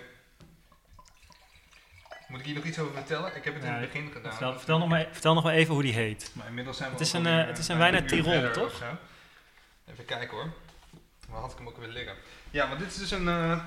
[2.28, 3.36] Moet ik hier nog iets over vertellen?
[3.36, 4.32] Ik heb het in het begin gedaan.
[4.32, 6.32] Vertel, vertel, nog maar, vertel nog maar even hoe die heet.
[6.34, 8.24] Maar inmiddels zijn we Het is een, eh, het is eh, een wijn bijna uit
[8.24, 8.82] Tirol, toch?
[9.86, 10.54] Even kijken hoor.
[11.30, 12.16] Waar had ik hem ook weer liggen?
[12.54, 13.60] Ja, want dit is dus een eh,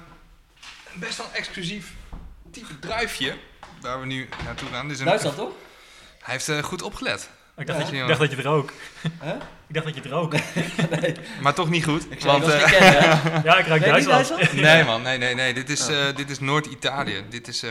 [0.95, 1.93] best wel exclusief
[2.51, 3.35] type druifje
[3.81, 4.83] waar we nu naartoe gaan.
[4.87, 5.53] Dit is een, Duitsland, toch?
[6.23, 7.31] Hij heeft eh, goed opgelet.
[7.57, 7.85] Ik dacht, Ja.
[7.85, 8.73] dat, je, ik dacht dat je het rook.
[9.19, 9.35] Hè?
[9.67, 10.35] Ik dacht dat je het rook.
[11.43, 12.07] Maar toch niet goed.
[12.11, 13.43] Ik want, eh, niet kennen, hè?
[13.43, 14.53] Ja, ik ruik Duitsland.
[14.53, 15.55] nee man, nee, nee, nee.
[15.55, 16.09] Dit is, Oh.
[16.09, 17.25] eh, dit is Noord-Italië.
[17.29, 17.71] Dit is eh.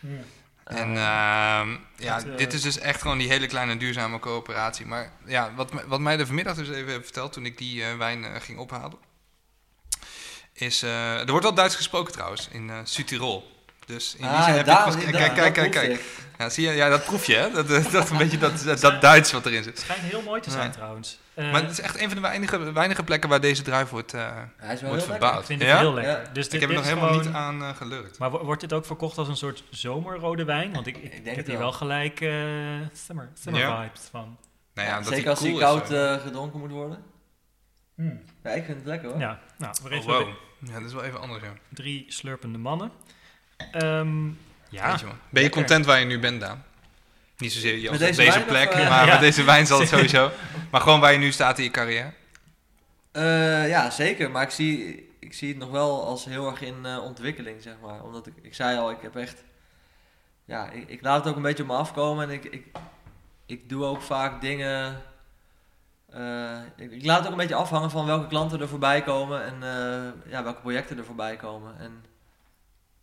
[0.00, 0.24] Hmm.
[0.64, 4.86] En ehm, ja, Het, dit is dus echt gewoon die hele kleine duurzame coöperatie.
[4.86, 7.96] Maar ja, wat, wat mij de vanmiddag dus even heeft verteld toen ik die eh,
[7.96, 8.98] wijn ging ophalen,
[10.56, 13.54] is, eh, er wordt wel Duits gesproken trouwens, in eh Südtirol.
[13.86, 16.04] Dus in die Ah, zin heb daar- kijk, kijk, kijk, kijk.
[16.38, 18.80] Ja, zie je, ja, dat proef je hè, dat, eh, dat een beetje dat, dat,
[18.80, 19.72] dat Duits wat erin zit.
[19.72, 20.70] Het schijnt heel mooi te zijn Ja.
[20.72, 21.18] trouwens.
[21.34, 24.28] Maar het is echt een van de weinige, weinige plekken waar deze druif wordt, eh,
[24.56, 25.40] Hij is wel wordt verbouwd.
[25.40, 25.78] ik vind het ja?
[25.78, 26.12] heel lekker.
[26.22, 26.28] Ja.
[26.32, 28.18] Dus Ik dit, heb er nog helemaal gewoon- niet aan gelurkt.
[28.18, 30.72] Maar wo- wordt dit ook verkocht als een soort zomerrode wijn?
[30.72, 31.72] Want ik, ik, Ik denk ik heb hier wel.
[31.72, 32.18] gelijk
[32.92, 34.36] summer, summer vibes van.
[34.74, 36.98] Nou ja, Zeker die als cool hij is, koud gedronken moet worden.
[38.42, 39.18] Ja, ik vind het lekker hoor.
[39.18, 40.28] Ja, nou, we Oh, wow.
[40.58, 41.52] Ja, dat is wel even anders, ja.
[41.68, 42.90] drie slurpende mannen.
[43.72, 44.26] Ehm,
[44.68, 45.14] ja, Weet je wel.
[45.28, 46.64] Ben je content waar je nu bent, Daan?
[47.38, 49.12] Niet zozeer je Met op deze deze, wijn of, plek, eh, maar Ja.
[49.12, 50.30] met deze wijn zal het sowieso.
[50.70, 52.12] Maar gewoon waar je nu staat in je carrière.
[53.12, 54.30] Eh, ja, zeker.
[54.30, 57.74] Maar ik zie, ik zie het nog wel als heel erg in eh, ontwikkeling, zeg
[57.82, 58.02] maar.
[58.02, 59.44] Omdat ik, ik zei al, ik heb echt...
[60.44, 62.28] Ja, ik, ik laat het ook een beetje op me afkomen.
[62.28, 62.66] En ik, ik,
[63.46, 65.02] ik doe ook vaak dingen...
[66.06, 69.44] eh, ik, ik laat het ook een beetje afhangen van welke klanten er voorbij komen.
[69.44, 71.78] En eh, ja, welke projecten er voorbij komen.
[71.78, 72.04] En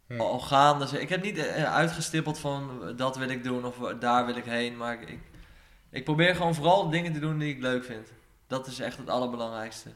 [0.07, 0.19] Hm.
[0.21, 0.87] al, al gaande...
[0.87, 4.45] ze- Ik heb niet eh, uitgestippeld van dat wil ik doen of daar wil ik
[4.45, 4.77] heen.
[4.77, 5.19] Maar ik,
[5.89, 8.07] ik, probeer gewoon vooral dingen te doen die ik leuk vind.
[8.47, 9.89] Dat is echt het allerbelangrijkste.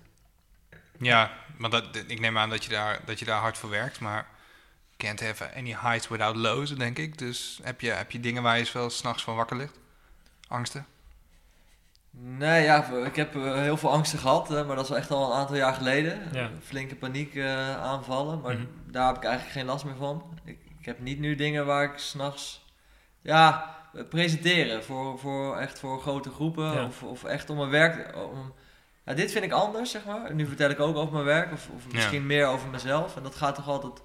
[0.99, 3.99] Ja, maar dat, ik neem aan dat je, daar, dat je daar hard voor werkt.
[3.99, 4.27] Maar
[4.97, 7.17] can't have any highs without lows, denk ik.
[7.17, 9.79] Dus heb je, heb je dingen waar je wel s'nachts van wakker ligt?
[10.47, 10.85] Angsten?
[12.19, 15.11] Nee, ja, ik heb eh, heel veel angsten gehad, eh, maar dat is wel echt
[15.11, 16.19] al een aantal jaar geleden.
[16.31, 16.49] Ja.
[16.63, 18.65] Flinke paniek eh, aanvallen, maar Mhm.
[18.91, 20.23] daar heb ik eigenlijk geen last meer van.
[20.45, 22.65] Ik, ik heb niet nu dingen waar ik s'nachts,
[23.21, 23.75] ja,
[24.09, 26.85] presenteren voor, voor echt voor grote groepen Ja.
[26.85, 28.15] of, of echt om mijn werk.
[28.31, 28.53] Om,
[29.05, 30.33] ja, dit vind ik anders, zeg maar.
[30.33, 33.35] Nu vertel ik ook over mijn werk of, of misschien meer over mezelf en dat
[33.35, 34.01] gaat toch altijd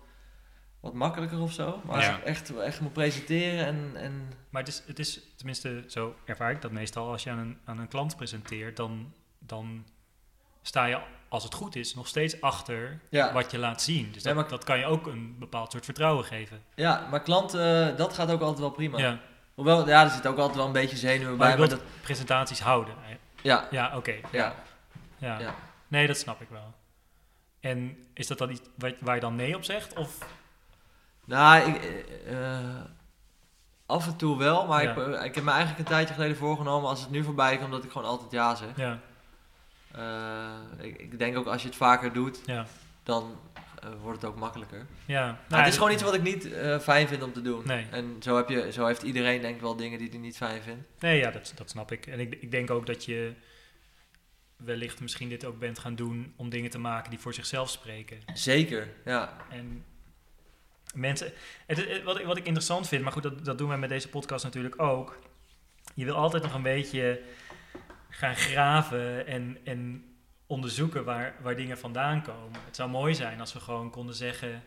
[0.83, 1.81] wat makkelijker of zo.
[1.85, 2.17] Maar als Ja.
[2.17, 6.51] ik echt, echt moet presenteren en, en maar het is, het is, tenminste, zo ervaar
[6.51, 7.11] ik dat meestal.
[7.11, 9.85] Als je aan een, aan een klant presenteert, dan, dan
[10.63, 13.33] sta je, als het goed is, nog steeds achter ja.
[13.33, 14.13] wat je laat zien.
[14.13, 16.63] Dus Ja, dat, maar- dat kan je ook een bepaald soort vertrouwen geven.
[16.75, 18.99] Ja, maar klanten, dat gaat ook altijd wel prima.
[18.99, 19.19] Ja,
[19.55, 21.59] Hoewel, ja, er zit ook altijd wel een beetje zenuwen maar bij.
[21.59, 22.95] Maar dat, presentaties houden.
[23.43, 24.15] ja, Ja, oké.
[24.33, 24.55] ja,
[25.19, 25.39] Ja.
[25.39, 25.55] ja.
[25.89, 26.75] Nee, dat snap ik wel.
[27.61, 28.61] En is dat dan iets
[29.01, 29.95] waar je dan nee op zegt?
[29.97, 30.19] Of,
[31.27, 32.81] Nou, ik, eh, eh,
[33.87, 34.91] af en toe wel, maar Ja.
[34.91, 37.71] ik, eh, ik heb me eigenlijk een tijdje geleden voorgenomen als het nu voorbij komt
[37.71, 38.77] dat ik gewoon altijd ja zeg.
[38.77, 38.99] ja,
[40.79, 42.67] ik, ik denk ook als je het vaker doet, ja,
[43.03, 43.37] dan
[44.01, 44.87] wordt het ook makkelijker.
[45.07, 45.39] ja.
[45.49, 46.49] Nou, het is gewoon iets wat ik niet
[46.81, 47.63] fijn vind om te doen.
[47.67, 47.87] Nee.
[47.91, 50.63] En zo, heb je, zo heeft iedereen denk ik wel dingen die hij niet fijn
[50.63, 50.85] vindt.
[51.01, 52.07] Nee, ja, dat, dat snap ik.
[52.07, 53.35] En ik, ik denk ook dat je
[54.57, 58.19] wellicht misschien dit ook bent gaan doen om dingen te maken die voor zichzelf spreken.
[58.35, 59.37] Zeker, ja.
[59.51, 59.85] En
[60.93, 61.33] mensen,
[61.67, 63.89] het, het- wat, ik- wat ik interessant vind, maar goed, dat, dat doen wij met
[63.89, 65.19] deze podcast natuurlijk ook.
[65.95, 67.23] Je wil altijd nog een beetje
[68.09, 70.05] gaan graven en, en
[70.47, 72.61] onderzoeken waar, waar dingen vandaan komen.
[72.65, 74.63] Het zou mooi zijn als we gewoon konden zeggen,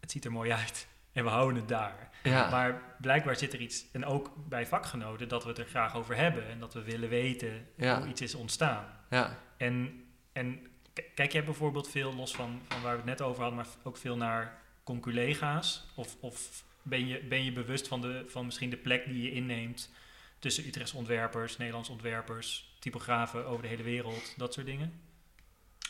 [0.00, 2.08] het ziet er mooi uit en we houden het daar.
[2.22, 2.50] ja.
[2.50, 6.16] Maar blijkbaar zit er iets, en ook bij vakgenoten, dat we het er graag over
[6.16, 7.98] hebben en dat we willen weten Ja.
[7.98, 8.84] hoe iets is ontstaan.
[9.10, 9.36] ja.
[9.56, 10.66] En, en
[11.14, 13.96] kijk jij bijvoorbeeld veel, los van, van waar we het net over hadden, maar ook
[13.96, 14.58] veel naar
[14.90, 15.84] conculega's?
[15.94, 19.32] Of, of ben, je, ben je bewust van, de, van misschien de plek die je
[19.32, 19.90] inneemt
[20.38, 25.00] tussen Utrechtse ontwerpers, Nederlandse ontwerpers, typografen over de hele wereld, dat soort dingen?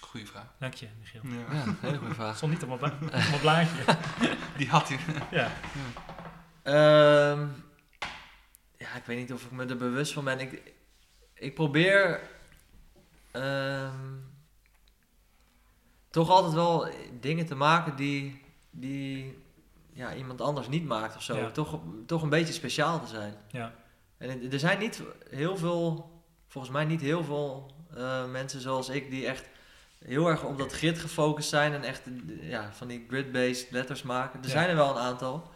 [0.01, 0.55] Goeie vraag.
[0.59, 1.21] Dank je, Michiel.
[1.25, 1.55] Ja.
[1.55, 2.37] Ja, hele goede vraag.
[2.37, 3.85] Stond niet op mijn, op mijn blaadje.
[4.59, 4.99] Die had hij.
[5.31, 5.53] Ja,
[6.63, 7.47] Ehm,
[8.77, 10.41] ja, ik weet niet of ik me er bewust van ben.
[10.41, 10.73] Ik,
[11.35, 12.21] ik probeer
[13.31, 14.17] ehm,
[16.11, 16.89] toch altijd wel
[17.21, 18.40] dingen te maken die,
[18.71, 19.39] die
[19.93, 21.37] ja, iemand anders niet maakt of zo.
[21.37, 21.51] Ja.
[21.51, 23.35] Toch, toch een beetje speciaal te zijn.
[23.49, 23.75] ja,
[24.19, 26.11] En er zijn niet heel veel,
[26.49, 29.49] volgens mij niet heel veel eh, mensen zoals ik die echt
[30.05, 32.03] heel erg op dat grid gefocust zijn en echt
[32.41, 34.39] ja, van die grid-based letters maken.
[34.41, 34.53] Er Ja.
[34.53, 35.51] zijn er wel een aantal,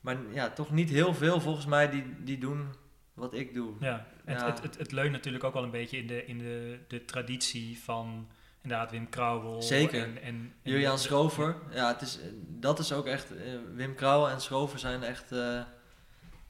[0.00, 2.68] maar ja, toch niet heel veel volgens mij die, die doen
[3.14, 3.72] wat ik doe.
[3.80, 4.06] ja.
[4.24, 4.46] Het, Ja.
[4.46, 7.78] Het, het, het leunt natuurlijk ook wel een beetje in de, in de, de traditie
[7.82, 8.28] van
[8.64, 9.62] inderdaad Wim Krauwel.
[9.62, 10.02] Zeker.
[10.02, 14.30] En, en, en Julian Schrover, ja, het is, dat is ook echt, eh, Wim Krauwe
[14.30, 15.60] en Schrover zijn echt, eh,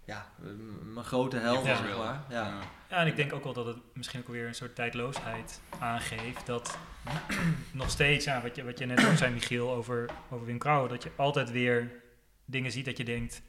[0.04, 0.26] ja,
[0.82, 1.76] mijn grote helden, Ja.
[1.76, 2.24] zeg maar.
[2.28, 2.58] Ja.
[2.90, 6.46] Ja, en ik denk ook wel dat het misschien ook weer een soort tijdloosheid aangeeft.
[6.46, 6.78] Dat
[7.72, 10.88] nog steeds, ja, wat, je, wat je net ook zei, Michiel, over, over Wim Krauwel,
[10.88, 11.90] dat je altijd weer
[12.44, 13.42] dingen ziet dat je denkt,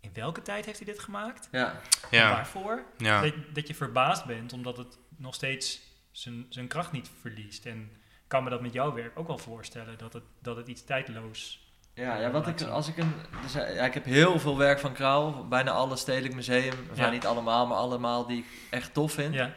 [0.00, 1.48] in welke tijd heeft hij dit gemaakt?
[1.52, 1.70] Ja.
[2.10, 2.30] En Ja.
[2.30, 2.82] waarvoor?
[2.96, 3.20] Ja.
[3.22, 5.80] Dat, dat je verbaasd bent, omdat het nog steeds
[6.10, 7.66] zijn, zijn kracht niet verliest.
[7.66, 10.68] En ik kan me dat met jouw werk ook wel voorstellen, dat het, dat het
[10.68, 13.12] iets tijdloos Ja, ja wat Laat ik, als ik een.
[13.42, 15.44] Dus, eh, ja, ik heb heel veel werk van Krauw.
[15.44, 16.72] Bijna alle stedelijk museum.
[16.90, 17.00] Of Ja.
[17.00, 19.34] nou, niet allemaal, maar allemaal die ik echt tof vind.
[19.34, 19.52] Ja,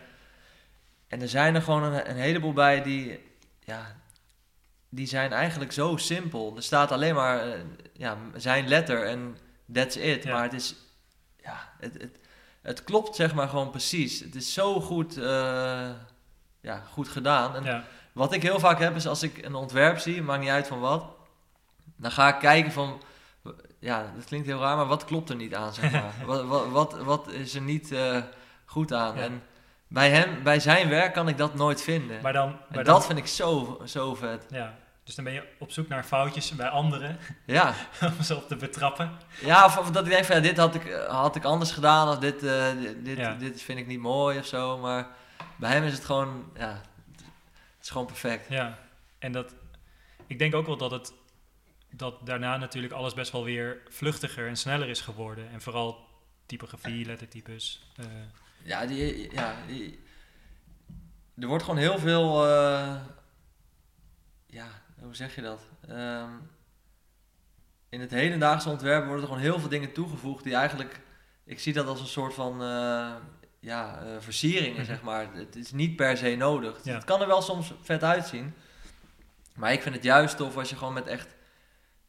[1.07, 3.19] En er zijn er gewoon een, een heleboel bij die.
[3.59, 4.01] Ja,
[4.89, 6.55] die zijn eigenlijk zo simpel.
[6.55, 7.59] Er staat alleen maar eh,
[7.93, 9.37] ja, zijn letter en
[9.73, 10.25] that's it.
[10.25, 10.75] Maar het is.
[11.43, 12.19] Ja, het, het,
[12.61, 14.19] het klopt zeg maar gewoon precies.
[14.19, 15.89] Het is zo goed, eh,
[16.63, 17.55] ja, goed gedaan.
[17.55, 20.49] En ja, wat ik heel vaak heb is als ik een ontwerp zie, maakt niet
[20.49, 21.05] uit van wat,
[21.95, 23.01] dan ga ik kijken van,
[23.79, 26.13] ja, dat klinkt heel raar, maar wat klopt er niet aan, zeg maar.
[26.25, 28.17] wat, wat, wat, wat is er niet eh,
[28.65, 29.15] goed aan?
[29.15, 29.21] Ja.
[29.21, 29.43] En
[29.87, 32.21] bij hem, bij zijn werk kan ik dat nooit vinden.
[32.21, 32.49] maar dan...
[32.49, 34.45] en dat dan vind ik zo, zo vet.
[34.49, 34.73] ja,
[35.03, 37.73] dus dan ben je op zoek naar foutjes bij anderen, Ja,
[38.17, 39.11] om ze op te betrappen.
[39.41, 42.07] ja of, of dat ik denk van, ja, dit had ik, had ik anders gedaan,
[42.09, 43.33] of dit, eh, dit, dit, Ja.
[43.39, 45.07] dit vind ik niet mooi of zo, maar
[45.63, 46.81] bij hem is het gewoon, ja,
[47.51, 48.47] het is gewoon perfect.
[48.49, 48.79] Ja,
[49.19, 49.55] en dat...
[50.27, 51.13] Ik denk ook wel dat het...
[51.89, 55.49] Dat daarna natuurlijk alles best wel weer vluchtiger en sneller is geworden.
[55.49, 56.07] En vooral
[56.45, 57.91] typografie, lettertypes.
[57.95, 58.05] eh,
[58.63, 59.99] Ja, die, ja die,
[61.39, 62.45] er wordt gewoon heel veel.
[62.45, 62.95] eh,
[64.45, 64.67] ja,
[64.99, 65.61] hoe zeg je dat?
[65.87, 66.31] Ehm,
[67.89, 70.99] in het hedendaagse ontwerp worden er gewoon heel veel dingen toegevoegd die eigenlijk.
[71.43, 72.61] Ik zie dat als een soort van.
[72.63, 73.15] eh,
[73.63, 74.85] ja, eh, versieringen, Mhm.
[74.85, 75.27] zeg maar.
[75.33, 76.79] Het is niet per se nodig.
[76.83, 76.93] Ja.
[76.93, 78.53] Het kan er wel soms vet uitzien.
[79.55, 81.27] Maar ik vind het juist tof als je gewoon met echt.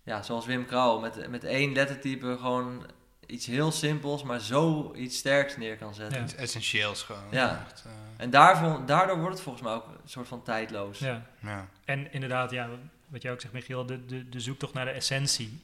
[0.02, 2.86] Ja, zoals Wim Krauw, met, met één lettertype gewoon
[3.26, 6.18] iets heel simpels, maar zo iets sterks neer kan zetten.
[6.18, 6.24] Ja.
[6.24, 7.22] Iets essentieels gewoon.
[7.30, 7.64] Ja.
[7.70, 10.98] Echt, eh, En daarvoor, daardoor wordt het volgens mij ook een soort van tijdloos.
[10.98, 11.06] Ja,
[11.42, 11.48] ja.
[11.48, 11.68] ja.
[11.84, 12.68] En inderdaad, ja,
[13.06, 15.60] wat jij ook zegt, Michiel, de, de, de zoektocht naar de essentie.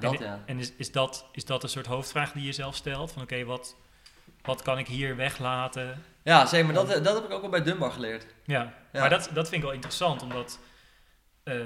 [0.00, 0.42] dat en, ja.
[0.46, 3.12] En is, is, dat, is dat een soort hoofdvraag die je zelf stelt?
[3.12, 3.76] Van oké, wat,
[4.48, 6.02] wat kan ik hier weglaten?
[6.22, 6.66] Ja, zeker.
[6.66, 8.26] Maar dat, dat heb ik ook al bij Dunbar geleerd.
[8.44, 9.00] Ja, Ja.
[9.00, 10.58] maar dat, dat vind ik wel interessant, omdat
[11.42, 11.56] eh,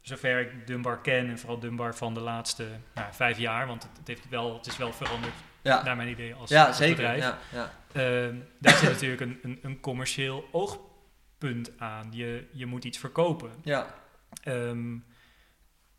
[0.00, 3.96] zover ik Dunbar ken, en vooral Dunbar van de laatste nou, vijf jaar, want het,
[3.98, 6.96] het, heeft wel, het is wel veranderd Ja, naar mijn idee als, ja als zeker.
[6.96, 7.22] bedrijf.
[7.22, 7.70] Ja, ja.
[7.92, 12.08] Ehm, daar zit natuurlijk een, een, een commercieel oogpunt aan.
[12.10, 13.50] Je, je moet iets verkopen.
[13.64, 13.94] ja.
[14.42, 14.96] Ehm,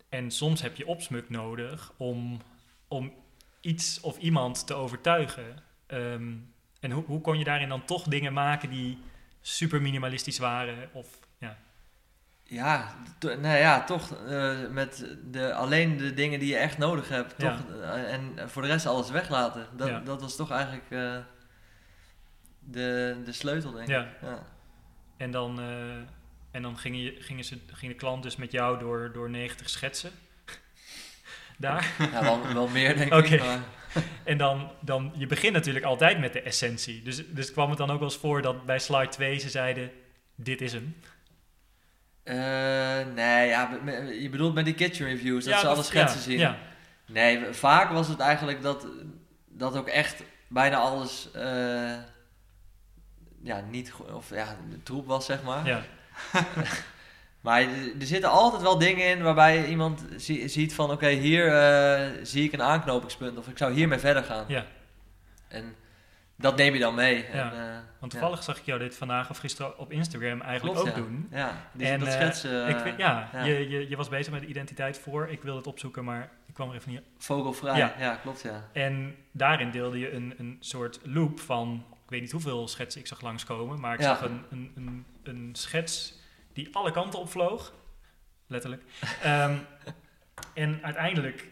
[0.09, 2.41] en soms heb je opsmuk nodig om,
[2.87, 3.13] om
[3.61, 5.63] iets of iemand te overtuigen.
[5.87, 6.33] Ehm,
[6.79, 9.01] en hoe, hoe kon je daarin dan toch dingen maken die
[9.41, 10.89] super minimalistisch waren?
[10.93, 11.07] Of,
[11.37, 11.57] ja.
[12.43, 17.33] Ja, nou ja, toch eh, met de, alleen de dingen die je echt nodig hebt.
[17.37, 17.55] Ja.
[17.57, 19.67] Toch, eh, en voor de rest alles weglaten.
[19.75, 19.99] Dat, Ja.
[19.99, 21.17] dat was toch eigenlijk eh,
[22.59, 23.93] de, de sleutel, denk ik.
[23.93, 24.07] Ja.
[24.21, 24.43] Ja.
[25.17, 25.59] En dan,
[26.51, 29.69] en dan gingen, je, gingen ze, ging de klant dus met jou door, door 90
[29.69, 30.11] schetsen.
[31.57, 31.93] Daar.
[32.11, 33.39] Ja, wel, wel meer, denk ik.
[33.39, 33.59] Maar,
[34.23, 37.01] En dan, dan, je begint natuurlijk altijd met de essentie.
[37.01, 39.91] Dus, dus kwam het dan ook wel eens voor dat bij slide 2 ze zeiden,
[40.35, 40.95] dit is hem.
[42.23, 42.35] eh,
[43.15, 43.79] nee, ja,
[44.19, 46.39] je bedoelt met die kitchen reviews, dat ze dat- alle schetsen ja, zien.
[46.39, 46.57] Ja,
[47.05, 48.87] Nee, vaak was het eigenlijk dat,
[49.47, 51.95] dat ook echt bijna alles eh,
[53.43, 55.65] ja, niet of ja, troep was, zeg maar.
[55.65, 55.81] ja,
[57.47, 57.61] Maar
[57.99, 62.43] er zitten altijd wel dingen in waarbij iemand zie- ziet van oké, hier eh, zie
[62.43, 64.45] ik een aanknopingspunt of ik zou hiermee verder gaan.
[64.47, 64.65] ja.
[65.47, 65.75] En
[66.35, 67.15] dat neem je dan mee.
[67.33, 70.75] Ja, En, eh, Want toevallig zag ik jou dit vandaag of gisteren op Instagram eigenlijk
[70.75, 71.01] klopt, ook ja.
[71.03, 71.27] doen.
[71.31, 72.67] Ja, die, En, dat eh, schetsen.
[72.69, 73.29] ik vind, ja.
[73.43, 75.27] Je, je, je was bezig met de identiteit voor.
[75.29, 77.93] Ik wilde het opzoeken, maar ik kwam er even niet Vogelvrij, Ja.
[77.99, 78.63] ja, klopt ja.
[78.73, 83.07] En daarin deelde je een, een soort loop van, ik weet niet hoeveel schetsen ik
[83.07, 86.13] zag langskomen, maar ik zag een, een, een, een schets
[86.57, 87.73] die alle kanten opvloog,
[88.47, 88.83] letterlijk.
[89.23, 89.55] Ehm,
[90.53, 91.47] en uiteindelijk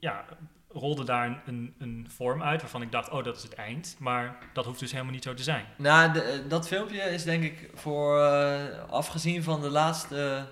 [0.00, 0.24] ja,
[0.68, 4.38] rolde daar een, een, vorm uit waarvan ik dacht, oh dat is het eind, maar
[4.52, 5.66] dat hoeft dus helemaal niet zo te zijn.
[5.76, 10.46] Nou, de- eh, dat filmpje is denk ik voor, eh, afgezien van de laatste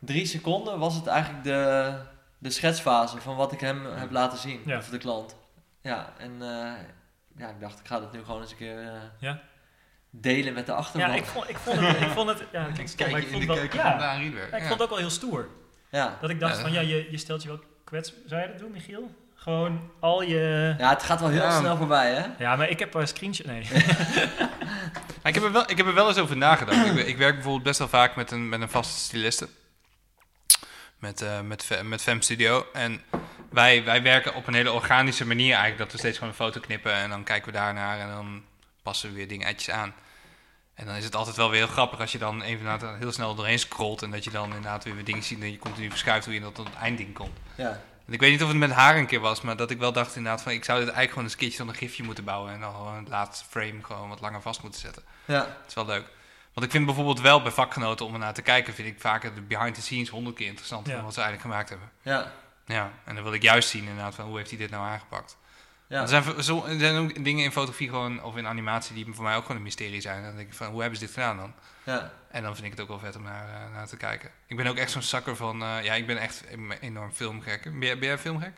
[0.00, 1.94] drie seconden, was het eigenlijk de,
[2.38, 4.78] de schetsfase van wat ik hem heb laten zien, Ja.
[4.78, 5.36] of de klant.
[5.80, 6.72] Ja, en eh,
[7.36, 9.40] ja, ik dacht, ik ga dit nu gewoon eens een keer Ja.
[10.20, 11.10] Delen met de achterban.
[11.10, 13.38] Ja, ik vond, ik vond het, ik vond het, ja, klinkt stom, maar ik vond
[13.38, 15.48] het wel, ja, ik vond het ook wel heel stoer.
[15.90, 16.18] Ja.
[16.20, 16.60] Dat ik dacht Ja.
[16.62, 18.12] van, ja, je, je stelt je wel kwets...
[18.26, 19.14] Zou jij dat doen, Michiel?
[19.34, 20.74] Gewoon al je...
[20.78, 21.58] ja, het gaat wel heel Ja.
[21.58, 22.24] snel voorbij, hè?
[22.44, 23.46] Ja, maar ik heb een screenshot...
[23.46, 23.66] Nee.
[25.22, 26.86] Ja, ik, heb er wel, ik heb er wel eens over nagedacht.
[26.86, 29.48] ik, ik werk bijvoorbeeld best wel vaak met een, met een vaste styliste.
[30.98, 32.66] Met, eh met, met Fem Studio.
[32.72, 33.02] En
[33.50, 35.78] wij, wij werken op een hele organische manier eigenlijk.
[35.78, 38.42] Dat we steeds gewoon een foto knippen en dan kijken we daarnaar en dan
[38.82, 39.94] passen we weer dingetjes aan.
[40.76, 43.34] En dan is het altijd wel weer heel grappig als je dan even heel snel
[43.34, 44.02] doorheen scrolt.
[44.02, 46.54] En dat je dan inderdaad weer dingen ziet en je continu verschuift hoe je dat
[46.54, 47.38] tot het eindding komt.
[47.54, 47.80] Ja.
[48.06, 49.92] En ik weet niet of het met haar een keer was, maar dat ik wel
[49.92, 52.24] dacht inderdaad van ik zou dit eigenlijk gewoon eens een keertje van een gifje moeten
[52.24, 52.52] bouwen.
[52.52, 55.02] En dan gewoon het laatste frame gewoon wat langer vast moeten zetten.
[55.24, 55.38] Ja.
[55.38, 56.04] Dat is wel leuk.
[56.52, 59.34] Want ik vind bijvoorbeeld wel bij vakgenoten om er naar te kijken, vind ik vaker
[59.34, 60.96] de behind the scenes honderd keer interessanter Ja.
[60.96, 61.90] dan wat ze eigenlijk gemaakt hebben.
[62.02, 62.32] Ja.
[62.66, 65.36] Ja, en dan wil ik juist zien inderdaad van hoe heeft hij dit nou aangepakt.
[65.88, 66.00] Ja.
[66.00, 69.24] Er, zijn, zo, er zijn ook dingen in fotografie gewoon, of in animatie die voor
[69.24, 70.22] mij ook gewoon een mysterie zijn.
[70.22, 71.52] Dan denk ik van hoe hebben ze dit gedaan dan?
[71.84, 72.12] Ja.
[72.30, 74.30] En dan vind ik het ook wel vet om naar, eh, naar te kijken.
[74.46, 76.44] Ik ben ook echt zo'n zakker van, eh, ja ik ben echt
[76.80, 77.62] enorm filmgek.
[77.62, 78.52] Ben, jij- ben jij filmgek?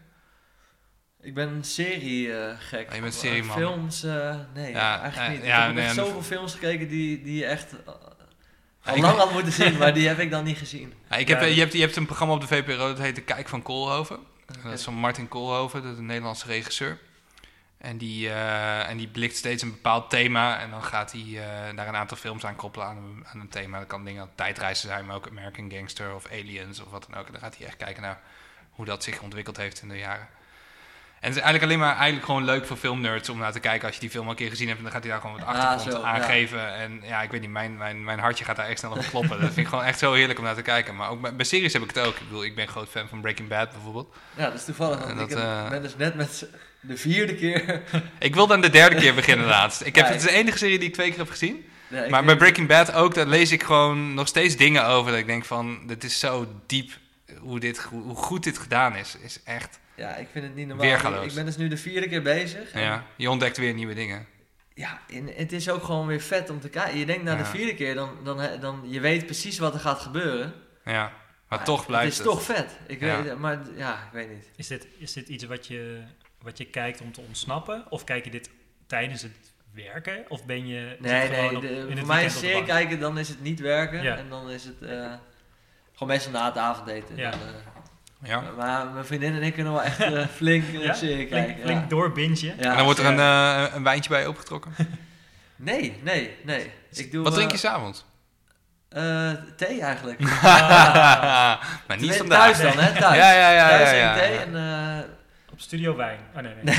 [1.21, 2.89] Ik ben een serie eh, gek.
[2.89, 3.57] Oh, je bent serieman.
[3.57, 4.03] Films,
[4.55, 5.43] nee, Ja, eigenlijk niet.
[5.45, 7.75] ik heb nee, zoveel films gekeken die, die je echt
[8.85, 10.93] al lang had moeten zien, maar die heb ik dan niet gezien.
[11.11, 13.23] Ja, ik heb, je, hebt, je hebt een programma op de VPRO dat heet De
[13.23, 14.19] Kijk van Koolhoven.
[14.63, 16.99] Dat is van Martin Koolhoven, dat is een Nederlandse regisseur.
[17.79, 21.77] En die, eh, en die blikt steeds een bepaald thema en dan gaat hij eh,
[21.77, 23.79] daar een aantal films aan koppelen aan een, aan een thema.
[23.79, 27.21] Dat kan dingen als tijdreizen zijn, maar ook American Gangster of Aliens of wat dan
[27.21, 27.27] ook.
[27.27, 28.21] En dan gaat hij echt kijken naar
[28.71, 30.29] hoe dat zich ontwikkeld heeft in de jaren.
[31.21, 33.87] En het is eigenlijk alleen maar eigenlijk gewoon leuk voor filmnerds om naar te kijken
[33.87, 34.79] als je die film al een keer gezien hebt.
[34.79, 36.07] En dan gaat hij daar gewoon wat Ah, achtergrond zo, ja.
[36.15, 36.75] aangeven.
[36.75, 39.31] En ja, ik weet niet, mijn, mijn, mijn hartje gaat daar echt snel op kloppen.
[39.41, 40.97] dat vind ik gewoon echt zo heerlijk om naar te kijken.
[40.97, 42.15] Maar ook bij, bij series heb ik het ook.
[42.15, 44.15] Ik bedoel, ik ben groot fan van Breaking Bad bijvoorbeeld.
[44.37, 44.99] Ja, dat is toevallig.
[45.05, 46.49] Want dat, ik heb- eh, ben dus net met
[46.81, 47.83] de vierde keer...
[48.19, 49.81] Ik wil dan de derde keer beginnen laatst.
[49.85, 51.65] Ik heb, Ja, het is de enige serie die ik twee keer heb gezien.
[52.11, 55.11] Maar bij Breaking Bad ook, daar lees ik gewoon nog steeds dingen over.
[55.11, 56.91] Dat ik denk van, dit is zo diep
[57.41, 59.17] hoe, dit, hoe, goed dit gedaan is.
[59.23, 60.87] Is echt, Ja, ik vind het niet normaal.
[60.87, 61.27] Weergaloos.
[61.27, 62.71] Ik, ben dus nu de vierde keer bezig.
[62.71, 64.27] En ja, je ontdekt weer nieuwe dingen.
[64.75, 66.99] Ja, en het is ook gewoon weer vet om te kijken.
[66.99, 67.47] Je denkt na de Ja.
[67.47, 70.55] vierde keer, dan, dan, dan je weet precies wat er gaat gebeuren.
[70.85, 71.13] Ja,
[71.49, 72.27] maar toch blijft het.
[72.27, 72.39] het.
[72.39, 72.71] is toch vet.
[72.87, 73.23] Ik Ja.
[73.23, 74.51] weet, maar ja, ik weet niet.
[74.57, 76.03] Is dit, is dit iets wat je,
[76.43, 77.85] wat je kijkt om te ontsnappen?
[77.89, 78.51] Of kijk je dit
[78.87, 79.37] tijdens het
[79.75, 80.25] werken?
[80.29, 81.57] Of ben je Nee, nee.
[81.57, 82.67] op- de- voor mij serie bank?
[82.67, 84.03] kijken, dan is het niet werken.
[84.03, 84.17] Ja.
[84.17, 85.13] En dan is het eh,
[85.93, 87.17] gewoon meestal na het avondeten.
[87.17, 87.31] Ja.
[87.31, 88.41] Dan, eh, Ja.
[88.57, 90.93] Maar mijn vriendin en ik kunnen wel echt eh, flink Ja?
[90.95, 91.63] serie Flink, kijken.
[91.65, 91.87] flink ja.
[91.89, 92.37] doorbingen.
[92.47, 93.19] Ja, en dan wordt er een,
[93.77, 94.73] een wijntje bij opgetrokken.
[95.61, 96.71] Nee, nee, nee.
[96.93, 98.05] Ik doe, Wat drink je s'avonds?
[98.89, 100.21] eh, thee eigenlijk.
[101.87, 102.57] maar niet vandaag.
[102.57, 103.01] Thuis dan, hè?
[103.01, 103.17] Thuis.
[103.17, 103.69] Ja, ja, ja.
[103.69, 104.41] Thuis ja, en ja, thee ja.
[104.41, 104.55] en...
[105.59, 106.21] eh, Op studio wijn.
[106.37, 106.77] Oh nee, nee.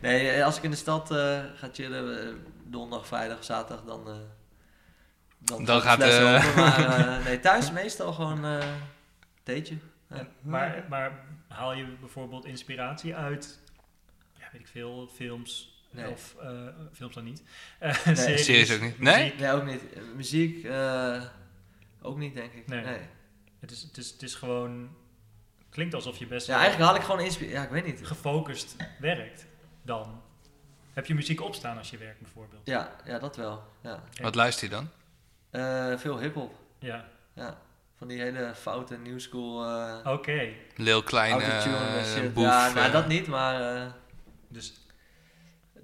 [0.00, 4.14] Nee, als ik in de stad eh, ga chillen, eh, donderdag, vrijdag, zaterdag, dan, eh,
[5.38, 6.56] dan, Dan gaat eh.
[6.56, 8.66] Maar eh, nee, thuis meestal gewoon eh
[9.42, 9.76] theetje.
[10.08, 13.58] En- maar, maar haal je bijvoorbeeld inspiratie uit,
[14.38, 16.10] ja, weet ik veel, films Nee.
[16.10, 16.50] of eh,
[16.92, 17.42] films dan niet?
[17.78, 18.98] Eh, Series ook niet.
[18.98, 19.22] Nee?
[19.24, 19.38] muziek.
[19.40, 19.92] Nee, ook niet.
[19.92, 21.22] Eh, Muziek, eh,
[22.02, 22.66] ook niet, denk ik.
[22.66, 22.84] Nee.
[22.84, 23.00] Nee.
[23.60, 24.96] Het, is, het, is, het is gewoon,
[25.72, 27.56] klinkt alsof je best Ja, eigenlijk haal ik gewoon inspiratie.
[27.58, 28.00] Ja, ik weet niet.
[28.06, 29.46] gefocust werkt
[29.82, 30.22] dan.
[30.92, 32.60] Heb je muziek opstaan als je werkt bijvoorbeeld?
[32.64, 33.62] Ja, ja dat wel.
[33.82, 34.02] Ja.
[34.22, 34.88] Wat luister je dan?
[35.50, 36.54] Eh, veel hip-hop.
[36.78, 37.04] Ja,
[37.34, 37.58] Ja.
[37.98, 40.48] Van die hele foute new school eh oké.
[40.76, 41.76] Lil Kleine, autotune
[42.16, 42.44] en uh, boef.
[42.44, 43.86] ja, nou, dat niet, maar eh,
[44.48, 44.72] Dus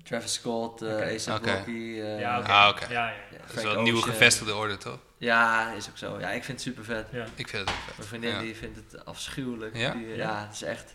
[0.03, 1.03] Travis Scott, eh Oké.
[1.05, 1.53] A$AP Oké.
[1.57, 1.71] Rocky.
[1.71, 2.49] eh, ja, oké.
[2.51, 2.93] Ah, oké.
[2.93, 4.99] Ja, ja, ja, dat is Frank wel een nieuwe gevestigde orde, toch?
[5.19, 6.19] Ja, is ook zo.
[6.21, 7.09] Ja, ik vind het super vet.
[7.13, 7.25] ja.
[7.35, 7.97] Ik vind het ook vet.
[7.97, 8.41] Mijn vriendin Ja.
[8.41, 9.77] die vindt het afschuwelijk.
[9.77, 9.93] Ja?
[9.93, 10.95] Die, ja, het is echt.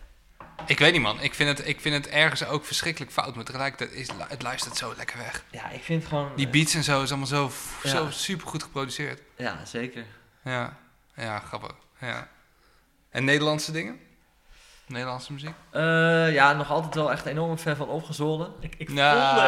[0.66, 1.22] Ik weet niet, man.
[1.22, 4.78] Ik vind, het, ik vind het ergens ook verschrikkelijk fout, maar tegelijkertijd is het luistert
[4.78, 5.44] zo lekker weg.
[5.52, 6.32] Ja, ik vind het gewoon.
[6.36, 7.52] Die beats en zo is allemaal zo,
[7.84, 7.90] Ja.
[7.90, 9.22] zo super goed geproduceerd.
[9.38, 10.06] Ja, zeker.
[10.44, 10.78] Ja,
[11.16, 11.72] ja grappig.
[12.00, 12.30] Ja.
[13.10, 14.00] En Nederlandse dingen?
[14.88, 15.54] Nederlandse muziek?
[15.72, 18.52] Eh, ja, nog altijd wel echt enorm fan van opgezolden.
[18.60, 19.04] Ik, ik, voelde,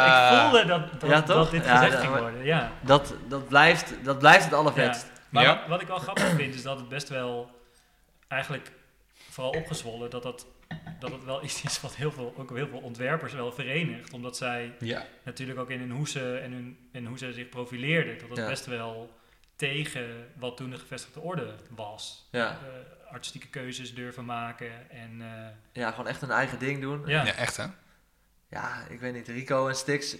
[0.05, 1.35] ik voelde dat, dat, Ja, toch?
[1.35, 2.43] dat dit Ja, gezegd ging worden.
[2.43, 2.71] Ja.
[2.81, 5.11] Dat, dat, blijft, dat blijft het allervetst.
[5.29, 5.55] Maar Ja.
[5.59, 7.49] wat, wat ik wel grappig vind, is dat het best wel
[8.27, 8.71] eigenlijk
[9.29, 10.45] vooral opgezwollen dat dat,
[10.99, 14.13] dat het wel iets is wat heel veel, ook heel veel ontwerpers wel verenigt.
[14.13, 15.03] Omdat zij Ja.
[15.23, 18.37] natuurlijk ook in hun hoe ze, en, hun, en hoe ze zich profileerden, dat dat
[18.37, 18.47] Ja.
[18.47, 19.13] best wel
[19.55, 22.27] tegen wat toen de gevestigde orde was.
[22.31, 22.49] Ja.
[22.49, 22.55] Eh,
[23.15, 25.47] artistieke keuzes durven maken en eh,
[25.81, 27.01] ja, gewoon echt een eigen ding doen.
[27.05, 27.25] ja.
[27.25, 27.65] Ja, echt hè?
[28.49, 30.15] Ja, ik weet niet, Rico en Stix,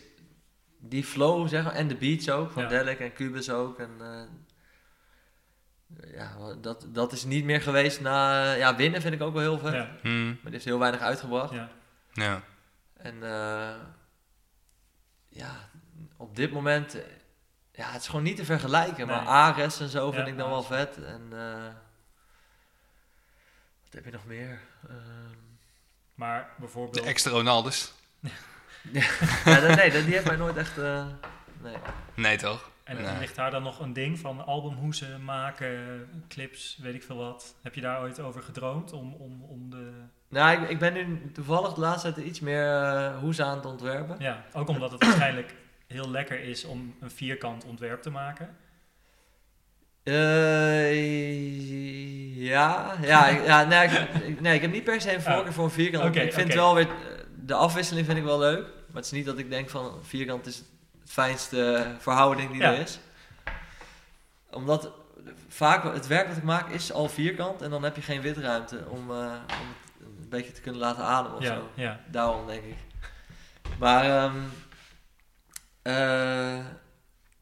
[0.79, 2.67] die flow zeg maar, en de beats ook, van Ja.
[2.69, 3.79] Delic en Cubus ook.
[3.79, 4.21] En, eh,
[6.13, 9.59] ja, dat, dat is niet meer geweest na, ja, winnen vind ik ook wel heel
[9.59, 9.73] vet.
[9.73, 10.25] Ja, Hmm.
[10.25, 11.53] Maar die heeft heel weinig uitgebracht.
[11.53, 11.69] ja.
[12.13, 12.41] Ja.
[12.97, 13.75] En eh,
[15.29, 15.69] ja,
[16.17, 16.97] op dit moment,
[17.71, 19.07] ja, het is gewoon niet te vergelijken.
[19.07, 19.25] Maar.
[19.25, 21.03] Ares en zo vind Ja, ik dan wel vet.
[21.03, 21.73] En eh,
[23.95, 24.59] heb je nog meer?
[24.89, 24.97] Ehm,
[26.15, 27.05] Maar De bijvoorbeeld...
[27.05, 27.93] extra Ronaldus.
[28.91, 30.77] ja, nee, dat, die heeft mij nooit echt.
[30.77, 31.05] eh,
[31.61, 31.75] nee.
[32.15, 32.69] Nee toch?
[32.83, 33.17] En Nee.
[33.19, 37.55] ligt daar dan nog een ding van albumhoesen maken, clips, weet ik veel wat.
[37.61, 39.91] Heb je daar ooit over gedroomd om, om, om de...
[40.29, 43.65] Nou, ik, ik ben nu toevallig de laatste tijd iets meer eh hoes aan het
[43.65, 44.15] ontwerpen.
[44.19, 45.55] Ja, ook omdat het waarschijnlijk
[45.87, 48.57] heel lekker is om een vierkant ontwerp te maken.
[50.05, 50.95] Eh,
[52.45, 53.91] ja, ja, ik- ja nee, ik,
[54.23, 56.15] ik- nee, ik heb niet per se een voorkeur voor een vierkant.
[56.15, 56.95] Ik vind wel weer, eh,
[57.35, 58.61] de afwisseling vind ik wel leuk.
[58.63, 60.57] Maar het is niet dat ik denk van vierkant is
[61.01, 62.73] het fijnste verhouding die Ja.
[62.73, 62.99] er is.
[64.51, 64.91] Omdat
[65.47, 68.83] vaak het werk wat ik maak is al vierkant en dan heb je geen witruimte
[68.89, 69.23] om, eh, om
[69.99, 71.69] het een beetje te kunnen laten ademen of Ja, zo.
[71.73, 71.99] ja.
[72.11, 72.75] Daarom denk ik.
[73.79, 74.35] Maar ehm
[75.81, 76.65] eh,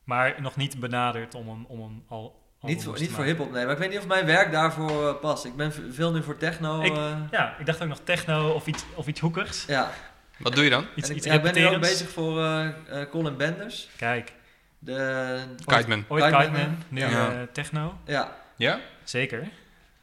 [0.03, 2.41] Maar nog niet benaderd om hem, om hem al...
[2.64, 3.64] niet, voor, niet voor hip-hop, nee.
[3.64, 5.45] Maar ik weet niet of mijn werk daarvoor eh, past.
[5.45, 6.81] Ik ben veel nu voor techno.
[6.81, 9.65] Ik- eh, Ja, ik dacht ook nog techno of iets, of iets hoekers.
[9.65, 9.91] ja.
[10.38, 10.85] Wat doe je dan?
[10.95, 12.69] Iets, En ik, iets ja, ik ben nu ook bezig voor eh,
[13.10, 13.90] Colin Benders.
[13.98, 14.34] Kijk,
[14.80, 16.06] De, Kiteman.
[16.07, 17.31] ooit Kiteman, Kiteman, nu Ja.
[17.31, 17.98] eh, techno.
[18.06, 18.80] Ja, Ja?
[19.03, 19.49] Zeker.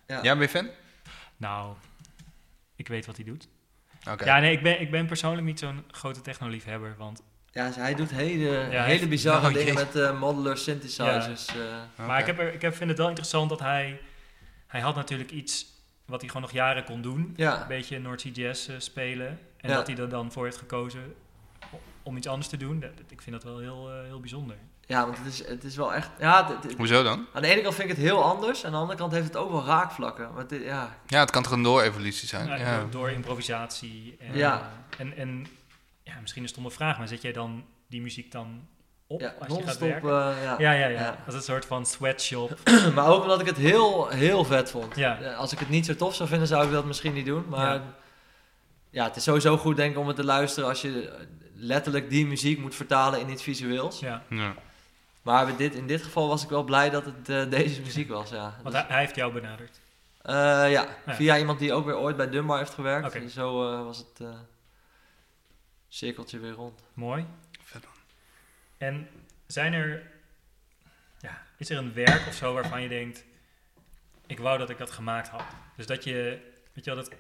[0.07, 0.19] ja.
[0.23, 0.69] Ja, ben je fan?
[1.37, 1.75] Nou,
[2.77, 3.49] ik weet wat hij doet.
[4.11, 4.25] Oké.
[4.25, 7.23] Ja, nee, ik ben, ik ben persoonlijk niet zo'n grote techno-liefhebber, want...
[7.53, 11.47] Ja, dus hij doet hele, hele bizarre dingen met eh modular synthesizers.
[11.47, 12.07] eh.
[12.07, 14.01] Maar ik, heb er, ik heb, vind het wel interessant dat hij...
[14.67, 15.67] Hij had natuurlijk iets
[16.05, 17.33] wat hij gewoon nog jaren kon doen.
[17.37, 17.61] ja.
[17.63, 19.29] Een beetje North Sea Jazz eh, spelen.
[19.57, 19.75] En Ja.
[19.77, 21.15] dat hij er dan voor heeft gekozen
[22.03, 22.81] om iets anders te doen.
[22.81, 24.57] Dat, ik vind dat wel heel, eh, heel bijzonder.
[24.87, 26.11] ja, want het is, het is wel echt...
[26.19, 27.27] Ja, het- het- Hoezo dan?
[27.33, 28.65] aan de ene kant vind ik het heel anders.
[28.65, 30.29] Aan de andere kant heeft het ook wel raakvlakken.
[30.49, 32.47] Dit- ja, Ja, het kan toch een door-evolutie zijn?
[32.47, 32.79] Ja, Ja.
[32.81, 34.17] door, door improvisatie.
[34.21, 34.71] En, Ja.
[34.99, 35.47] En, en
[36.15, 38.69] ja, misschien een stomme vraag, maar zet jij dan die muziek dan
[39.07, 40.09] op ja als je gaat werken?
[40.11, 40.55] eh, ja.
[40.59, 41.17] ja, ja, ja, Ja.
[41.27, 42.59] Als een soort van sweatshop.
[42.95, 44.97] maar ook omdat ik het heel, heel vet vond.
[44.97, 45.21] Ja.
[45.21, 47.45] Eh, Als ik het niet zo tof zou vinden, zou ik dat misschien niet doen.
[47.49, 47.83] Maar Ja.
[48.91, 52.11] ja, het is sowieso goed denk ik om het te luisteren als je eh, letterlijk
[52.11, 54.01] die muziek moet vertalen in iets visueels.
[54.01, 54.23] Ja.
[54.29, 54.55] Ja.
[55.23, 58.31] Maar dit, in dit geval was ik wel blij dat het eh, deze muziek was.
[58.31, 58.55] Ja.
[58.63, 59.81] Want Dus, hij, heeft jou benaderd.
[60.23, 60.35] eh,
[60.71, 61.15] ja, Ja.
[61.15, 63.15] via iemand die ook weer ooit bij Dunbar heeft gewerkt.
[63.15, 64.29] En zo eh, was het eh,
[65.95, 66.83] cirkeltje weer rond.
[66.95, 67.27] Mooi.
[67.63, 67.93] Vet, man.
[68.79, 69.09] En
[69.47, 70.11] zijn er...
[71.19, 73.25] Ja, is er een werk of zo waarvan je denkt...
[74.27, 75.45] Ik wou dat ik dat gemaakt had.
[75.77, 76.41] Dus dat je...
[76.73, 77.15] Weet je wel, dat...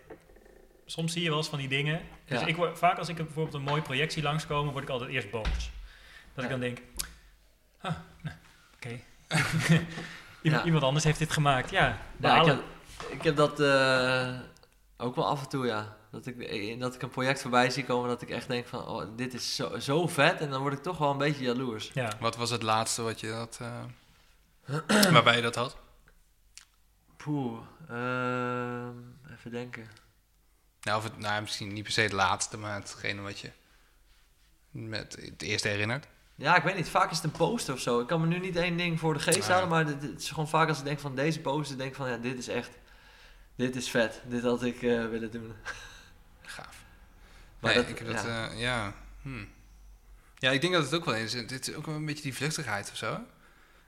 [0.86, 2.00] Soms zie je wel eens van die dingen.
[2.24, 2.46] Dus Ja.
[2.46, 5.48] ik word, vaak als ik bijvoorbeeld een mooie projectie langskomen, word ik altijd eerst boos.
[5.48, 5.70] Dat
[6.34, 6.42] Ja.
[6.42, 6.78] ik dan denk...
[7.80, 8.36] Ah, nou,
[8.74, 8.88] oké.
[10.42, 10.64] iemand, Ja.
[10.64, 11.70] iemand anders heeft dit gemaakt.
[11.70, 12.46] Ja, Ja, ik, balen.
[12.56, 12.64] heb,
[13.12, 14.38] ik heb dat eh,
[14.96, 15.96] ook wel af en toe, ja.
[16.10, 18.86] Dat ik, eh, dat ik een project voorbij zie komen dat ik echt denk van,
[18.88, 20.40] oh, dit is zo, zo vet.
[20.40, 21.90] En dan word ik toch wel een beetje jaloers.
[21.94, 22.12] ja.
[22.20, 23.58] Wat was het laatste wat je dat...
[23.60, 23.84] eh,
[25.12, 25.76] waarbij je dat had?
[27.16, 27.58] Poeh,
[27.88, 28.92] ehm,
[29.32, 29.88] even denken.
[30.82, 33.50] Nou, of het, nou, misschien niet per se het laatste, maar hetgene wat je
[34.70, 36.06] met het eerste herinnert.
[36.34, 36.88] Ja, ik weet niet.
[36.88, 38.00] Vaak is het een poster of zo.
[38.00, 40.28] Ik kan me nu niet één ding voor de geest halen, maar dit- het is
[40.28, 42.70] gewoon vaak als ik denk van deze poster, denk ik van ja, dit is echt,
[43.56, 44.22] dit is vet.
[44.26, 45.52] Dit had ik eh, willen doen.
[47.60, 48.44] Maar nee, dat- ik heb dat, ja.
[48.44, 48.52] ja.
[48.56, 48.92] ja.
[49.22, 49.44] Hm.
[50.38, 51.32] Ja, ik denk dat het ook wel is.
[51.32, 53.20] Dit is ook wel een beetje die vluchtigheid of zo.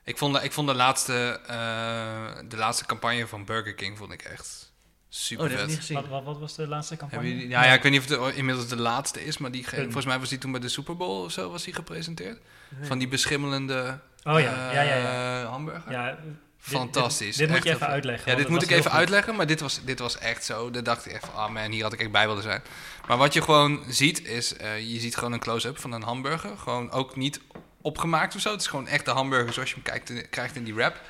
[0.05, 4.13] Ik vond, de- ik vond de, laatste, eh, de laatste campagne van Burger King vond
[4.13, 5.85] ik echt Oh, super dat heb ik niet vet.
[5.87, 5.97] gezien.
[6.01, 7.29] Wat, wat, wat was de laatste campagne?
[7.29, 10.05] Jullie, ja, ja, ik weet niet of het inmiddels de laatste is, maar die, volgens
[10.05, 12.41] mij was die toen bij de Super Bowl of zo was die gepresenteerd.
[12.69, 12.87] Nee.
[12.87, 14.97] Van die beschimmelende Oh ja, eh, ja, ja.
[14.97, 15.45] ja.
[15.45, 15.93] hamburger.
[15.93, 16.19] ja
[16.65, 17.37] Fantastisch.
[17.37, 18.31] Dit, dit moet je even uitleggen.
[18.31, 18.99] Ja, dit moet ik even goed.
[18.99, 20.71] uitleggen, maar dit was, dit was echt zo.
[20.71, 22.63] Daar dacht ik echt van, ah man, hier had ik echt bij willen zijn.
[23.07, 26.59] Maar wat je gewoon ziet is, eh, je ziet gewoon een close-up van een hamburger.
[26.59, 27.41] Gewoon ook niet
[27.81, 28.51] opgemaakt of zo.
[28.51, 31.01] Het is gewoon echt de hamburger zoals je hem kijkt, krijgt in die wrap.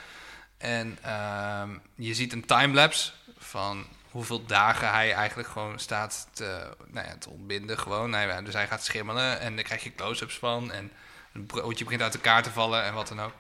[0.58, 7.06] En ehm, je ziet een timelapse van hoeveel dagen hij eigenlijk gewoon staat te, nou
[7.06, 7.78] ja, te ontbinden.
[7.78, 8.12] Gewoon.
[8.12, 10.72] Hij, dus hij gaat schimmelen en daar krijg je close-ups van.
[10.72, 10.92] En
[11.32, 13.32] het broodje begint uit elkaar te vallen en wat dan ook.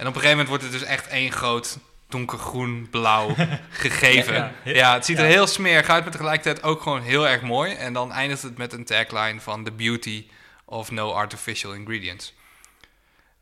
[0.00, 1.78] En op een gegeven moment wordt het dus echt één groot
[2.08, 3.34] donkergroen, blauw
[3.70, 4.34] gegeven.
[4.34, 4.94] Ja, Ja, ja.
[4.94, 7.74] het ziet er heel smerig uit, maar tegelijkertijd ook gewoon heel erg mooi.
[7.74, 10.26] En dan eindigt het met een tagline van The Beauty
[10.64, 12.34] of No Artificial Ingredients.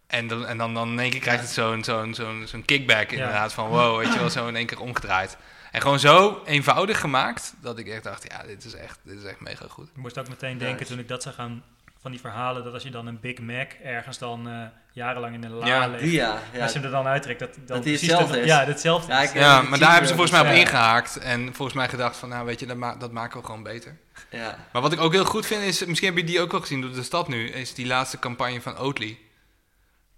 [0.06, 3.10] En dan, en dan, dan in één keer krijgt het zo'n zo'n zo'n zo'n kickback
[3.10, 5.36] inderdaad van wow, weet je wel, zo in één keer omgedraaid.
[5.72, 9.24] En gewoon zo eenvoudig gemaakt, dat ik echt dacht, ja, dit is echt, dit is
[9.24, 9.88] echt mega goed.
[9.88, 11.64] Ik moest ook meteen denken toen ik dat zag gaan
[12.00, 14.62] van die verhalen, dat als je dan een Big Mac ergens dan eh,
[14.92, 16.38] jarenlang in een la Ja, legt, Die ja.
[16.52, 16.62] ja.
[16.62, 18.46] als je hem er dan uittrekt, dat, dan Dat die precies hetzelfde de- is.
[18.46, 19.32] Ja, hetzelfde Ja, is.
[19.32, 20.60] Ja, maar daar hebben ze volgens mij op ja.
[20.60, 21.16] ingehaakt.
[21.18, 23.96] En volgens mij gedacht van, nou weet je, dat, ma dat maken we gewoon beter.
[24.30, 24.58] ja.
[24.72, 26.80] Maar wat ik ook heel goed vind is, misschien heb je die ook wel gezien
[26.80, 29.18] door de stad nu, is die laatste campagne van Oatly.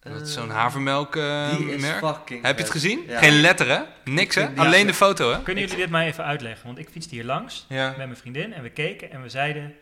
[0.00, 1.98] Dat is zo'n Eh, havermelk eh, Die is merk.
[2.06, 3.04] fucking Heb je het gezien?
[3.06, 3.18] Ja.
[3.18, 3.80] Geen letter hè?
[4.04, 4.48] Niks hè?
[4.56, 5.42] Alleen de foto hè?
[5.42, 6.66] Kunnen jullie dit mij even uitleggen?
[6.66, 9.74] Want ik fietste hier langs Ja, met mijn vriendin en we keken en we zeiden,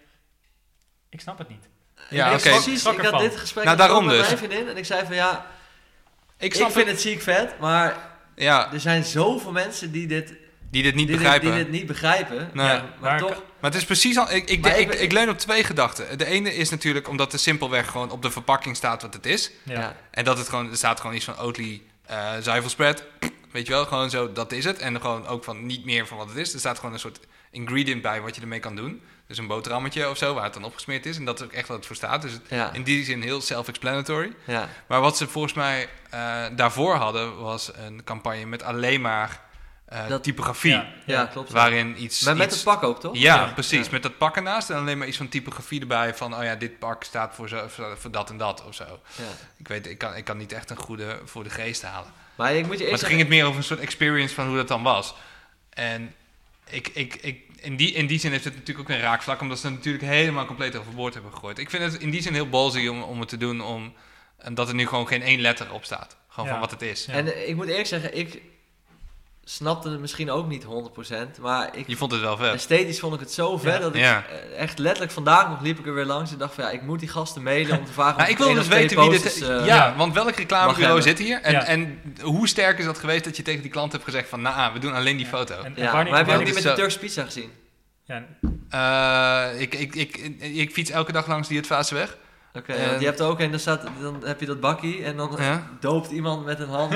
[1.09, 1.69] ik snap het niet.
[2.11, 2.49] Ja Ik oké.
[2.51, 4.27] had Precies, ik had dit gesprek Nou, daarom met dus.
[4.27, 5.47] mijn vriendin en ik zei van ja,
[6.39, 6.87] Ik vind het.
[6.87, 7.97] het ziek vet, maar
[8.37, 10.33] Ja, er zijn zoveel mensen die dit,
[10.71, 11.51] die dit niet die dit, begrijpen.
[11.55, 12.51] die dit niet begrijpen.
[12.53, 12.67] Nee.
[12.67, 14.31] Ja, maar Maar- toch, Maar het is precies al.
[14.33, 16.19] Ik, ik, ik, ik- ik, leun op twee gedachten.
[16.19, 19.51] De ene is natuurlijk omdat er simpelweg gewoon op de verpakking staat wat het is.
[19.63, 19.97] Ja.
[20.11, 23.05] En dat het gewoon, er staat gewoon iets van Oatly eh zuivelspread.
[23.53, 24.79] Weet je wel, gewoon zo, dat is het.
[24.79, 26.53] En gewoon ook van niet meer van wat het is.
[26.53, 27.19] Er staat gewoon een soort
[27.51, 29.03] ingredient bij wat je ermee kan doen.
[29.29, 31.17] Dus een boterhammetje of zo, waar het dan opgesmeerd is.
[31.17, 32.23] En dat is ook echt wat het voor staat.
[32.23, 34.33] Dus het- Ja, in die zin heel self-explanatory.
[34.45, 34.69] ja.
[34.87, 39.41] Maar wat ze volgens mij eh, daarvoor hadden, was een campagne met alleen maar
[39.85, 40.71] eh, Dat- typografie.
[40.71, 41.51] Ja, ja, klopt.
[41.51, 42.21] Waarin iets...
[42.25, 43.17] Maar met iets- het pak ook, toch?
[43.17, 43.53] ja, Ja.
[43.53, 43.85] precies.
[43.87, 43.93] Ja.
[43.93, 46.15] Met dat pak ernaast en alleen maar iets van typografie erbij.
[46.15, 48.85] Van, oh ja, dit pak staat voor, zo, voor, voor dat en dat of zo.
[49.17, 49.25] Ja.
[49.57, 52.11] Ik weet, ik kan, ik kan niet echt een goede voor de geest halen.
[52.35, 54.47] Maar ik moet je Maar eerst toen ging het meer over een soort experience van
[54.47, 55.15] hoe dat dan was.
[55.71, 56.15] En
[56.71, 59.59] ik, ik, ik, in, die, in die zin heeft het natuurlijk ook een raakvlak, omdat
[59.59, 61.59] ze het natuurlijk helemaal compleet overboord hebben gegooid.
[61.59, 63.93] Ik vind het in die zin heel ballsy om, om het te doen, om,
[64.39, 66.17] en dat er nu gewoon geen één letter op staat.
[66.29, 66.51] Gewoon Ja.
[66.53, 67.05] van wat het is.
[67.05, 67.13] Ja.
[67.13, 68.43] En eh, ik moet eerlijk zeggen, ik
[69.51, 70.69] snapte het misschien ook niet 100%,
[71.41, 72.55] maar ik, Je vond het wel vet.
[72.55, 73.79] esthetisch vond ik het zo vet Ja.
[73.79, 74.25] dat ik Ja.
[74.27, 76.83] eh, echt letterlijk vandaag nog liep ik er weer langs en dacht van ja, ik
[76.83, 79.39] moet die gasten mailen om te vragen ik wil dus weten wie dit...
[79.39, 79.95] ja, eh, Ja.
[79.97, 81.43] want welk reclamebureau zit hier?
[81.43, 81.65] En, Ja.
[81.65, 84.41] en hoe sterk is dat geweest dat je tegen die klant hebt gezegd van...
[84.43, 85.31] Nou, we doen alleen die Ja.
[85.33, 85.55] foto.
[85.55, 87.51] En, en Ja, wanneer, maar heb je ook niet met zo- de Turkse pizza gezien?
[88.05, 88.23] ja,
[88.71, 92.17] Eh, ik, ik, ik, ik, ik fiets elke dag langs die het Vaaseweg.
[92.59, 95.05] Oké, En- want je hebt er ook een, daar staat, dan heb je dat bakkie
[95.05, 95.67] en dan Ja.
[95.81, 96.93] doopt iemand met een hand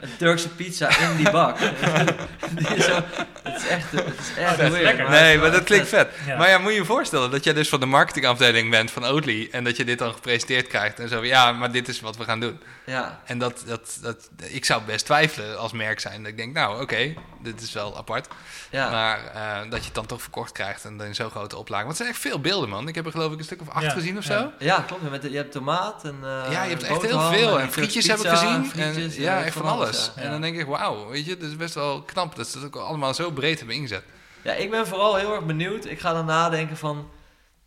[0.00, 1.58] een Turkse pizza in die bak.
[2.58, 3.00] die is zo,
[3.42, 6.08] het is echt, het is echt Oh, weird, maar Nee, maar dat klinkt vet.
[6.26, 6.36] ja.
[6.36, 9.48] Maar ja, moet je je voorstellen dat jij dus van de marketingafdeling bent van Oatly
[9.52, 11.24] en dat je dit dan gepresenteerd krijgt en zo.
[11.24, 12.60] Ja, maar dit is wat we gaan doen.
[12.86, 16.22] Ja, En dat, dat, dat, ik zou best twijfelen als merk zijn.
[16.22, 18.28] Dat ik denk, nou oké, dit is wel apart.
[18.70, 18.90] ja.
[18.90, 21.84] Maar eh, dat je het dan toch verkocht krijgt en dan in zo'n grote oplage.
[21.84, 22.88] Want het zijn echt veel beelden, man.
[22.88, 24.38] Ik heb er geloof ik een stuk of acht Ja, gezien of ja.
[24.40, 24.50] zo.
[24.58, 25.10] Ja, klopt.
[25.10, 27.60] Met de- je hebt tomaat en eh, Ja, je hebt echt heel veel.
[27.60, 28.64] en frietjes heb ik gezien.
[28.66, 30.10] frietjes, en, ja, eh, echt van alles.
[30.16, 30.22] ja.
[30.22, 32.66] En dan denk ik, wauw, weet je, dat is best wel knap dat ze het
[32.66, 34.02] ook allemaal zo breed hebben ingezet.
[34.42, 35.84] Ja, ik ben vooral heel erg benieuwd.
[35.84, 37.10] Ik ga dan nadenken van...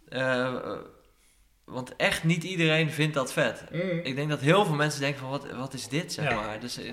[0.09, 0.53] eh, eh,
[1.65, 3.63] want echt niet iedereen vindt dat vet.
[4.03, 6.35] Ik denk dat heel veel mensen denken van, wat, wat is dit, zeg Ja.
[6.35, 6.59] maar.
[6.59, 6.91] Dus, eh, Heel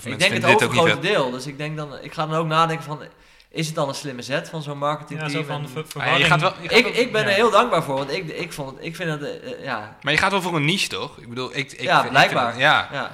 [0.00, 1.30] veel ik mensen denk het overgrote deel.
[1.30, 3.00] Dus ik, denk dan, ik ga dan ook nadenken van...
[3.50, 5.30] Is het dan een slimme zet van zo'n marketingteam?
[5.30, 6.18] ja, zo van En- ver- verwarring.
[6.22, 7.28] je gaat wel, je gaat ik, wel- ik ben ja.
[7.28, 9.22] er heel dankbaar voor, want ik, ik, vond het, ik vind het...
[9.22, 11.18] eh, eh, ja, maar je gaat wel voor een niche, toch?
[11.18, 12.48] Ik bedoel, ik, ik Ja, vind- ik blijkbaar.
[12.50, 13.10] vind ja, ja.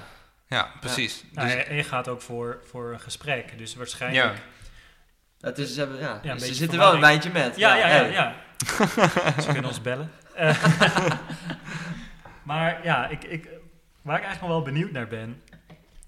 [0.49, 1.25] ja, precies.
[1.33, 3.59] Dus- en je gaat ook voor, voor een gesprek.
[3.59, 4.25] Dus waarschijnlijk...
[4.25, 4.33] ja.
[5.41, 7.57] Het is, ze hebben, ja, ze zitten wel een wijntje met.
[7.57, 8.03] Ja, ja, ja.
[8.05, 8.35] ja.
[9.43, 10.11] Ze kunnen ons bellen.
[10.35, 10.65] Eh,
[12.43, 13.49] maar ja, ik, ik,
[14.03, 15.43] waar ik eigenlijk nog wel benieuwd naar ben...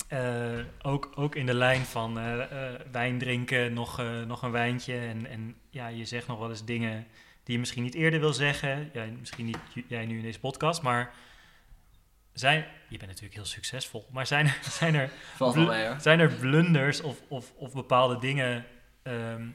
[0.08, 2.42] eh, ook, ook in de lijn van eh,
[2.72, 4.98] eh, wijn drinken, nog, eh, nog een wijntje.
[4.98, 7.06] En, en ja, je zegt nog wel eens dingen
[7.42, 8.90] die je misschien niet eerder wil zeggen.
[8.92, 9.58] Ja, misschien niet
[9.88, 11.14] jij nu in deze podcast, maar...
[12.32, 12.58] Zijn,
[12.88, 15.10] je bent natuurlijk heel succesvol, maar zijn, zijn er
[15.66, 18.64] mee zijn er blunders of, of, of bepaalde dingen
[19.02, 19.46] ehm,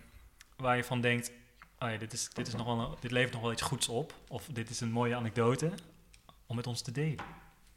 [0.58, 1.32] waar je van denkt,
[1.80, 3.88] oh ja, dit, is, dit, is nog wel een- dit levert nog wel iets goeds
[3.90, 5.72] op, of dit is een mooie anekdote
[6.46, 7.26] om met ons te delen?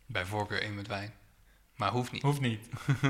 [0.07, 1.13] Bij voorkeur één met wijn.
[1.75, 2.23] Maar hoeft niet.
[2.23, 2.69] Hoeft niet.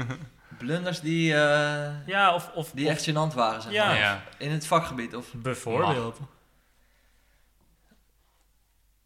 [0.58, 3.86] Blunders die, eh, Ja, of, of, die of echt gênant waren, zeg Ja.
[3.86, 3.96] maar.
[3.98, 4.22] Ja.
[4.38, 5.32] In het vakgebied, of...
[5.32, 6.18] bijvoorbeeld.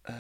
[0.03, 0.15] eh,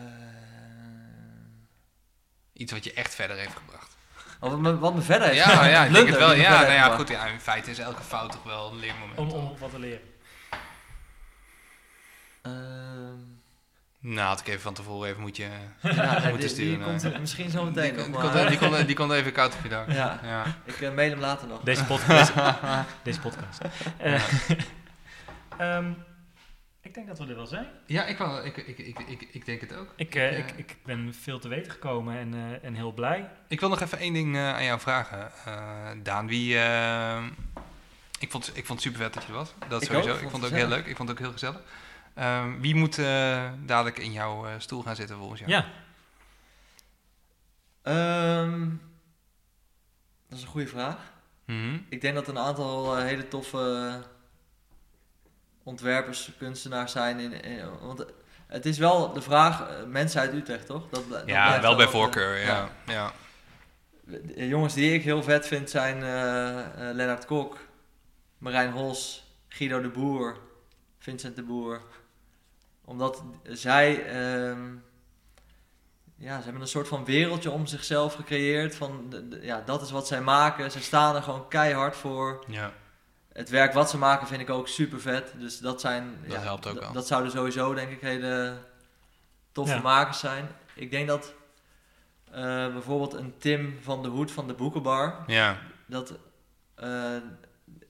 [2.52, 3.97] Iets wat je echt verder heeft gebracht.
[4.40, 6.32] of wat me, wat me verder heeft Ja, ja, ik denk het wel.
[6.32, 7.09] Ja, nou ja, goed.
[7.09, 9.19] Ja, in feite is elke fout toch wel een leermoment.
[9.19, 10.01] Om, om wat te leren.
[12.43, 13.38] gebracht.
[14.01, 15.43] Nou, had ik even van tevoren even moet je...
[15.83, 17.12] ja, Moeten die, die sturen, komt eh.
[17.15, 19.55] er misschien zo Die, meteen die, nog, komt, maar- die, komt, die komt even koud
[19.55, 19.91] op je dak.
[19.93, 20.45] Ja, Ja.
[20.65, 21.61] ik eh, mail hem later nog.
[21.61, 22.07] Deze, pod
[23.05, 23.61] deze, podcast.
[23.97, 24.23] Eh,
[25.77, 25.91] ehm,
[26.83, 27.66] ik denk dat we er wel zijn.
[27.87, 29.93] Ja, ik, wel, ik, ik, ik, ik, ik denk het ook.
[29.97, 30.37] Ik, eh, Ja.
[30.45, 33.29] ik, ik ben veel te weten gekomen en, eh, en heel blij.
[33.49, 36.27] Ik wil nog even één ding eh, aan jou vragen, eh, Daan.
[36.27, 37.23] Wie, eh,
[38.19, 39.55] ik, vond, ik vond het super vet dat je er was.
[39.69, 40.11] Dat Ik sowieso.
[40.12, 40.87] ook, ik vond het ook heel leuk.
[40.87, 41.61] Ik vond het ook heel gezellig.
[42.19, 45.51] Ehm, wie moet eh, dadelijk in jouw eh, stoel gaan zitten volgens jou?
[45.53, 45.66] Ja,
[47.82, 48.69] Ehm,
[50.28, 50.97] dat is een goede vraag.
[51.45, 51.78] Mhm.
[51.89, 54.03] Ik denk dat een aantal eh, hele toffe
[55.62, 57.19] ontwerpers, kunstenaars zijn.
[57.20, 58.05] In, in- want
[58.47, 60.89] het is wel de vraag, mensen uit Utrecht, toch?
[60.90, 62.39] Dat, Ja, wel bij voorkeur.
[62.39, 62.69] Ja.
[62.86, 63.12] Ja.
[64.05, 66.59] De jongens die ik heel vet vind zijn eh
[66.89, 67.59] eh, Lennart Kok,
[68.39, 70.39] Marijn Hos, Guido de Boer,
[70.99, 71.82] Vincent de Boer.
[72.89, 74.66] Omdat zij, ehm,
[76.16, 78.74] ja, ze hebben een soort van wereldje om zichzelf gecreëerd.
[78.77, 80.70] Van, de- de- ja, dat is wat zij maken.
[80.70, 82.44] Ze staan er gewoon keihard voor.
[82.48, 82.73] ja.
[83.32, 85.32] Het werk wat ze maken vind ik ook super vet.
[85.39, 86.16] Dus dat zijn.
[86.23, 86.93] Dat ja, helpt ook.
[86.94, 88.56] Dat zouden sowieso denk ik hele
[89.52, 89.81] toffe Ja.
[89.81, 90.48] makers zijn.
[90.74, 91.35] Ik denk dat
[92.31, 95.24] eh, bijvoorbeeld een Tim van de Hoed van de Boekenbar.
[95.27, 95.59] ja.
[95.86, 96.15] Dat,
[96.74, 97.16] eh,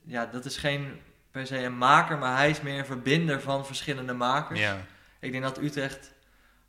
[0.05, 1.01] ja, dat is geen
[1.39, 4.61] per se een maker, maar hij is meer een verbinder van verschillende makers.
[4.61, 4.77] Ja.
[5.21, 6.13] Ik denk dat Utrecht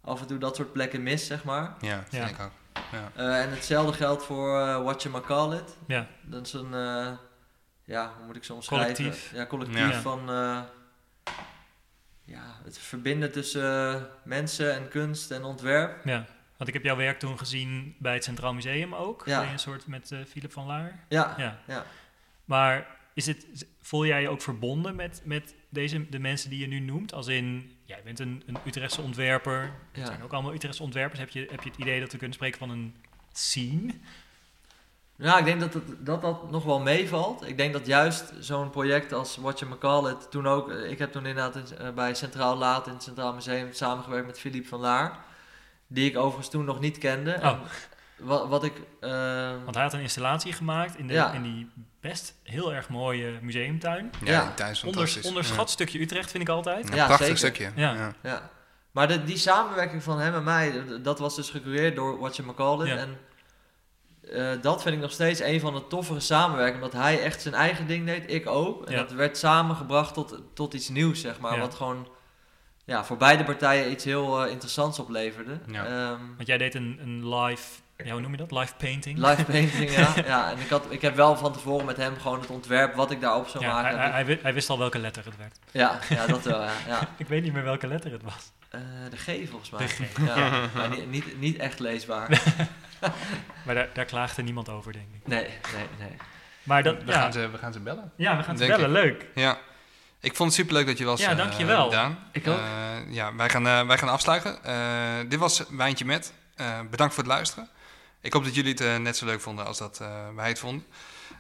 [0.02, 1.76] af en toe dat soort plekken mist, zeg maar.
[1.80, 2.52] Ja, ik ook.
[2.92, 3.12] Ja.
[3.16, 5.78] Eh, en hetzelfde geldt voor uh, What You Call It.
[5.88, 6.08] ja.
[6.22, 7.08] Dat is een, eh,
[7.84, 8.96] ja, hoe moet ik zo omschrijven?
[8.96, 9.32] Collectief.
[9.34, 10.02] Ja, collectief Ja.
[10.02, 10.60] van, eh,
[12.26, 16.06] ja, het verbinden tussen eh, mensen en kunst en ontwerp.
[16.06, 16.26] ja.
[16.58, 19.22] Want ik heb jouw werk toen gezien bij het Centraal Museum ook.
[19.26, 19.44] Ja.
[19.52, 21.00] Een soort met eh, Philip van Laar.
[21.10, 21.58] Ja, Ja.
[21.68, 21.84] ja.
[22.46, 22.88] Maar
[23.20, 26.80] is het, voel jij je ook verbonden met, met deze, de mensen die je nu
[26.80, 27.14] noemt?
[27.14, 29.62] Als in, jij bent een, een Utrechtse ontwerper.
[29.62, 29.72] Het
[30.02, 30.06] Ja.
[30.06, 31.20] zijn ook allemaal Utrechtse ontwerpers.
[31.20, 32.96] Heb je, heb je het idee dat we kunnen spreken van een
[33.34, 33.94] scene?
[35.16, 37.48] Nou, ik denk dat, het, dat dat nog wel meevalt.
[37.48, 40.70] Ik denk dat juist zo'n project als What You Call It toen ook...
[40.70, 44.28] eh, Ik heb toen inderdaad in- eh, bij Centraal Laat in het Centraal Museum samengewerkt
[44.28, 45.20] met Philippe van Laar.
[45.88, 47.36] Die ik overigens toen nog niet kende.
[47.36, 47.46] Oh.
[47.46, 47.60] En
[48.20, 48.74] Wat, wat ik...
[49.00, 49.10] eh,
[49.64, 51.32] Want hij had een installatie gemaakt in, de, Ja.
[51.34, 51.70] in die
[52.02, 54.12] best heel erg mooie museumtuin.
[54.24, 54.54] Ja, Ja.
[54.54, 56.88] tuin is onderschat stukje Utrecht vind ik altijd.
[56.90, 57.38] Ja, Ja, prachtig zeker.
[57.40, 57.72] stukje.
[57.82, 57.94] Ja.
[57.94, 58.14] Ja.
[58.24, 58.50] Ja,
[58.92, 62.54] maar de, die samenwerking van hem en mij, dat was dus gecureerd door What You
[62.54, 62.88] Call It.
[62.88, 62.96] Ja.
[62.98, 63.18] En
[64.56, 66.84] eh, dat vind ik nog steeds een van de toffere samenwerkingen.
[66.86, 68.86] Omdat hij echt zijn eigen ding deed, ik ook.
[68.86, 68.98] En Ja.
[68.98, 71.54] dat werd samengebracht tot, tot iets nieuws, zeg maar.
[71.54, 71.60] Ja.
[71.60, 72.08] Wat gewoon
[72.86, 75.60] ja, voor beide partijen iets heel eh, interessants opleverde.
[75.68, 75.86] Ja.
[75.86, 78.52] Ehm, Want jij deed een, een live, ja, hoe noem je dat?
[78.52, 79.18] Live painting.
[79.18, 80.14] live painting, ja.
[80.26, 80.52] ja.
[80.52, 83.22] En ik, had, ik heb wel van tevoren met hem gewoon het ontwerp wat ik
[83.22, 83.90] daarop zou Ja, maken.
[83.98, 85.60] hij, hij, hij wi- hij wist al welke letter het werd.
[85.72, 86.72] ja, ja, dat wel, ja.
[86.88, 87.00] ja.
[87.18, 88.52] Ik weet niet meer welke letter het was.
[88.70, 89.80] Eh, de G volgens mij.
[89.80, 90.00] De G.
[90.26, 92.30] Ja, maar niet, niet, niet echt leesbaar.
[93.66, 95.28] Maar daar, daar klaagde niemand over, denk ik.
[95.28, 95.44] Nee,
[95.76, 96.18] nee, nee.
[96.64, 98.12] Maar dat, We, ja, gaan ze, we gaan ze bellen.
[98.16, 98.92] ja, we gaan ze bellen.
[98.92, 99.26] Leuk.
[99.36, 99.58] Ja.
[100.20, 101.90] Ik vond het superleuk dat je was, Ja, eh, dankjewel.
[101.90, 102.18] Daan.
[102.32, 102.58] Ik ook.
[102.58, 102.64] Eh,
[103.14, 104.64] ja, wij gaan, eh, wij gaan afsluiten.
[104.64, 104.76] Eh,
[105.30, 106.34] dit was Wijntje Met.
[106.56, 107.70] Eh, bedankt voor het luisteren.
[108.22, 110.60] Ik hoop dat jullie het eh, net zo leuk vonden als dat eh, wij het
[110.60, 110.86] vonden.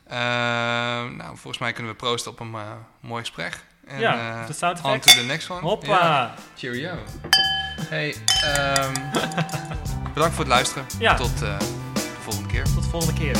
[0.03, 2.55] Eh, nou, volgens mij kunnen we proosten op een
[2.99, 3.63] mooi gesprek.
[3.89, 5.61] En, ja, eh, de sound on to the next one.
[5.61, 5.87] Hoppa.
[5.87, 6.33] Ja.
[6.57, 6.97] Cheerio.
[7.81, 8.93] Hey, ehm,
[10.13, 10.85] bedankt voor het luisteren.
[10.99, 11.15] Ja.
[11.15, 12.63] Tot eh, de volgende keer.
[12.63, 13.37] Tot de volgende keer.